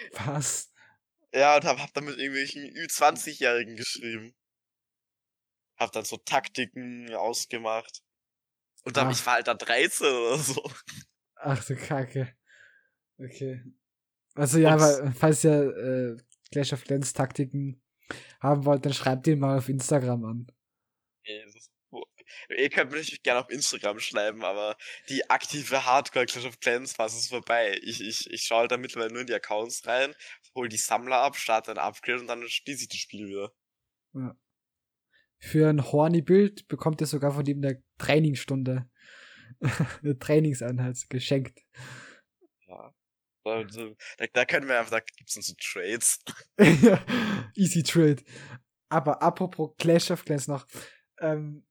Was? 0.26 0.72
Ja, 1.34 1.56
und 1.56 1.64
hab, 1.66 1.80
hab 1.80 1.93
dann 1.93 2.06
mit 2.06 2.18
irgendwelchen 2.18 2.64
Ü20-Jährigen 2.64 3.76
geschrieben. 3.76 4.36
Hab 5.78 5.91
dann 5.93 6.04
so 6.06 6.18
Taktiken 6.18 7.14
ausgemacht. 7.16 8.02
Und 8.84 8.97
dann, 8.97 9.08
Ach. 9.08 9.12
ich 9.12 9.26
war 9.26 9.34
halt 9.36 9.47
da 9.47 9.54
13 9.54 10.08
oder 10.08 10.38
so. 10.38 10.72
Ach 11.36 11.64
du 11.66 11.76
Kacke. 11.76 12.36
Okay. 13.18 13.64
Also 14.36 14.60
ja, 14.60 14.80
weil, 14.80 15.14
falls 15.14 15.43
ihr 15.43 15.76
äh, 15.78 16.18
Clash 16.52 16.74
of 16.74 16.84
Clans 16.84 17.14
Taktiken 17.14 17.82
haben 18.39 18.66
wollt, 18.66 18.86
dann 18.86 18.93
schreibt 18.93 19.28
ihn 19.28 19.39
mal 19.39 19.58
auf 19.58 19.70
Instagram 19.70 20.26
an. 20.26 20.47
Wo- 21.26 21.61
Ihr 22.50 22.70
könnt 22.70 22.92
natürlich 22.92 23.24
gerne 23.24 23.42
auf 23.42 23.50
Instagram 23.50 24.00
schreiben, 24.00 24.44
aber 24.44 24.78
die 25.10 25.30
aktive 25.30 25.86
Hardcore 25.86 26.26
Clash 26.26 26.46
of 26.46 26.60
Clans 26.60 26.94
Phase 26.94 27.18
ist 27.18 27.30
vorbei. 27.30 27.80
Ich, 27.84 28.02
ich, 28.02 28.30
ich 28.30 28.44
schaue 28.44 28.62
halt 28.62 28.72
da 28.72 28.78
mittlerweile 28.78 29.12
nur 29.12 29.22
in 29.22 29.28
die 29.28 29.34
Accounts 29.34 29.86
rein, 29.86 30.14
hol 30.56 30.70
die 30.70 30.78
Sammler 30.78 31.18
ab, 31.18 31.36
starte 31.36 31.72
ein 31.72 31.78
Upgrade 31.78 32.20
und 32.20 32.28
dann 32.28 32.48
schließe 32.48 32.84
ich 32.84 32.90
das 32.90 33.00
Spiel 33.00 33.28
wieder. 33.28 33.52
Ja. 34.14 34.36
Für 35.40 35.70
ein 35.70 35.92
horny 35.92 36.22
Bild 36.22 36.68
bekommt 36.68 37.02
ihr 37.02 37.08
sogar 37.08 37.32
von 37.32 37.46
ihm 37.46 37.58
eine 37.58 37.84
Trainingsstunde. 37.98 38.88
eine 40.04 40.18
Trainingseinheit 40.18 40.98
geschenkt. 41.10 41.60
Ja. 42.68 42.94
Da, 43.44 43.64
da, 43.64 44.28
da 44.34 44.46
können 44.46 44.68
wir 44.68 44.80
einfach, 44.80 44.92
da 44.92 45.00
gibt's 45.00 45.34
dann 45.34 45.44
so 45.44 45.54
Trades. 45.60 46.20
Ja, 46.82 47.04
Easy 47.56 47.82
Trade. 47.82 48.24
Aber 48.90 49.22
apropos 49.22 49.72
Clash 49.78 50.12
of 50.12 50.26
Clans 50.26 50.48
noch. 50.48 50.68
Ähm, 51.20 51.66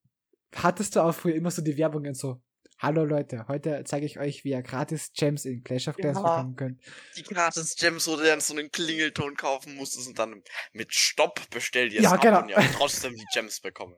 hattest 0.54 0.96
du 0.96 1.00
auch 1.00 1.12
früher 1.14 1.34
immer 1.34 1.50
so 1.50 1.62
die 1.62 1.76
Werbungen 1.76 2.14
so, 2.14 2.42
hallo 2.78 3.04
Leute, 3.04 3.46
heute 3.48 3.82
zeige 3.84 4.06
ich 4.06 4.18
euch, 4.18 4.44
wie 4.44 4.50
ihr 4.50 4.62
gratis 4.62 5.12
Gems 5.12 5.44
in 5.44 5.62
Clash 5.62 5.88
of 5.88 5.96
Clans 5.96 6.16
Ja. 6.18 6.22
bekommen 6.22 6.56
könnt. 6.56 6.82
Die 7.16 7.22
gratis 7.22 7.76
Gems, 7.76 8.06
wo 8.08 8.16
du 8.16 8.24
dann 8.24 8.40
so 8.40 8.54
einen 8.54 8.70
Klingelton 8.70 9.36
kaufen 9.36 9.74
musstest 9.76 10.08
und 10.08 10.18
dann 10.18 10.42
mit 10.72 10.94
Stopp 10.94 11.48
bestellt 11.50 11.92
ihr 11.92 12.00
Ja, 12.02 12.08
es 12.10 12.14
ab 12.14 12.22
genau. 12.22 12.40
und 12.42 12.48
ihr 12.48 12.56
habt 12.56 12.74
trotzdem 12.74 13.14
die 13.14 13.26
Gems 13.32 13.60
bekommen. 13.60 13.96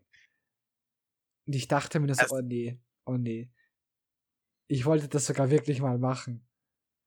Und 1.46 1.54
ich 1.54 1.68
dachte 1.68 1.98
mir 2.00 2.06
nur 2.06 2.16
so, 2.16 2.22
Also- 2.22 2.36
oh 2.36 2.40
nee, 2.42 2.78
oh 3.06 3.16
nee. 3.16 3.50
Ich 4.68 4.84
wollte 4.84 5.08
das 5.08 5.26
sogar 5.26 5.50
wirklich 5.50 5.80
mal 5.80 5.98
machen. 5.98 6.48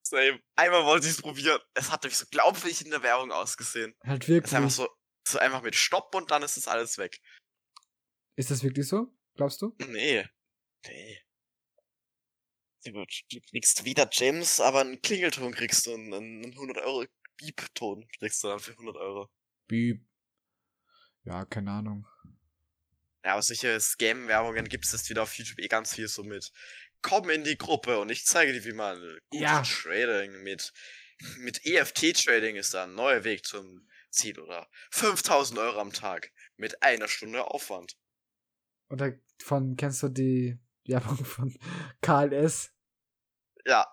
Same. 0.06 0.38
Einmal 0.54 0.84
wollte 0.84 1.06
ich 1.06 1.14
es 1.14 1.22
probieren. 1.22 1.58
Es 1.74 1.90
hat 1.90 2.04
nämlich 2.04 2.16
so 2.18 2.26
glaubwürdig 2.30 2.84
in 2.84 2.90
der 2.92 3.02
Werbung 3.02 3.32
ausgesehen. 3.32 3.94
Halt 4.04 4.22
Es 4.22 4.28
wirklich. 4.28 4.52
ist 4.52 4.54
einfach 4.56 4.70
so, 4.70 4.88
so 5.26 5.38
einfach 5.40 5.62
mit 5.62 5.74
Stopp 5.74 6.14
und 6.14 6.30
dann 6.30 6.42
ist 6.44 6.56
das 6.56 6.68
alles 6.68 6.96
weg. 6.96 7.20
Ist 8.36 8.50
das 8.52 8.62
wirklich 8.62 8.86
so? 8.86 9.12
Glaubst 9.36 9.60
du? 9.62 9.74
Nee. 9.88 10.26
Nee. 10.86 11.22
Du 12.84 13.04
kriegst 13.50 13.84
wieder 13.84 14.06
Gems, 14.06 14.60
aber 14.60 14.80
einen 14.80 15.02
Klingelton 15.02 15.52
kriegst 15.52 15.86
du, 15.86 15.94
einen, 15.94 16.14
einen 16.14 16.52
100 16.52 16.78
Euro 16.78 17.04
Beep-Ton 17.36 18.06
kriegst 18.18 18.42
du 18.44 18.48
dann 18.48 18.60
für 18.60 18.72
100 18.72 18.96
Euro. 18.96 19.28
Beep. 19.66 20.06
Ja, 21.24 21.44
keine 21.44 21.72
Ahnung. 21.72 22.06
Ja, 23.24 23.32
aber 23.32 23.42
solche 23.42 23.80
Scam-Werbungen 23.80 24.68
gibt 24.68 24.84
es 24.84 24.92
jetzt 24.92 25.10
wieder 25.10 25.24
auf 25.24 25.36
YouTube 25.36 25.58
eh 25.58 25.66
ganz 25.66 25.94
viel 25.94 26.06
so 26.06 26.22
mit. 26.22 26.52
Komm 27.02 27.28
in 27.30 27.42
die 27.42 27.58
Gruppe 27.58 27.98
und 27.98 28.10
ich 28.10 28.24
zeige 28.24 28.52
dir, 28.52 28.64
wie 28.64 28.72
man 28.72 29.00
gut 29.30 29.40
Ja. 29.40 29.62
Trading 29.62 30.44
mit, 30.44 30.72
mit 31.38 31.66
EFT-Trading 31.66 32.54
ist 32.54 32.72
da 32.72 32.84
ein 32.84 32.94
neuer 32.94 33.24
Weg 33.24 33.44
zum 33.44 33.88
Ziel 34.10 34.38
oder 34.38 34.70
5000 34.92 35.58
Euro 35.58 35.80
am 35.80 35.92
Tag 35.92 36.32
mit 36.56 36.82
einer 36.82 37.08
Stunde 37.08 37.44
Aufwand. 37.44 37.98
Oder 38.88 39.18
von, 39.42 39.76
kennst 39.76 40.02
du 40.02 40.08
die 40.08 40.58
Werbung 40.86 41.16
von 41.24 41.54
KLS? 42.02 42.72
Ja. 43.64 43.86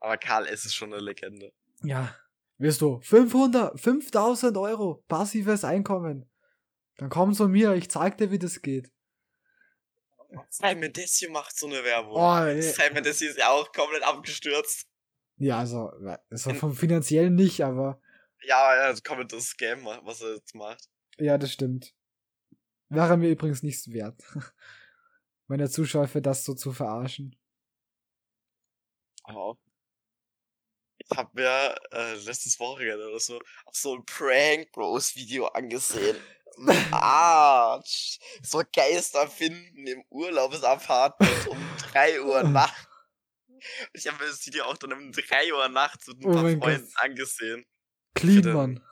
Aber 0.00 0.16
Karl 0.18 0.46
S. 0.46 0.64
ist 0.64 0.74
schon 0.74 0.92
eine 0.92 1.02
Legende. 1.02 1.52
Ja. 1.84 2.16
Wirst 2.58 2.80
du 2.80 3.00
500, 3.00 3.80
5000 3.80 4.56
Euro 4.56 5.04
passives 5.08 5.64
Einkommen. 5.64 6.28
Dann 6.96 7.08
komm 7.08 7.34
zu 7.34 7.48
mir, 7.48 7.74
ich 7.74 7.90
zeig 7.90 8.18
dir, 8.18 8.30
wie 8.30 8.38
das 8.38 8.62
geht. 8.62 8.92
Simon 10.48 10.92
Desio 10.92 11.30
macht 11.30 11.56
so 11.56 11.66
eine 11.66 11.82
Werbung. 11.84 12.14
Oh, 12.14 12.44
nee. 12.44 12.60
Simon 12.60 13.02
Desio 13.02 13.28
ist 13.30 13.38
ja 13.38 13.48
auch 13.50 13.70
komplett 13.72 14.02
abgestürzt. 14.02 14.86
Ja, 15.36 15.58
also, 15.58 15.90
also 16.30 16.54
vom 16.54 16.74
finanziellen 16.74 17.34
nicht, 17.34 17.62
aber 17.64 18.00
Ja, 18.42 18.76
ja, 18.76 18.88
das 18.90 19.02
kommt 19.02 19.32
das 19.32 19.46
Scam, 19.46 19.84
was 19.84 20.20
er 20.20 20.34
jetzt 20.34 20.54
macht. 20.54 20.88
ja, 21.18 21.36
das 21.38 21.52
stimmt. 21.52 21.94
Wäre 22.92 23.16
mir 23.16 23.30
übrigens 23.30 23.62
nichts 23.62 23.90
wert. 23.90 24.22
Meine 25.46 25.70
Zuschauer 25.70 26.08
für 26.08 26.20
das 26.20 26.44
so 26.44 26.52
zu 26.54 26.72
verarschen. 26.72 27.34
Wow. 29.24 29.56
Ich 30.98 31.16
hab 31.16 31.34
mir 31.34 31.74
äh, 31.90 32.14
letztes 32.16 32.60
Wochenende 32.60 33.08
oder 33.08 33.18
so 33.18 33.38
auch 33.64 33.74
so 33.74 33.96
ein 33.96 34.04
Prank 34.04 34.70
Bros 34.72 35.16
Video 35.16 35.46
angesehen. 35.46 36.16
Arsch. 36.90 38.18
So 38.42 38.62
Geister 38.74 39.26
finden 39.26 39.86
im 39.86 40.04
Urlaubsapartment 40.10 41.48
um 41.48 41.58
3 41.92 42.20
Uhr 42.20 42.42
nachts. 42.44 42.88
Ich 43.94 44.06
habe 44.06 44.22
mir 44.22 44.30
das 44.30 44.44
Video 44.46 44.64
auch 44.64 44.76
dann 44.76 44.92
um 44.92 45.12
3 45.12 45.52
Uhr 45.54 45.68
nachts 45.70 46.08
mit 46.08 46.18
ein 46.18 46.26
Oh 46.26 46.32
paar 46.32 46.42
Freunden 46.42 46.60
Gott. 46.60 46.92
angesehen. 46.96 47.64
Clean, 48.14 48.52
Mann. 48.52 48.84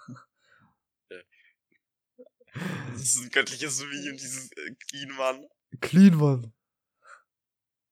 Das 2.93 3.03
ist 3.03 3.23
ein 3.23 3.31
göttliches 3.31 3.81
Meme, 3.81 4.17
dieses 4.17 4.51
äh, 4.53 4.75
Clean 4.89 5.17
Mann. 5.17 5.47
Clean, 5.81 6.15
Mann. 6.17 6.53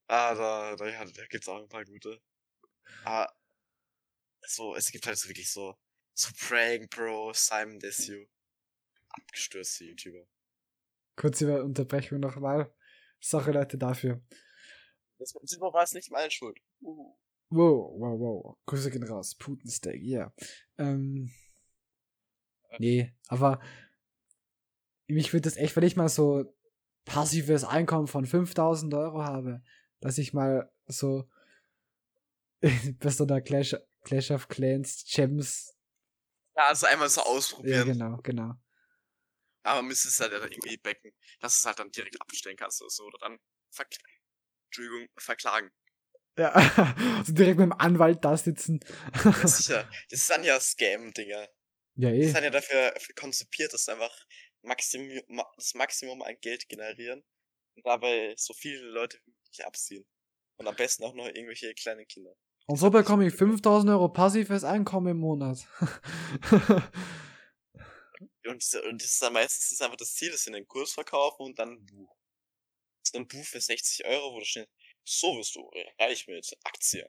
Ah, 0.07 0.35
da, 0.35 0.77
da, 0.77 0.87
ja, 0.89 1.05
da 1.05 1.27
gibt's 1.27 1.49
auch 1.49 1.61
ein 1.61 1.69
paar 1.69 1.85
gute. 1.85 2.21
Aber 3.05 3.33
so, 4.47 4.75
es 4.75 4.91
gibt 4.91 5.07
halt 5.07 5.19
so 5.19 5.29
wirklich 5.29 5.51
so, 5.51 5.77
so 6.15 6.31
Prank 6.39 6.91
Bro, 6.91 7.33
Simon 7.35 7.79
Desue. 7.79 8.29
Abgestürzte 9.11 9.85
YouTuber. 9.85 10.27
Kurze 11.17 11.63
Unterbrechung 11.63 12.21
nochmal. 12.21 12.73
Sorry, 13.21 13.53
Leute, 13.53 13.77
dafür. 13.77 14.23
Das 15.19 15.35
diesmal 15.43 15.73
war 15.73 15.83
es 15.83 15.93
nicht 15.93 16.11
meine 16.11 16.31
Schuld. 16.31 16.59
Uh. 16.81 17.17
Wow, 17.51 17.99
wow, 17.99 18.21
wow. 18.21 18.59
Grüße 18.67 18.91
gehen 18.91 19.05
raus. 19.05 19.35
Putensteak, 19.35 20.03
yeah. 20.03 20.33
Ähm, 20.77 21.33
nee, 22.79 23.13
aber 23.29 23.61
mich 25.09 25.33
würde 25.33 25.43
das 25.49 25.57
echt, 25.57 25.77
wenn 25.77 25.85
ich 25.85 25.97
mal 25.97 26.09
so 26.09 26.55
passives 27.05 27.65
Einkommen 27.65 28.07
von 28.07 28.27
5000 28.27 28.93
Euro 28.95 29.23
habe, 29.25 29.63
dass 30.01 30.19
ich 30.19 30.33
mal 30.33 30.71
so 30.87 31.29
bei 33.01 33.11
so 33.11 33.25
einer 33.25 33.41
Clash, 33.41 33.77
Clash 34.05 34.31
of 34.31 34.49
Clans 34.49 35.05
Gems. 35.09 35.75
Ja, 36.57 36.69
also 36.69 36.87
einmal 36.87 37.09
so 37.09 37.21
Ja, 37.21 37.27
ausprobieren. 37.27 37.85
genau, 37.85 38.17
genau. 38.23 38.55
Aber 39.63 39.83
müsstest 39.83 40.15
es 40.15 40.21
halt 40.21 40.33
dann 40.33 40.51
irgendwie 40.51 40.77
backen, 40.79 41.13
dass 41.41 41.55
du 41.55 41.59
es 41.59 41.65
halt 41.67 41.79
dann 41.79 41.91
direkt 41.91 42.21
abstellen 42.21 42.57
kannst 42.57 42.81
oder 42.81 42.91
so. 42.91 43.05
Oder 43.05 43.19
dann 43.21 43.39
verk 43.71 43.89
Entschuldigung, 44.71 45.09
verklagen. 45.19 45.71
Ja, 46.37 46.53
so 47.27 47.33
direkt 47.33 47.59
mit 47.59 47.67
dem 47.67 47.73
Anwalt 47.73 48.25
da 48.25 48.37
sitzen. 48.37 48.81
Ja, 49.25 49.47
sicher. 49.47 49.89
Das 50.11 50.27
sind 50.27 50.45
ja 50.45 50.59
Scam-Dinger. 50.61 51.49
ja, 51.97 52.11
Die 52.11 52.17
eh. 52.17 52.29
sind 52.29 52.45
ja 52.45 52.51
dafür, 52.51 52.93
dafür 52.93 53.15
konzipiert, 53.15 53.73
dass 53.73 53.85
sie 53.87 53.93
einfach 53.93 54.15
Maximum, 54.69 55.21
ma- 55.29 55.51
das 55.57 55.75
Maximum 55.75 56.23
an 56.23 56.37
Geld 56.41 56.69
generieren 56.69 57.25
und 57.75 57.87
dabei 57.87 58.35
so 58.37 58.55
viele 58.55 58.81
Leute 58.83 59.19
wie 59.25 59.31
möglich 59.33 59.65
abziehen. 59.67 60.07
Und 60.57 60.67
am 60.69 60.77
besten 60.77 61.05
auch 61.05 61.15
noch 61.15 61.27
irgendwelche 61.27 61.73
kleine 61.75 62.05
Kinder. 62.07 62.35
Und 62.67 62.77
so 62.77 62.91
bekomme 62.91 63.27
ich 63.27 63.35
5000 63.35 63.91
Euro 63.91 64.09
passives 64.09 64.65
Einkommen 64.65 65.09
im 65.13 65.19
Monat. 65.19 65.67
Und, 68.45 68.63
das- 68.63 68.83
und 68.83 69.03
das 69.03 69.11
ist 69.13 69.23
dann 69.23 69.33
meistens 69.35 69.65
das 69.69 69.73
ist 69.73 69.83
einfach 69.83 69.97
das 69.97 70.15
Ziel, 70.15 70.31
dass 70.31 70.43
sie 70.45 70.53
einen 70.53 70.67
Kurs 70.67 70.93
verkaufen 70.93 71.43
und 71.43 71.59
dann 71.59 71.73
ein 71.73 71.87
Buch. 71.87 72.17
Das 73.03 73.11
ist 73.11 73.15
ein 73.17 73.29
Buch 73.29 73.45
für 73.45 73.61
60 73.61 74.07
Euro, 74.07 74.33
wo 74.35 74.39
da 74.41 74.45
steht, 74.45 74.69
so 75.05 75.37
wirst 75.37 75.55
du 75.55 75.71
reich 76.01 76.27
mit 76.27 76.57
Aktien. 76.65 77.07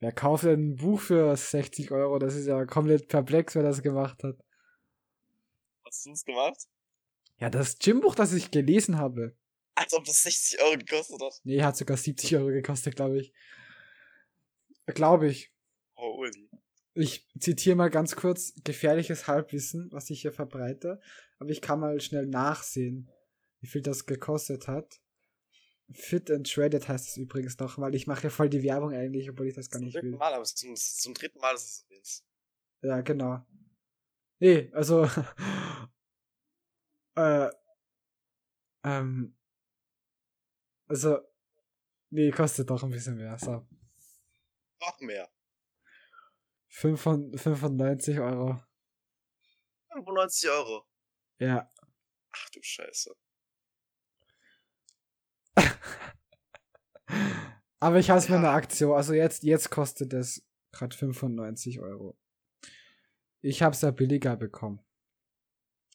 Wer 0.00 0.12
kauft 0.12 0.44
denn 0.44 0.70
ein 0.72 0.76
Buch 0.76 1.00
für 1.00 1.36
60 1.36 1.90
Euro? 1.92 2.18
Das 2.18 2.34
ist 2.34 2.46
ja 2.46 2.64
komplett 2.66 3.08
perplex, 3.08 3.54
wer 3.54 3.62
das 3.62 3.82
gemacht 3.82 4.22
hat. 4.24 4.36
Hast 5.86 6.06
du 6.06 6.10
das 6.10 6.24
gemacht? 6.24 6.56
Ja, 7.38 7.50
das 7.50 7.78
Gymbuch, 7.78 8.14
das 8.14 8.32
ich 8.32 8.50
gelesen 8.50 8.98
habe. 8.98 9.36
Als 9.74 9.92
ob 9.92 10.04
das 10.04 10.22
60 10.22 10.60
Euro 10.62 10.78
gekostet 10.78 11.20
hat. 11.20 11.40
Nee, 11.44 11.62
hat 11.62 11.76
sogar 11.76 11.96
70 11.96 12.36
Euro 12.36 12.48
gekostet, 12.48 12.94
glaube 12.94 13.20
ich. 13.20 13.32
Glaube 14.86 15.28
ich. 15.28 15.52
Holy. 15.96 16.48
Ich 16.94 17.26
zitiere 17.40 17.74
mal 17.74 17.90
ganz 17.90 18.14
kurz 18.14 18.54
gefährliches 18.62 19.26
Halbwissen, 19.26 19.90
was 19.90 20.10
ich 20.10 20.22
hier 20.22 20.32
verbreite. 20.32 21.00
Aber 21.38 21.50
ich 21.50 21.60
kann 21.60 21.80
mal 21.80 22.00
schnell 22.00 22.26
nachsehen, 22.26 23.10
wie 23.60 23.66
viel 23.66 23.82
das 23.82 24.06
gekostet 24.06 24.68
hat. 24.68 25.00
Fit 25.92 26.30
and 26.30 26.48
Shredded 26.48 26.88
heißt 26.88 27.08
es 27.08 27.16
übrigens 27.16 27.58
noch, 27.58 27.78
weil 27.78 27.94
ich 27.94 28.06
mache 28.06 28.24
ja 28.24 28.30
voll 28.30 28.48
die 28.48 28.62
Werbung 28.62 28.92
eigentlich, 28.92 29.28
obwohl 29.28 29.48
ich 29.48 29.54
das 29.54 29.68
gar 29.68 29.80
Zum 29.80 29.86
nicht 29.86 29.96
dritten 29.96 30.12
will. 30.12 30.18
Mal, 30.18 30.32
aber 30.32 30.44
zum, 30.44 30.74
zum 30.76 31.14
dritten 31.14 31.38
Mal, 31.40 31.50
du 31.50 31.56
es 31.56 31.84
erwähnst. 31.88 32.24
Ja, 32.82 33.00
genau. 33.00 33.44
Nee, 34.38 34.70
also. 34.72 35.08
äh, 37.16 37.50
ähm, 38.84 39.36
also. 40.86 41.18
Nee, 42.10 42.30
kostet 42.30 42.70
doch 42.70 42.82
ein 42.82 42.90
bisschen 42.90 43.16
mehr. 43.16 43.36
So. 43.38 43.66
Noch 44.80 45.00
mehr. 45.00 45.28
95 46.68 48.20
Euro. 48.20 48.60
95 49.92 50.50
Euro. 50.50 50.84
Ja. 51.38 51.72
Ach 52.32 52.50
du 52.50 52.60
Scheiße. 52.62 53.14
Aber 57.80 57.98
ich 57.98 58.10
mir 58.28 58.34
Ja. 58.34 58.38
eine 58.38 58.50
Aktion. 58.50 58.96
Also 58.96 59.12
jetzt, 59.14 59.42
jetzt 59.44 59.70
kostet 59.70 60.12
es 60.12 60.46
gerade 60.72 60.96
95 60.96 61.80
Euro. 61.80 62.18
Ich 63.40 63.62
habe 63.62 63.74
es 63.74 63.82
ja 63.82 63.90
billiger 63.90 64.36
bekommen. 64.36 64.80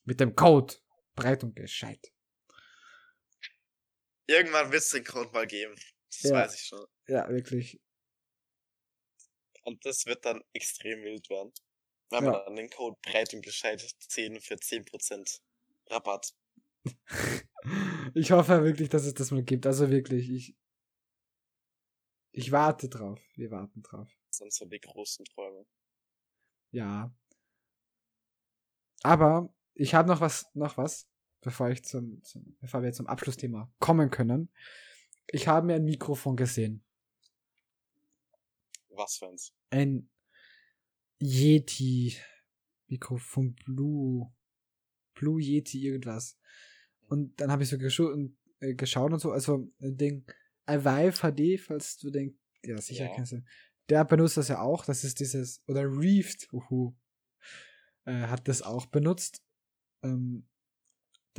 Mit 0.05 0.20
dem 0.20 0.36
Code. 0.36 0.76
Breit 1.20 1.43
und 1.43 1.55
gescheit. 1.55 2.11
Irgendwann 4.28 4.72
wird 4.72 4.84
es 4.84 4.89
den 4.89 5.03
Code 5.03 5.32
mal 5.32 5.47
geben. 5.47 5.76
Das 6.11 6.22
Ja. 6.24 6.34
weiß 6.34 6.53
ich 6.55 6.61
schon. 6.61 6.86
Ja, 7.07 7.28
wirklich. 7.30 7.80
Und 9.63 9.86
das 9.86 10.05
wird 10.05 10.26
dann 10.26 10.43
extrem 10.53 11.03
wild 11.03 11.30
werden. 11.30 11.51
Wenn 12.11 12.26
Ja. 12.26 12.32
man 12.32 12.45
dann 12.45 12.55
den 12.55 12.70
Code 12.70 12.97
breit 13.01 13.34
und 13.34 13.43
gescheit 13.43 13.82
10 13.99 14.39
für 14.41 14.57
10% 14.59 15.41
Rabatt. 15.88 16.34
Ich 18.15 18.32
hoffe 18.32 18.63
wirklich, 18.63 18.89
dass 18.89 19.05
es 19.05 19.13
das 19.13 19.32
mal 19.32 19.43
gibt. 19.43 19.65
Also 19.67 19.89
wirklich, 19.91 20.30
ich. 20.30 20.55
Ich 22.32 22.51
warte 22.51 22.88
drauf. 22.89 23.20
Wir 23.36 23.51
warten 23.51 23.82
drauf. 23.82 24.09
Sind 24.32 24.53
so 24.53 24.65
die 24.65 24.80
großen 24.80 25.26
Träume. 25.26 25.65
Ja. 26.72 27.11
Aber 29.03 29.53
ich 29.74 29.93
habe 29.93 30.07
noch 30.07 30.22
was, 30.22 30.45
noch 30.53 30.78
was, 30.78 31.09
bevor 31.42 31.70
ich 31.70 31.84
zum, 31.84 32.22
zum, 32.24 32.56
bevor 32.60 32.84
wir 32.84 32.92
zum 32.94 33.08
Abschlussthema 33.08 33.72
kommen 33.80 34.10
können. 34.10 34.50
Ich 35.28 35.48
habe 35.48 35.68
mir 35.68 35.76
ein 35.76 35.86
Mikrofon 35.86 36.36
gesehen. 36.36 36.84
Was 38.90 39.18
für 39.18 39.28
eins? 39.28 39.54
Ein 39.70 40.10
Yeti 41.22 42.18
Mikrofon 42.88 43.56
Blue 43.56 44.32
Blue 45.14 45.42
Yeti 45.42 45.86
irgendwas. 45.86 46.38
Und 47.08 47.40
dann 47.42 47.52
habe 47.52 47.64
ich 47.64 47.70
so 47.70 47.78
geschaut 47.78 48.14
und, 48.14 48.38
äh, 48.60 48.74
geschaut 48.74 49.12
und 49.12 49.20
so, 49.20 49.32
also 49.32 49.72
ein 49.82 49.98
Ding, 49.98 50.26
Vive 50.66 51.12
HD, 51.32 51.60
falls 51.60 51.98
du 51.98 52.10
denkst, 52.10 52.38
ja 52.64 52.80
sicher 52.80 53.06
Ja. 53.06 53.16
kennst 53.16 53.34
du. 53.34 53.44
Der 53.90 54.06
benutzt 54.06 54.38
das 54.38 54.48
ja 54.50 54.62
auch, 54.62 54.86
das 54.86 55.04
ist 55.04 55.20
dieses, 55.20 55.64
oder 55.68 55.84
Reefed, 55.84 56.48
uhu, 56.54 56.96
äh, 58.06 58.28
hat 58.28 58.48
das 58.48 58.62
auch 58.62 58.86
benutzt. 58.86 59.44
Ähm, 60.04 60.48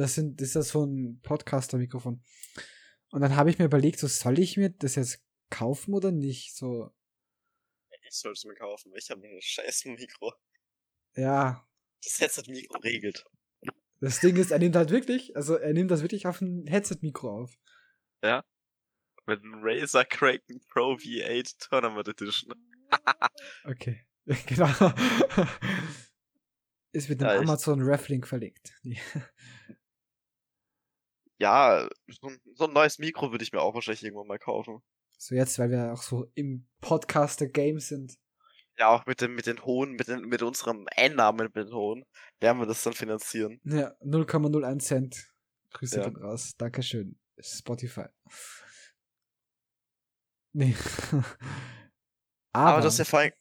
das 0.00 0.14
sind, 0.14 0.40
das 0.40 0.48
ist 0.48 0.54
ja 0.54 0.62
so 0.62 0.84
ein 0.84 1.20
Podcaster-Mikrofon. 1.22 2.22
Und 3.12 3.20
dann 3.20 3.36
habe 3.36 3.50
ich 3.50 3.58
mir 3.58 3.64
überlegt, 3.66 3.98
so 3.98 4.06
soll 4.06 4.38
ich 4.38 4.56
mir 4.56 4.70
das 4.70 4.94
jetzt 4.94 5.22
kaufen 5.50 5.94
oder 5.94 6.10
nicht? 6.12 6.56
So, 6.56 6.90
Ich 8.02 8.16
sollte 8.16 8.38
es 8.38 8.44
mir 8.44 8.54
kaufen. 8.54 8.92
Ich 8.96 9.10
habe 9.10 9.22
ein 9.26 9.40
scheiß 9.40 9.84
Mikro. 9.86 10.32
ja, 11.16 11.66
Das 12.04 12.20
Headset-Mikro 12.20 12.78
regelt. 12.80 13.24
Das 14.00 14.20
Ding 14.20 14.36
ist, 14.36 14.50
er 14.50 14.58
nimmt 14.58 14.76
halt 14.76 14.90
wirklich, 14.90 15.36
also 15.36 15.56
er 15.56 15.74
nimmt 15.74 15.90
das 15.90 16.00
wirklich 16.02 16.26
auf 16.26 16.40
ein 16.40 16.66
Headset-Mikro 16.66 17.42
auf. 17.42 17.58
Mit 19.26 19.42
einem 19.44 19.60
Razer 19.62 20.04
Kraken 20.04 20.60
Pro 20.68 20.94
V8 20.94 21.68
Tournament 21.68 22.08
Edition. 22.08 22.54
Okay, 23.64 24.04
genau. 24.46 24.92
Ist 26.92 27.08
mit 27.08 27.20
dem 27.20 27.28
Ja, 27.28 27.38
Amazon 27.38 27.80
Reflink 27.82 28.26
verlegt. 28.26 28.72
Ja, 31.40 31.88
so 32.20 32.28
ein, 32.28 32.38
so 32.54 32.66
ein 32.66 32.72
neues 32.72 32.98
Mikro 32.98 33.32
würde 33.32 33.42
ich 33.42 33.52
mir 33.52 33.60
auch 33.62 33.74
wahrscheinlich 33.74 34.04
irgendwann 34.04 34.26
mal 34.26 34.38
kaufen. 34.38 34.80
So 35.18 35.34
jetzt, 35.34 35.58
weil 35.58 35.70
wir 35.70 35.92
auch 35.92 36.02
so 36.02 36.30
im 36.34 36.68
Podcaster-Game 36.80 37.78
sind. 37.80 38.18
Ja, 38.78 38.88
auch 38.88 39.04
mit 39.06 39.20
dem, 39.20 39.34
mit 39.34 39.46
den 39.46 39.62
hohen, 39.64 39.92
mit 39.92 40.08
den, 40.08 40.20
mit 40.22 40.42
unserem 40.42 40.86
Einnahmen 40.96 41.46
mit 41.54 41.56
den 41.56 41.72
hohen, 41.74 42.04
werden 42.40 42.58
wir 42.60 42.66
das 42.66 42.82
dann 42.82 42.92
finanzieren. 42.94 43.60
Ja, 43.64 43.94
0,01 44.02 44.78
Cent. 44.80 45.32
Grüße 45.72 46.00
Ja. 46.00 46.08
raus. 46.08 46.52
Dankeschön. 46.56 47.18
Spotify. 47.38 48.06
Nee. 50.52 50.74
Aber, 51.10 51.24
Aber, 52.52 52.80
du 52.80 52.86
hast 52.86 52.98
ja 52.98 53.04
vorhin, 53.04 53.32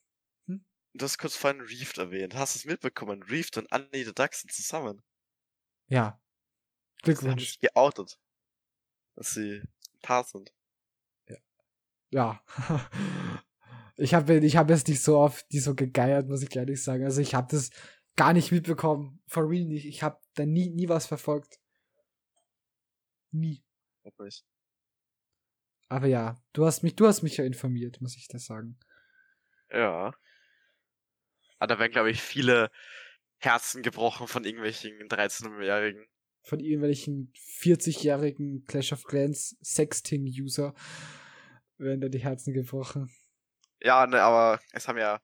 Hm? 0.48 0.66
du 0.94 1.04
hast 1.06 1.18
kurz 1.18 1.36
vorhin 1.36 1.62
Reefed 1.62 1.98
erwähnt. 1.98 2.36
Hast 2.36 2.56
du 2.56 2.60
es 2.60 2.66
mitbekommen? 2.66 3.24
Reefed 3.24 3.58
und 3.58 3.72
Annie 3.72 4.04
the 4.06 4.14
Duck 4.14 4.34
sind 4.34 4.52
zusammen. 4.52 5.02
ja. 5.88 6.20
Sie 7.04 7.12
haben 7.12 7.20
Glückwunsch. 7.20 7.60
geoutet. 7.60 8.20
Dass 9.16 9.32
sie 9.32 9.62
ein 9.62 10.00
Paar 10.02 10.24
sind. 10.24 10.54
Ja. 12.12 12.44
Ich 14.02 14.14
habe 14.14 14.38
ich 14.38 14.56
hab 14.56 14.70
jetzt 14.70 14.88
nicht 14.88 15.04
so 15.04 15.18
oft 15.20 15.46
die 15.52 15.60
so 15.60 15.76
gegeiert, 15.76 16.30
muss 16.30 16.42
ich 16.42 16.56
ehrlich 16.56 16.82
sagen. 16.82 17.04
Also 17.04 17.20
ich 17.20 17.36
habe 17.36 17.50
das 17.52 17.70
gar 18.16 18.32
nicht 18.32 18.50
mitbekommen. 18.50 19.22
For 19.28 19.50
real 19.50 19.66
nicht. 19.66 19.86
Ich 19.86 20.04
habe 20.04 20.22
da 20.36 20.46
nie, 20.46 20.70
nie 20.70 20.88
was 20.88 21.06
verfolgt. 21.06 21.60
Nie. 23.32 23.62
Aber 25.90 26.08
ja, 26.08 26.42
du 26.54 26.66
hast 26.66 26.82
mich, 26.82 26.96
du 26.96 27.08
hast 27.08 27.24
mich 27.24 27.36
ja 27.36 27.44
informiert, 27.44 28.00
muss 28.00 28.16
ich 28.16 28.30
das 28.30 28.46
sagen. 28.46 28.80
Ja. 29.70 30.14
Aber 31.58 31.68
da 31.68 31.78
werden, 31.78 31.92
glaube 31.92 32.10
ich, 32.10 32.22
viele 32.22 32.72
Herzen 33.40 33.84
gebrochen 33.84 34.28
von 34.28 34.46
irgendwelchen 34.46 35.10
13-Jährigen. 35.10 36.08
Von 36.42 36.60
irgendwelchen 36.60 37.32
40-jährigen 37.34 38.66
Clash 38.66 38.94
of 38.94 39.04
Clans 39.04 39.58
Sexting-User 39.62 40.74
werden 41.78 42.02
da 42.02 42.10
die 42.10 42.20
Herzen 42.20 42.54
gebrochen. 42.54 43.12
Ja, 43.82 44.08
ne, 44.08 44.22
aber 44.22 44.60
es 44.74 44.88
haben 44.88 44.98
ja 44.98 45.22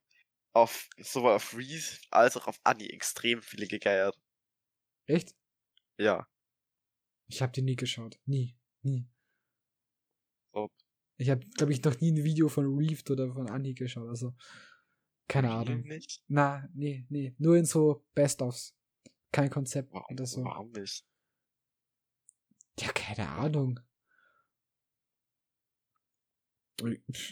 auf, 0.54 0.90
sowohl 0.98 1.34
auf 1.34 1.56
Reese 1.58 2.00
als 2.12 2.38
auch 2.38 2.48
auf 2.48 2.60
Annie 2.64 2.90
extrem 2.90 3.42
viele 3.42 3.68
gegeiert. 3.68 4.18
Echt? 5.06 5.36
Ja. 5.98 6.28
Ich 7.28 7.42
habe 7.42 7.52
die 7.52 7.62
nie 7.62 7.76
geschaut. 7.76 8.20
Nie. 8.26 8.58
Nie. 8.82 9.08
Ob. 10.52 10.72
Ich 11.18 11.30
habe, 11.30 11.46
glaube 11.58 11.74
ich, 11.74 11.84
noch 11.84 12.00
nie 12.00 12.12
ein 12.12 12.24
Video 12.24 12.50
von 12.50 12.78
Reefed 12.78 13.10
oder 13.10 13.34
von 13.34 13.50
Annie 13.50 13.74
geschaut. 13.74 14.08
Also, 14.08 14.36
keine 15.28 15.52
Ahnung. 15.52 15.82
Nicht? 15.82 16.24
Na, 16.28 16.70
nee, 16.74 17.06
nee. 17.10 17.36
Nur 17.38 17.58
in 17.58 17.66
so 17.66 18.06
Best-ofs. 18.14 18.76
Kein 19.36 19.50
Konzept 19.50 19.92
Warum, 19.92 20.16
oder 20.16 20.26
so. 20.26 20.46
warum 20.46 20.72
nicht? 20.72 21.06
Ja, 22.80 22.88
keine 22.94 23.28
Ahnung. 23.28 23.82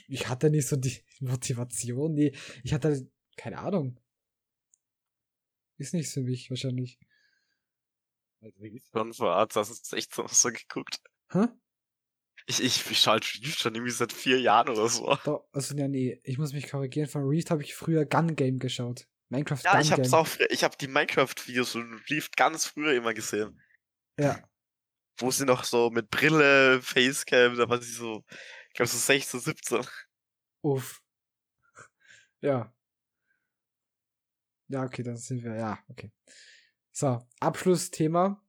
Ich 0.10 0.28
hatte 0.28 0.50
nicht 0.50 0.68
so 0.68 0.76
die 0.76 1.02
Motivation. 1.22 2.14
Nee, 2.14 2.36
ich 2.62 2.74
hatte, 2.74 3.10
keine 3.38 3.60
Ahnung. 3.60 3.98
Ist 5.78 5.94
nichts 5.94 6.12
für 6.12 6.24
mich, 6.24 6.50
wahrscheinlich. 6.50 7.00
Also, 8.42 8.66
Schon 8.92 9.14
vor 9.14 9.48
2016 9.48 10.28
so 10.28 10.50
geguckt. 10.50 11.00
Hä? 11.30 11.48
Ich, 12.48 12.62
ich, 12.62 12.92
ich 12.92 13.00
schalte 13.00 13.30
Reefed 13.42 13.60
schon 13.60 13.76
irgendwie 13.76 13.94
seit 13.94 14.12
vier 14.12 14.42
Jahren 14.42 14.68
oder 14.68 14.90
so. 14.90 15.18
Doch, 15.24 15.48
also, 15.54 15.74
ja, 15.78 15.88
nee, 15.88 16.20
ich 16.26 16.38
muss 16.38 16.52
mich 16.52 16.70
korrigieren. 16.70 17.08
Von 17.08 17.24
Reefed 17.24 17.50
habe 17.50 17.64
ich 17.64 17.74
früher 17.74 18.06
Gun 18.06 18.36
Game 18.36 18.60
geschaut. 18.60 19.08
Minecraft 19.34 19.64
Ja, 19.64 19.82
ich 19.82 19.92
hab's 19.92 20.14
auch, 20.14 20.28
ich 20.50 20.64
hab 20.64 20.78
die 20.78 20.88
Minecraft-Videos 20.88 21.72
von 21.72 22.02
Reefed 22.10 22.38
ganz 22.38 22.68
früher 22.68 22.94
immer 22.94 23.14
gesehen. 23.14 23.60
Ja, 24.20 24.48
Wo 25.18 25.32
sie 25.32 25.46
noch 25.46 25.64
so 25.64 25.90
mit 25.90 26.10
Brille, 26.12 26.82
Facecam, 26.82 27.58
da 27.58 27.68
war 27.68 27.82
sie 27.82 27.92
so, 27.92 28.24
ich 28.68 28.74
glaube 28.74 28.90
so 28.90 28.98
16, 28.98 29.40
17. 29.40 29.86
uff. 30.62 31.02
Ja. 32.42 32.74
Ja, 34.68 34.84
okay, 34.84 35.02
dann 35.04 35.18
sind 35.18 35.44
wir, 35.44 35.56
ja, 35.56 35.84
okay. 35.88 36.12
So, 36.92 37.28
Abschlussthema. 37.40 38.40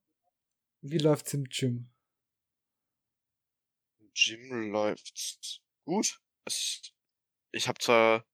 Wie 0.82 0.98
läuft's 0.98 1.32
im 1.32 1.44
Gym? 1.44 1.90
Gym 4.14 4.70
läuft 4.70 5.62
gut. 5.86 6.20
Ich 7.52 7.68
habe 7.68 7.78
zwar 7.78 8.26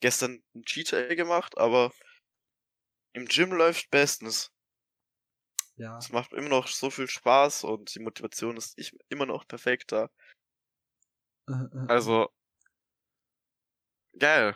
gestern 0.00 0.42
ein 0.54 0.62
Cheat 0.64 0.92
Day 0.92 1.16
gemacht, 1.16 1.58
aber 1.58 1.92
im 3.12 3.26
Gym 3.26 3.52
läuft 3.52 3.90
bestens. 3.90 4.50
Ja. 5.76 5.98
Es 5.98 6.10
macht 6.10 6.32
immer 6.32 6.48
noch 6.48 6.68
so 6.68 6.90
viel 6.90 7.08
Spaß 7.08 7.64
und 7.64 7.94
die 7.94 8.00
Motivation 8.00 8.56
ist 8.56 8.78
ich, 8.78 8.96
immer 9.08 9.26
noch 9.26 9.46
perfekt 9.46 9.92
da. 9.92 10.08
Äh, 11.48 11.52
äh, 11.52 11.86
Also, 11.88 12.28
geil. 14.18 14.54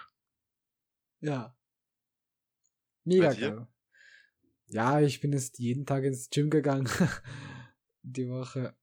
Ja. 1.20 1.55
Mega 3.05 3.33
geil. 3.33 3.66
Ja, 4.66 5.01
ich 5.01 5.20
bin 5.20 5.33
jetzt 5.33 5.59
jeden 5.59 5.87
Tag 5.87 6.05
ins 6.05 6.29
Gym 6.31 6.51
gegangen. 6.51 6.89
Die 8.03 8.29
Woche. 8.29 8.74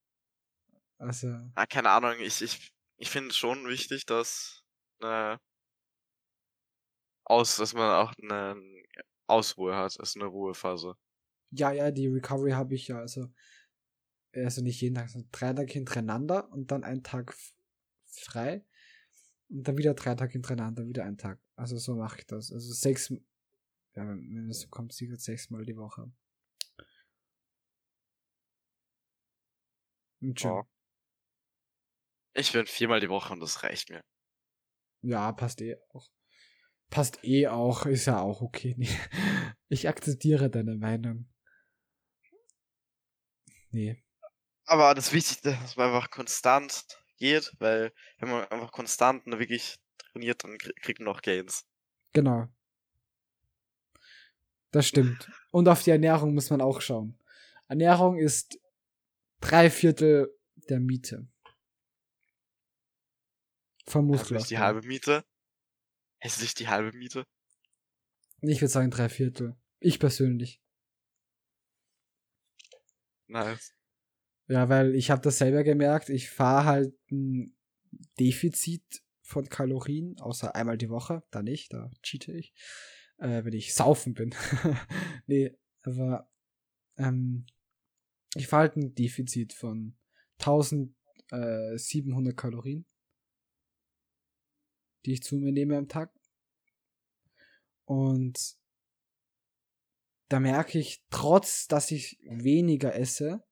Also, 0.98 1.28
Ah, 1.56 1.66
keine 1.66 1.90
Ahnung, 1.90 2.16
ich, 2.20 2.42
ich, 2.42 2.72
ich 2.98 3.10
finde 3.10 3.34
schon 3.34 3.68
wichtig, 3.68 4.06
dass, 4.06 4.64
äh, 5.02 5.38
aus, 7.26 7.58
dass 7.58 7.74
man 7.74 7.90
auch 7.96 8.14
einen 8.22 8.84
Ausruhe 9.28 9.76
hat, 9.76 9.96
ist 9.98 10.16
eine 10.16 10.26
Ruhephase. 10.26 10.96
Ja, 11.52 11.72
ja, 11.72 11.92
die 11.92 12.08
Recovery 12.08 12.52
habe 12.52 12.76
ich 12.76 12.88
ja, 12.88 13.00
also, 13.00 13.28
also 14.34 14.62
nicht 14.62 14.82
jeden 14.82 14.96
Tag, 14.96 15.10
sondern 15.10 15.30
drei 15.32 15.54
Tage 15.54 15.74
hintereinander 15.74 16.50
und 16.52 16.72
dann 16.72 16.84
einen 16.84 17.04
Tag 17.04 17.36
frei 18.06 18.66
und 19.50 19.68
dann 19.68 19.78
wieder 19.78 19.94
drei 19.94 20.16
Tage 20.16 20.34
hintereinander, 20.34 20.88
wieder 20.88 21.04
einen 21.04 21.18
Tag. 21.18 21.40
Also 21.56 21.78
so 21.78 21.96
mache 21.96 22.20
ich 22.20 22.28
das. 22.28 22.52
Also 22.52 22.74
sechs, 22.74 23.10
ja, 23.10 24.08
wenn 24.08 24.50
es 24.50 24.62
so 24.62 24.68
kommt, 24.70 24.94
sicher 24.94 25.18
sechsmal 25.18 25.66
die 25.66 25.78
Woche. 25.78 26.12
Und 30.22 30.40
schön. 30.40 30.52
Ja. 30.52 30.64
Ich 32.34 32.52
bin 32.52 32.66
viermal 32.66 33.00
die 33.00 33.10
Woche 33.10 33.32
und 33.32 33.40
das 33.40 33.64
reicht 33.64 33.90
mir. 33.90 34.02
Ja, 35.02 35.32
passt 35.32 35.62
eh 35.62 35.78
auch. 35.94 36.10
Passt 36.96 37.22
eh 37.26 37.48
auch, 37.50 37.86
ist 37.86 38.06
ja 38.06 38.22
auch 38.22 38.42
okay. 38.42 38.76
Ich 39.68 39.90
akzeptiere 39.90 40.50
deine 40.50 40.76
Meinung. 40.78 41.28
Nee. 43.72 44.02
Aber 44.66 44.94
das 44.94 45.12
Wichtigste 45.12 45.50
ist, 45.50 45.62
dass 45.62 45.76
man 45.76 45.88
einfach 45.88 46.10
konstant 46.10 46.86
geht, 47.18 47.52
weil 47.60 47.92
wenn 48.20 48.30
man 48.30 48.46
einfach 48.48 48.72
konstant 48.72 49.26
und 49.26 49.38
wirklich 49.40 49.78
trainiert, 49.98 50.42
dann 50.46 50.52
krie- 50.52 50.74
kriegt 50.82 51.00
man 51.02 51.10
auch 51.14 51.22
Gains. 51.22 51.66
Genau. 52.14 52.48
Das 54.72 54.88
stimmt. 54.88 55.30
Und 55.52 55.68
auf 55.68 55.84
die 55.84 55.92
Ernährung 55.92 56.34
muss 56.34 56.50
man 56.50 56.62
auch 56.62 56.80
schauen. 56.80 57.20
Ernährung 57.68 58.18
ist 58.18 58.58
drei 59.42 59.70
Viertel 59.70 60.34
der 60.70 60.80
Miete. 60.80 61.28
Vom 63.86 64.10
Also 64.14 64.34
nicht 64.36 64.50
die 64.50 64.60
halbe 64.60 64.82
Miete. 64.88 65.26
Es 66.26 66.38
ist 66.38 66.42
nicht 66.42 66.60
die 66.60 66.68
halbe 66.68 66.92
Miete. 66.98 67.24
Ich 68.42 68.60
würde 68.60 68.72
sagen 68.72 68.90
drei 68.90 69.10
Viertel. 69.10 69.56
Ich 69.80 70.00
persönlich. 70.00 70.60
Nice. 73.28 73.76
Ja, 74.48 74.68
weil 74.68 74.96
ich 74.96 75.12
habe 75.12 75.22
das 75.22 75.38
selber 75.38 75.64
gemerkt. 75.64 76.10
Ich 76.10 76.32
fahre 76.32 76.66
halt 76.66 76.96
ein 77.12 77.56
Defizit 78.20 79.04
von 79.22 79.48
Kalorien, 79.50 80.20
außer 80.20 80.56
einmal 80.56 80.80
die 80.80 80.90
Woche. 80.90 81.22
Da 81.30 81.44
nicht, 81.44 81.72
da 81.74 81.92
cheate 82.02 82.32
ich. 82.32 82.56
Äh, 83.18 83.46
wenn 83.46 83.54
ich 83.54 83.76
saufen 83.76 84.16
bin. 84.16 84.34
nee, 85.28 85.56
aber 85.84 86.28
ähm, 86.98 87.46
ich 88.36 88.48
fahre 88.48 88.62
halt 88.62 88.78
ein 88.78 88.96
Defizit 88.96 89.54
von 89.54 89.96
1700 90.40 92.36
Kalorien, 92.36 92.88
die 95.06 95.14
ich 95.14 95.22
zu 95.22 95.36
mir 95.36 95.52
nehme 95.52 95.78
am 95.78 95.88
Tag. 95.88 96.15
Und 97.86 98.58
da 100.30 100.40
merke 100.40 100.78
ich, 100.80 101.04
trotz 101.10 101.68
dass 101.68 101.90
ich 101.92 102.20
weniger 102.24 102.94
esse, 102.96 103.44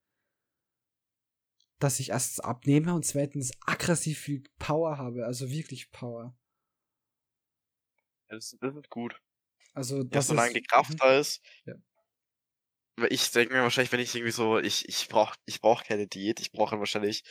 dass 1.80 2.00
ich 2.00 2.10
erstens 2.10 2.40
abnehme 2.40 2.96
und 2.96 3.06
zweitens 3.06 3.52
aggressiv 3.66 4.18
viel 4.20 4.44
Power 4.58 4.98
habe, 4.98 5.26
also 5.28 5.50
wirklich 5.52 5.92
Power. 5.92 6.36
Das, 8.28 8.58
das 8.60 8.76
ist 8.76 8.90
gut. 8.90 9.22
Also 9.74 10.04
Ja, 10.12 10.24
das 10.24 10.28
solange 10.28 10.50
ist, 10.50 10.56
die 10.56 10.64
Kraft 10.64 10.94
Mhm. 10.94 10.98
da 11.00 11.20
ist. 11.20 11.42
Ja. 11.66 11.76
Ich 13.10 13.32
denke 13.32 13.54
mir 13.56 13.62
wahrscheinlich, 13.64 13.92
wenn 13.92 14.00
ich 14.00 14.14
irgendwie 14.16 14.32
so, 14.32 14.60
ich, 14.60 14.88
ich 14.88 15.08
brauch, 15.10 15.36
ich 15.46 15.62
brauch 15.62 15.84
keine 15.84 16.08
Diät, 16.08 16.40
ich 16.40 16.52
brauche 16.52 16.78
wahrscheinlich, 16.80 17.24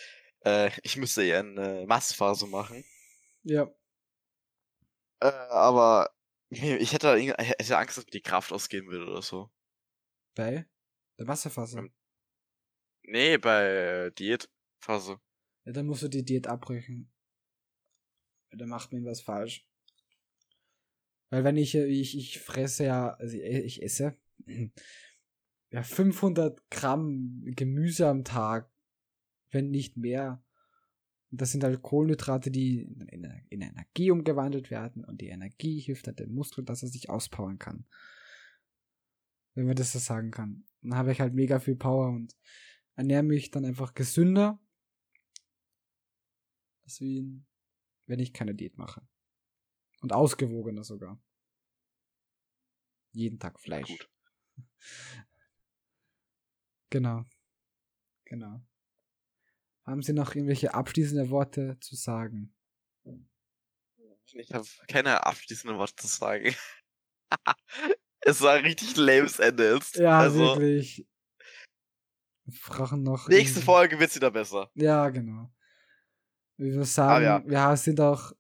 äh, 0.45 0.71
ich 0.83 0.97
müsste 0.97 1.23
eher 1.25 1.41
eine 1.41 1.85
Massenphase 1.87 2.47
machen. 2.49 2.85
Ja, 3.45 3.73
Äh, 5.21 5.27
aber 5.51 6.11
ich 6.81 6.93
hätte, 6.93 7.17
hätte 7.17 7.79
Angst, 7.79 7.97
dass 7.97 8.05
mir 8.05 8.11
die 8.11 8.21
Kraft 8.21 8.53
ausgehen 8.53 8.87
würde 8.87 9.11
oder 9.11 9.23
so. 9.23 9.51
bei 10.35 10.67
der 11.19 11.27
Wasserphase. 11.27 11.79
Ähm. 11.79 11.93
Nee, 13.05 13.39
bei 13.39 14.11
Diätphase. 14.19 15.19
Ja, 15.65 15.73
dann 15.73 15.87
musst 15.87 16.03
du 16.03 16.09
die 16.09 16.25
Diät 16.25 16.47
abbrechen. 16.47 17.11
Weil 18.51 18.59
Da 18.59 18.67
macht 18.67 18.93
man 18.93 19.05
was 19.05 19.23
falsch. 19.23 19.67
Weil 21.31 21.45
wenn 21.45 21.57
ich, 21.57 21.75
äh, 21.75 21.87
ich, 21.87 22.17
ich 22.17 22.41
fresse 22.41 22.85
ja, 22.85 23.15
also 23.15 23.37
ich, 23.37 23.43
ich 23.43 23.83
esse 23.83 24.19
ja 25.71 25.83
500 25.83 26.71
Gramm 26.71 27.43
Gemüse 27.47 28.09
am 28.09 28.25
Tag, 28.25 28.71
wenn 29.51 29.71
nicht 29.71 29.97
mehr. 29.97 30.45
Und 31.33 31.41
das 31.41 31.51
sind 31.51 31.65
halt 31.65 31.81
Kohlenhydrate, 31.81 32.51
die 32.51 32.83
in, 32.83 33.25
in, 33.49 33.63
Energie 33.63 34.11
umgewandelt 34.11 34.71
werden 34.71 35.03
und 35.03 35.23
die 35.23 35.29
Energie 35.29 35.81
hilft 35.81 36.07
halt 36.07 36.21
dem 36.21 36.35
Muskel, 36.35 36.63
dass 36.63 36.83
er 36.83 36.91
sich 36.91 37.09
auspowern 37.09 37.59
kann. 37.59 37.87
Wenn 39.55 39.65
man 39.65 39.75
das 39.75 39.93
so 39.93 39.99
sagen 39.99 40.31
kann. 40.31 40.67
Dann 40.83 40.95
habe 40.95 41.11
ich 41.11 41.23
halt 41.23 41.33
mega 41.33 41.59
viel 41.59 41.75
Power 41.75 42.11
und 42.11 42.37
ernähre 42.97 43.23
mich 43.23 43.51
dann 43.51 43.65
einfach 43.65 43.95
gesünder, 43.95 44.61
als 46.85 47.01
wenn 47.01 48.19
ich 48.19 48.35
keine 48.35 48.55
Diät 48.55 48.77
mache. 48.77 49.01
Und 50.03 50.13
ausgewogener 50.13 50.85
sogar. 50.85 51.19
Jeden 53.13 53.39
Tag 53.39 53.59
Fleisch. 53.59 53.89
Gut. 53.89 54.09
Genau. 56.91 57.25
Genau. 58.27 58.61
Haben 59.85 60.03
Sie 60.03 60.13
noch 60.13 60.35
irgendwelche 60.35 60.75
abschließende 60.75 61.31
Worte 61.31 61.77
zu 61.81 61.97
sagen? 61.97 62.55
Ich 64.35 64.53
habe 64.53 64.67
keine 64.89 65.27
abschließenden 65.27 65.79
Worte 65.79 65.97
zu 65.97 66.07
sagen. 66.07 66.55
es 68.21 68.41
war 68.41 68.55
ein 68.55 68.65
richtig 68.65 68.97
lames 68.97 69.39
Ende 69.39 69.75
jetzt. 69.75 69.97
Ja, 69.97 70.21
also, 70.21 70.39
wirklich. 70.39 71.07
Wir 72.45 72.59
brauchen 72.67 73.03
noch. 73.03 73.29
nächste 73.29 73.59
irgendwie- 73.59 73.65
Folge 73.65 73.99
wird's 73.99 74.17
wieder 74.17 74.31
besser. 74.31 74.71
Ja, 74.75 75.09
genau. 75.11 75.53
Wir 76.57 76.73
würden 76.73 76.85
sagen, 76.85 77.25
ja. 77.25 77.45
wir 77.45 77.77
sind 77.77 78.01
auch, 78.01 78.33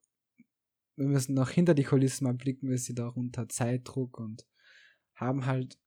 wir 0.96 1.06
müssen 1.06 1.34
noch 1.34 1.50
hinter 1.50 1.74
die 1.74 1.84
Kulissen 1.84 2.24
mal 2.24 2.34
blicken, 2.34 2.68
wir 2.68 2.78
sind 2.78 3.00
auch 3.00 3.16
unter 3.16 3.48
Zeitdruck 3.48 4.18
und 4.18 4.46
haben 5.14 5.46
halt 5.46 5.78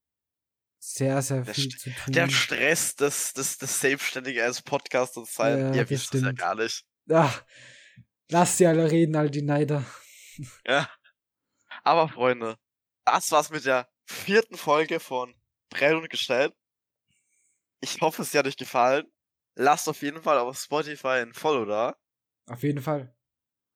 sehr, 0.79 1.21
sehr 1.21 1.41
Der 1.41 1.53
viel 1.53 1.69
zu 1.69 1.89
tun. 1.89 2.13
Der 2.13 2.29
Stress 2.29 2.95
des, 2.95 3.33
des, 3.33 3.57
des 3.57 3.79
Selbstständigen 3.79 4.43
als 4.43 4.61
Podcaster 4.61 5.23
zu 5.23 5.31
sein, 5.31 5.59
Ja, 5.59 5.73
ihr 5.73 5.89
wisst 5.89 6.13
es 6.13 6.21
ja 6.21 6.31
gar 6.31 6.55
nicht. 6.55 6.85
Ach, 7.09 7.43
lass 8.29 8.57
sie 8.57 8.67
alle 8.67 8.89
reden, 8.89 9.15
all 9.15 9.29
die 9.29 9.41
Neider. 9.41 9.83
Ja. 10.67 10.89
Aber 11.83 12.09
Freunde, 12.09 12.57
das 13.05 13.31
war's 13.31 13.51
mit 13.51 13.65
der 13.65 13.87
vierten 14.05 14.57
Folge 14.57 14.99
von 14.99 15.33
Brell 15.69 15.95
und 15.95 16.09
Gestell. 16.09 16.51
Ich 17.79 18.01
hoffe, 18.01 18.23
es 18.23 18.33
hat 18.33 18.45
euch 18.45 18.57
gefallen. 18.57 19.05
Lasst 19.55 19.87
auf 19.87 20.01
jeden 20.01 20.21
Fall 20.21 20.37
auf 20.39 20.57
Spotify 20.57 21.21
ein 21.21 21.33
Follow 21.33 21.63
da. 21.63 21.95
Auf 22.47 22.63
jeden 22.63 22.81
Fall. 22.81 23.15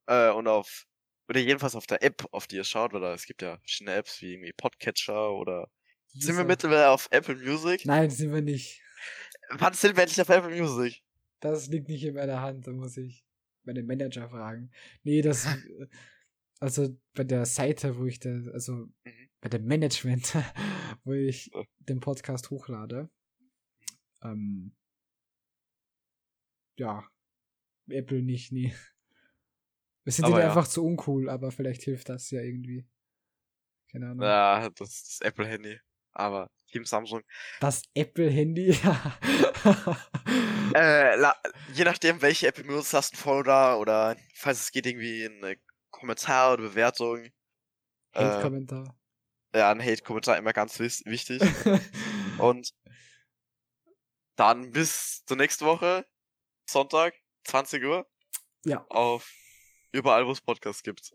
Äh, 0.07 0.31
und 0.31 0.47
auf, 0.47 0.85
oder 1.29 1.39
jedenfalls 1.39 1.75
auf 1.75 1.87
der 1.87 2.03
App, 2.03 2.25
auf 2.31 2.47
die 2.47 2.57
ihr 2.57 2.63
schaut, 2.63 2.93
da, 2.93 3.13
es 3.13 3.25
gibt 3.25 3.41
ja 3.41 3.57
verschiedene 3.59 3.95
Apps 3.95 4.21
wie 4.21 4.33
irgendwie 4.33 4.53
Podcatcher 4.53 5.31
oder. 5.31 5.69
Sind 6.13 6.37
wir 6.37 6.43
mittlerweile 6.43 6.89
auf 6.89 7.07
Apple 7.11 7.35
Music? 7.35 7.85
Nein, 7.85 8.09
sind 8.09 8.33
wir 8.33 8.41
nicht. 8.41 8.81
Wann 9.51 9.73
sind 9.73 9.95
wir 9.95 10.03
endlich 10.03 10.21
auf 10.21 10.29
Apple 10.29 10.55
Music? 10.59 11.01
Das 11.39 11.67
liegt 11.67 11.87
nicht 11.87 12.03
in 12.03 12.15
meiner 12.15 12.41
Hand, 12.41 12.67
da 12.67 12.71
muss 12.71 12.97
ich 12.97 13.25
meine 13.63 13.83
Manager 13.83 14.29
fragen. 14.29 14.71
Nee, 15.03 15.21
das, 15.21 15.47
also 16.59 16.97
bei 17.13 17.23
der 17.23 17.45
Seite, 17.45 17.97
wo 17.97 18.05
ich 18.05 18.19
da, 18.19 18.29
also 18.53 18.73
Mhm. 19.05 19.29
bei 19.41 19.49
dem 19.49 19.65
Management, 19.65 20.35
wo 21.03 21.13
ich 21.13 21.47
Ja. 21.53 21.63
den 21.79 21.99
Podcast 21.99 22.49
hochlade, 22.49 23.09
ähm, 24.23 24.75
ja, 26.77 27.07
Apple 27.89 28.21
nicht, 28.21 28.51
nee. 28.51 28.73
Wir 30.03 30.13
sind 30.13 30.27
ja. 30.27 30.35
einfach 30.37 30.67
zu 30.67 30.85
uncool, 30.85 31.29
aber 31.29 31.51
vielleicht 31.51 31.83
hilft 31.83 32.09
das 32.09 32.29
ja 32.31 32.41
irgendwie. 32.41 32.87
Keine 33.91 34.09
Ahnung. 34.09 34.23
Ja, 34.25 34.69
das 34.69 34.89
ist 34.89 35.07
das 35.07 35.21
Apple-Handy. 35.27 35.79
Aber 36.19 36.51
Team 36.71 36.85
Samsung. 36.85 37.23
Das 37.61 37.83
Apple-Handy, 37.93 38.71
ja. 38.83 39.17
Äh, 40.75 41.15
la, 41.15 41.35
je 41.73 41.83
nachdem, 41.83 42.21
welche 42.21 42.47
App 42.47 42.55
du 42.55 42.63
benutzt, 42.63 42.93
hast 42.93 43.13
du 43.13 43.15
ein 43.15 43.19
Follow 43.19 43.43
da 43.43 43.75
oder 43.77 44.17
falls 44.35 44.59
es 44.61 44.71
geht, 44.71 44.85
irgendwie 44.85 45.25
ein 45.25 45.55
Kommentar 45.89 46.53
oder 46.53 46.63
Bewertung. 46.63 47.25
Äh, 48.11 48.23
Hate-Kommentar. 48.23 48.95
ja, 49.55 49.71
ein 49.71 49.81
Hate-Kommentar 49.81 50.37
immer 50.37 50.53
ganz 50.53 50.77
wichtig. 50.79 51.41
Und 52.37 52.73
dann 54.35 54.71
bis 54.71 55.23
zur 55.25 55.37
nächsten 55.37 55.65
Woche, 55.65 56.05
Sonntag, 56.69 57.15
20 57.45 57.83
Uhr, 57.83 58.07
ja. 58.65 58.85
auf 58.89 59.31
überall, 59.91 60.27
wo 60.27 60.31
es 60.31 60.41
Podcasts 60.41 60.83
gibt. 60.83 61.13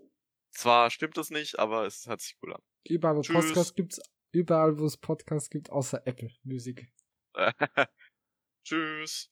Zwar 0.50 0.90
stimmt 0.90 1.18
es 1.18 1.30
nicht, 1.30 1.58
aber 1.58 1.86
es 1.86 2.06
hört 2.06 2.20
sich 2.20 2.36
cool 2.42 2.54
an. 2.54 2.62
Überall, 2.84 3.16
wo 3.16 3.20
Tschüss. 3.20 3.46
Podcasts 3.46 3.74
gibt's, 3.74 4.00
überall, 4.34 4.78
wo 4.78 4.86
es 4.86 4.96
Podcasts 4.96 5.50
gibt, 5.50 5.70
außer 5.70 6.06
Apple 6.06 6.30
Musik. 6.42 6.92
Tschüss. 8.64 9.30